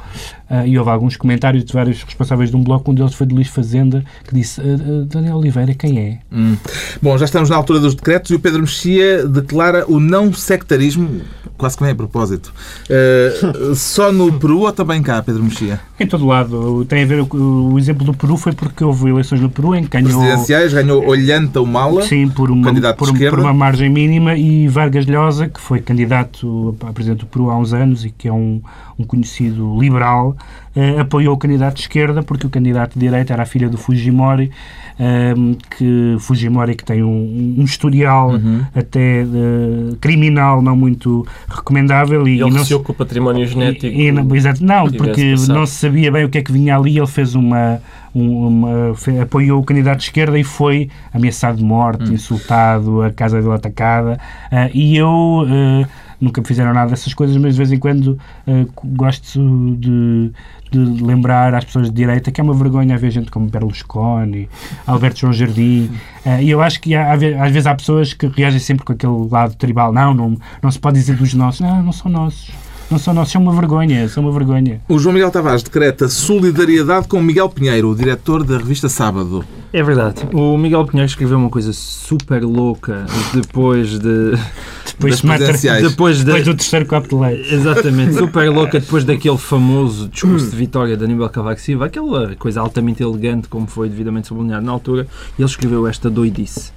uh, 0.54 0.66
e 0.66 0.78
houve 0.78 0.90
alguns 0.90 1.16
comentários 1.16 1.64
de 1.64 1.72
vários 1.72 2.02
responsáveis 2.02 2.50
de 2.50 2.56
um 2.56 2.62
Bloco, 2.62 2.90
um 2.90 2.94
deles 2.94 3.14
foi 3.14 3.26
de 3.26 3.34
Luís 3.34 3.48
Fazenda, 3.48 4.04
que 4.26 4.34
disse, 4.34 4.60
uh, 4.60 5.04
Daniel 5.06 5.36
Oliveira, 5.36 5.74
quem 5.74 5.98
é? 5.98 6.18
Hum. 6.32 6.56
Bom, 7.02 7.16
já 7.18 7.24
estamos 7.24 7.50
na 7.50 7.56
altura 7.56 7.80
dos 7.80 7.94
decretos 7.94 8.30
e 8.30 8.34
o 8.34 8.40
Pedro 8.40 8.60
Mexia 8.60 9.26
declara 9.26 9.84
o 9.88 9.98
não 9.98 10.32
sectarismo, 10.32 11.22
quase 11.56 11.76
que 11.76 11.82
nem 11.82 11.92
a 11.92 11.94
propósito. 11.94 12.52
Uh, 12.88 13.74
só 13.74 14.12
no 14.12 14.32
Peru 14.32 14.60
ou 14.60 14.72
também 14.72 15.02
cá, 15.02 15.22
Pedro 15.22 15.42
Mexia? 15.42 15.80
Em 15.98 16.06
todo 16.06 16.26
lado. 16.26 16.84
Tem 16.86 17.02
a 17.02 17.06
ver, 17.06 17.20
o, 17.20 17.78
exemplo 17.78 18.04
do 18.04 18.14
Peru 18.14 18.36
foi 18.36 18.52
porque 18.52 18.82
houve 18.82 19.08
eleições 19.08 19.40
no 19.40 19.50
Peru 19.50 19.74
em 19.74 19.84
que 19.84 19.90
ganhou... 19.90 20.20
Presidenciais, 20.20 20.72
ganhou 20.72 21.06
Olhanta 21.06 21.60
Humala, 21.60 22.02
Sim, 22.02 22.28
por 22.28 22.50
uma, 22.50 22.72
por, 22.94 23.12
por, 23.16 23.40
uma 23.40 23.54
margem 23.54 23.88
mínima, 23.88 24.36
e 24.36 24.66
Vargas 24.68 25.06
Llosa, 25.06 25.48
que 25.48 25.60
foi 25.60 25.80
candidato 25.80 26.76
a 26.80 26.92
presidente 26.92 27.20
do 27.20 27.26
Peru 27.26 27.50
há 27.50 27.56
uns 27.56 27.72
anos 27.72 28.04
e 28.04 28.10
que 28.10 28.28
é 28.28 28.32
um, 28.32 28.60
um 28.98 29.04
conhecido 29.04 29.78
liberal, 29.80 30.36
uh, 30.76 31.00
apoiou 31.00 31.34
o 31.34 31.38
candidato 31.38 31.76
de 31.76 31.82
esquerda 31.82 32.22
porque 32.22 32.46
o 32.46 32.50
candidato 32.50 32.94
de 32.94 33.00
direita 33.00 33.32
era 33.32 33.42
a 33.42 33.46
filha 33.46 33.68
do 33.68 33.76
Fujimori, 33.76 34.50
um, 34.98 35.56
que 35.76 36.16
Fujimori 36.20 36.74
que 36.76 36.84
tem 36.84 37.02
um, 37.02 37.56
um 37.58 37.64
historial 37.64 38.30
uhum. 38.30 38.64
até 38.74 39.24
uh, 39.24 39.96
criminal 39.96 40.62
não 40.62 40.76
muito 40.76 41.26
recomendável. 41.48 42.26
E, 42.28 42.40
ele 42.40 42.50
receou 42.50 42.80
com 42.80 42.92
o 42.92 42.94
património 42.94 43.46
genético. 43.46 43.86
E, 43.86 44.06
e, 44.06 44.12
não, 44.12 44.34
exato, 44.34 44.64
não, 44.64 44.90
porque 44.90 45.34
não 45.48 45.66
se 45.66 45.74
sabia 45.74 46.10
bem 46.12 46.24
o 46.24 46.28
que 46.28 46.38
é 46.38 46.42
que 46.42 46.52
vinha 46.52 46.76
ali, 46.76 46.96
ele 46.96 47.06
fez 47.06 47.34
uma, 47.34 47.80
uma 48.14 48.94
apoiou 49.20 49.60
o 49.60 49.64
candidato 49.64 49.98
de 49.98 50.04
esquerda 50.04 50.38
e 50.38 50.44
foi 50.44 50.88
ameaçado 51.12 51.58
de 51.58 51.64
morte, 51.64 52.04
uhum. 52.04 52.14
insultado, 52.14 53.02
a 53.02 53.10
casa 53.10 53.40
dele 53.40 53.54
atacada, 53.54 54.18
uh, 54.52 54.70
e 54.72 54.96
eu 54.96 55.08
uh, 55.08 56.03
nunca 56.20 56.40
me 56.40 56.46
fizeram 56.46 56.72
nada 56.72 56.90
dessas 56.90 57.12
coisas, 57.14 57.36
mas 57.36 57.54
de 57.54 57.58
vez 57.58 57.72
em 57.72 57.78
quando 57.78 58.18
uh, 58.46 58.70
gosto 58.84 59.76
de, 59.76 60.32
de, 60.70 60.78
lembrar 61.02 61.54
às 61.54 61.64
pessoas 61.64 61.88
de 61.88 61.94
direita 61.94 62.30
que 62.30 62.40
é 62.40 62.44
uma 62.44 62.54
vergonha 62.54 62.94
haver 62.94 63.10
gente 63.10 63.30
como 63.30 63.48
Berlusconi, 63.48 64.48
Alberto 64.86 65.20
João 65.20 65.32
Jardim, 65.32 65.90
uh, 66.26 66.40
e 66.40 66.50
eu 66.50 66.60
acho 66.60 66.80
que 66.80 66.94
há, 66.94 67.12
às 67.12 67.20
vezes 67.20 67.66
há 67.66 67.74
pessoas 67.74 68.12
que 68.12 68.26
reagem 68.26 68.60
sempre 68.60 68.84
com 68.84 68.92
aquele 68.92 69.28
lado 69.30 69.54
tribal, 69.56 69.92
não, 69.92 70.14
não, 70.14 70.38
não 70.62 70.70
se 70.70 70.78
pode 70.78 70.98
dizer 70.98 71.16
dos 71.16 71.34
nossos, 71.34 71.60
não, 71.60 71.82
não 71.82 71.92
são 71.92 72.10
nossos. 72.10 72.63
Não 72.90 72.98
são 72.98 73.14
nossos, 73.14 73.32
são 73.32 73.42
uma 73.42 73.52
vergonha, 73.52 74.08
são 74.08 74.22
uma 74.22 74.32
vergonha. 74.32 74.80
O 74.88 74.98
João 74.98 75.12
Miguel 75.12 75.30
Tavares 75.30 75.62
decreta 75.62 76.08
solidariedade 76.08 77.08
com 77.08 77.20
Miguel 77.20 77.48
Pinheiro, 77.48 77.90
o 77.90 77.94
diretor 77.94 78.44
da 78.44 78.58
revista 78.58 78.88
Sábado. 78.88 79.44
É 79.72 79.82
verdade. 79.82 80.28
O 80.32 80.56
Miguel 80.56 80.84
Pinheiro 80.86 81.08
escreveu 81.08 81.38
uma 81.38 81.50
coisa 81.50 81.72
super 81.72 82.44
louca 82.44 83.06
depois 83.32 83.98
de 83.98 83.98
depois, 83.98 85.20
depois, 85.20 85.20
depois, 85.82 86.18
de, 86.18 86.24
depois 86.24 86.44
do 86.44 86.54
terceiro 86.54 86.86
copo 86.86 87.08
de 87.08 87.14
leite. 87.14 87.54
Exatamente, 87.54 88.14
super 88.18 88.50
louca 88.50 88.78
depois 88.78 89.04
daquele 89.04 89.38
famoso 89.38 90.08
discurso 90.08 90.50
de 90.50 90.56
vitória 90.56 90.96
de 90.96 91.04
Aníbal 91.04 91.28
Cavaco 91.30 91.60
Silva, 91.60 91.86
aquela 91.86 92.34
coisa 92.36 92.60
altamente 92.60 93.02
elegante, 93.02 93.48
como 93.48 93.66
foi 93.66 93.88
devidamente 93.88 94.28
sublinhado 94.28 94.64
na 94.64 94.72
altura, 94.72 95.06
ele 95.38 95.46
escreveu 95.46 95.86
esta 95.86 96.08
doidice. 96.08 96.72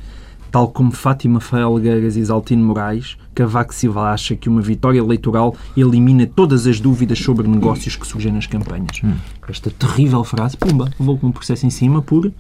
Tal 0.57 0.69
como 0.69 0.89
Fátima 0.89 1.39
Felgueiras 1.39 2.15
e 2.15 2.19
Isaltino 2.19 2.65
Moraes, 2.65 3.15
Cavaco 3.35 3.75
Silva 3.75 4.11
acha 4.11 4.35
que 4.35 4.49
uma 4.49 4.59
vitória 4.59 4.97
eleitoral 4.97 5.55
elimina 5.77 6.25
todas 6.25 6.65
as 6.65 6.79
dúvidas 6.79 7.19
sobre 7.19 7.47
negócios 7.47 7.95
que 7.95 8.07
surgem 8.07 8.31
nas 8.31 8.47
campanhas. 8.47 9.03
Hum. 9.03 9.13
Esta 9.47 9.69
terrível 9.69 10.23
frase, 10.23 10.57
pumba, 10.57 10.89
levou 10.99 11.15
com 11.15 11.27
um 11.27 11.31
processo 11.31 11.67
em 11.67 11.69
cima 11.69 12.01
por 12.01 12.31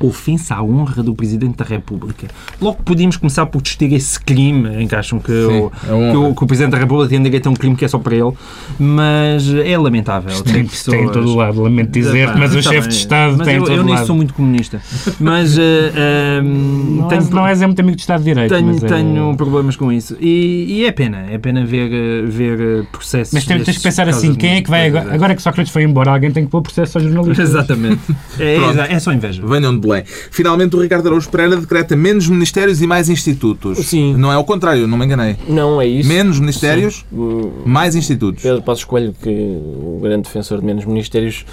ofensa 0.00 0.54
à 0.54 0.62
honra 0.62 1.02
do 1.02 1.14
Presidente 1.14 1.56
da 1.56 1.64
República. 1.64 2.28
Logo 2.60 2.82
podíamos 2.84 3.16
começar 3.16 3.46
por 3.46 3.62
distinguir 3.62 3.96
esse 3.96 4.18
crime, 4.20 4.82
em 4.82 4.86
que 4.86 4.94
acham 4.94 5.18
que, 5.18 5.32
Sim, 5.32 5.58
o, 5.58 5.70
que, 5.70 6.16
o, 6.16 6.34
que, 6.34 6.44
o, 6.44 6.46
Presidente 6.46 6.72
da 6.72 6.78
República 6.78 7.08
tem 7.08 7.22
direito 7.22 7.46
a 7.46 7.50
um 7.50 7.54
crime 7.54 7.76
que 7.76 7.84
é 7.84 7.88
só 7.88 7.98
para 7.98 8.14
ele, 8.14 8.32
mas 8.78 9.48
é 9.52 9.76
lamentável. 9.78 10.42
Tem, 10.42 10.66
pessoas... 10.66 10.96
tem 10.96 11.06
em 11.06 11.10
todo 11.10 11.34
lado, 11.34 11.62
lamento 11.62 11.90
dizer, 11.90 12.34
mas 12.36 12.54
o 12.54 12.62
chefe 12.62 12.88
de 12.88 12.94
Estado 12.94 13.36
mas 13.38 13.46
tem 13.46 13.56
eu, 13.56 13.62
todo 13.62 13.72
eu 13.72 13.78
lado. 13.78 13.90
Eu 13.90 13.94
nem 13.96 14.06
sou 14.06 14.16
muito 14.16 14.34
comunista, 14.34 14.80
mas... 15.18 15.56
Uh, 15.56 15.60
uh, 15.60 16.42
não, 16.42 17.08
tenho, 17.08 17.30
não 17.30 17.46
és 17.46 17.60
muito 17.62 17.80
amigo 17.80 17.96
de 17.96 18.02
Estado 18.02 18.22
de 18.22 18.24
Direito. 18.24 18.54
Tenho, 18.54 18.76
é... 18.76 18.80
tenho 18.80 19.36
problemas 19.36 19.76
com 19.76 19.92
isso. 19.92 20.16
E, 20.20 20.80
e, 20.80 20.86
é 20.86 20.92
pena, 20.92 21.26
é 21.30 21.38
pena 21.38 21.64
ver, 21.64 22.26
ver 22.26 22.86
processos 22.92 23.32
Mas 23.32 23.44
tens, 23.44 23.64
tens 23.64 23.76
que 23.78 23.82
pensar 23.82 24.08
assim, 24.08 24.34
quem 24.34 24.56
é 24.56 24.62
que 24.62 24.70
vai 24.70 24.88
agora, 24.88 25.14
agora 25.14 25.34
que 25.34 25.42
Sócrates 25.42 25.72
foi 25.72 25.82
embora, 25.82 26.10
alguém 26.10 26.30
tem 26.30 26.44
que 26.44 26.50
pôr 26.50 26.62
processo 26.62 26.98
aos 26.98 27.06
jornalistas. 27.06 27.48
Exatamente. 27.50 28.00
É, 28.38 28.56
é, 28.56 28.92
é 28.94 28.98
só 28.98 29.12
inveja. 29.12 29.42
Venham 29.46 29.78
de 29.78 29.85
Belém. 29.86 30.04
Finalmente 30.30 30.76
o 30.76 30.80
Ricardo 30.80 31.06
Araújo 31.06 31.28
Pereira 31.30 31.56
decreta 31.56 31.96
menos 31.96 32.28
ministérios 32.28 32.82
e 32.82 32.86
mais 32.86 33.08
institutos. 33.08 33.78
Sim. 33.78 34.14
Não 34.16 34.32
é 34.32 34.36
o 34.38 34.44
contrário, 34.44 34.86
não 34.86 34.98
me 34.98 35.04
enganei. 35.04 35.36
Não 35.48 35.80
é 35.80 35.86
isso. 35.86 36.08
Menos 36.08 36.38
ministérios, 36.40 37.04
Sim. 37.10 37.52
mais 37.64 37.94
institutos. 37.94 38.42
Pedro 38.42 38.62
Passos 38.62 38.84
Coelho, 38.84 39.14
que 39.22 39.30
o 39.30 39.98
grande 40.02 40.24
defensor 40.24 40.60
de 40.60 40.66
menos 40.66 40.84
ministérios, 40.84 41.44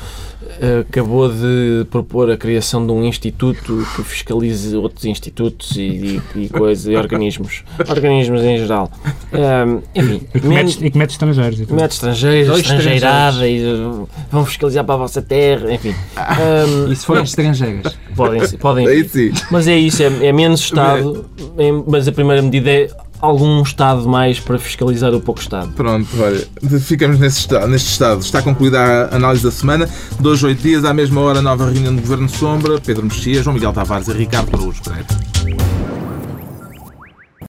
acabou 0.82 1.30
de 1.30 1.86
propor 1.90 2.30
a 2.32 2.38
criação 2.38 2.86
de 2.86 2.92
um 2.92 3.04
instituto 3.04 3.86
que 3.96 4.04
fiscalize 4.04 4.76
outros 4.76 5.06
institutos 5.06 5.76
e, 5.76 6.22
e, 6.36 6.44
e 6.44 6.50
coisas, 6.50 6.88
e 6.88 6.96
organismos. 6.96 7.64
Organismos 7.88 8.42
em 8.42 8.58
geral. 8.58 8.92
Um, 9.34 9.82
enfim. 9.96 10.22
E 10.34 10.40
que, 10.40 10.48
mete, 10.48 10.86
e 10.86 10.92
que 10.92 10.98
mete 10.98 11.12
estrangeiros. 11.12 11.60
E 11.60 11.74
mete 11.74 11.92
estrangeiros, 11.92 12.60
estrangeirada, 12.60 13.48
e 13.48 13.64
vão 14.32 14.46
fiscalizar 14.46 14.84
para 14.84 14.96
a 14.96 14.98
vossa 15.00 15.22
terra, 15.22 15.72
enfim. 15.74 15.94
Um, 16.18 16.92
e 16.92 16.96
se 16.96 17.06
forem 17.06 17.24
estrangeiras? 17.24 17.98
Podem, 18.16 18.48
podem. 18.58 18.88
Aí 18.88 19.08
sim. 19.08 19.32
Mas 19.50 19.68
é 19.68 19.78
isso, 19.78 20.04
é, 20.04 20.28
é 20.28 20.32
menos 20.32 20.62
Estado, 20.74 21.26
é, 21.58 21.72
mas 21.88 22.08
a 22.08 22.12
primeira 22.12 22.42
medida 22.42 22.70
é 22.70 22.88
algum 23.24 23.62
Estado 23.62 24.08
mais 24.08 24.40
para 24.40 24.60
fiscalizar 24.60 25.14
o 25.14 25.22
pouco 25.22 25.40
Estado. 25.40 25.72
Pronto, 25.74 26.08
olha, 26.20 26.46
ficamos 26.82 27.18
nesse 27.18 27.40
estado, 27.40 27.68
neste 27.68 27.90
Estado. 27.90 28.20
Está 28.20 28.42
concluída 28.42 29.10
a 29.12 29.16
análise 29.16 29.44
da 29.44 29.52
semana. 29.52 29.90
Dois, 30.20 30.44
oito 30.44 30.62
dias, 30.62 30.84
à 30.84 30.94
mesma 30.94 31.22
hora, 31.22 31.42
nova 31.42 31.70
reunião 31.70 31.96
do 31.96 32.02
Governo 32.02 32.28
Sombra. 32.28 32.80
Pedro 32.82 33.06
Mexia, 33.06 33.42
João 33.42 33.54
Miguel 33.54 33.72
Tavares 33.72 34.10
e 34.10 34.14
Ricardo 34.14 34.54
Araújo 34.54 34.82
Pereira. 34.84 35.08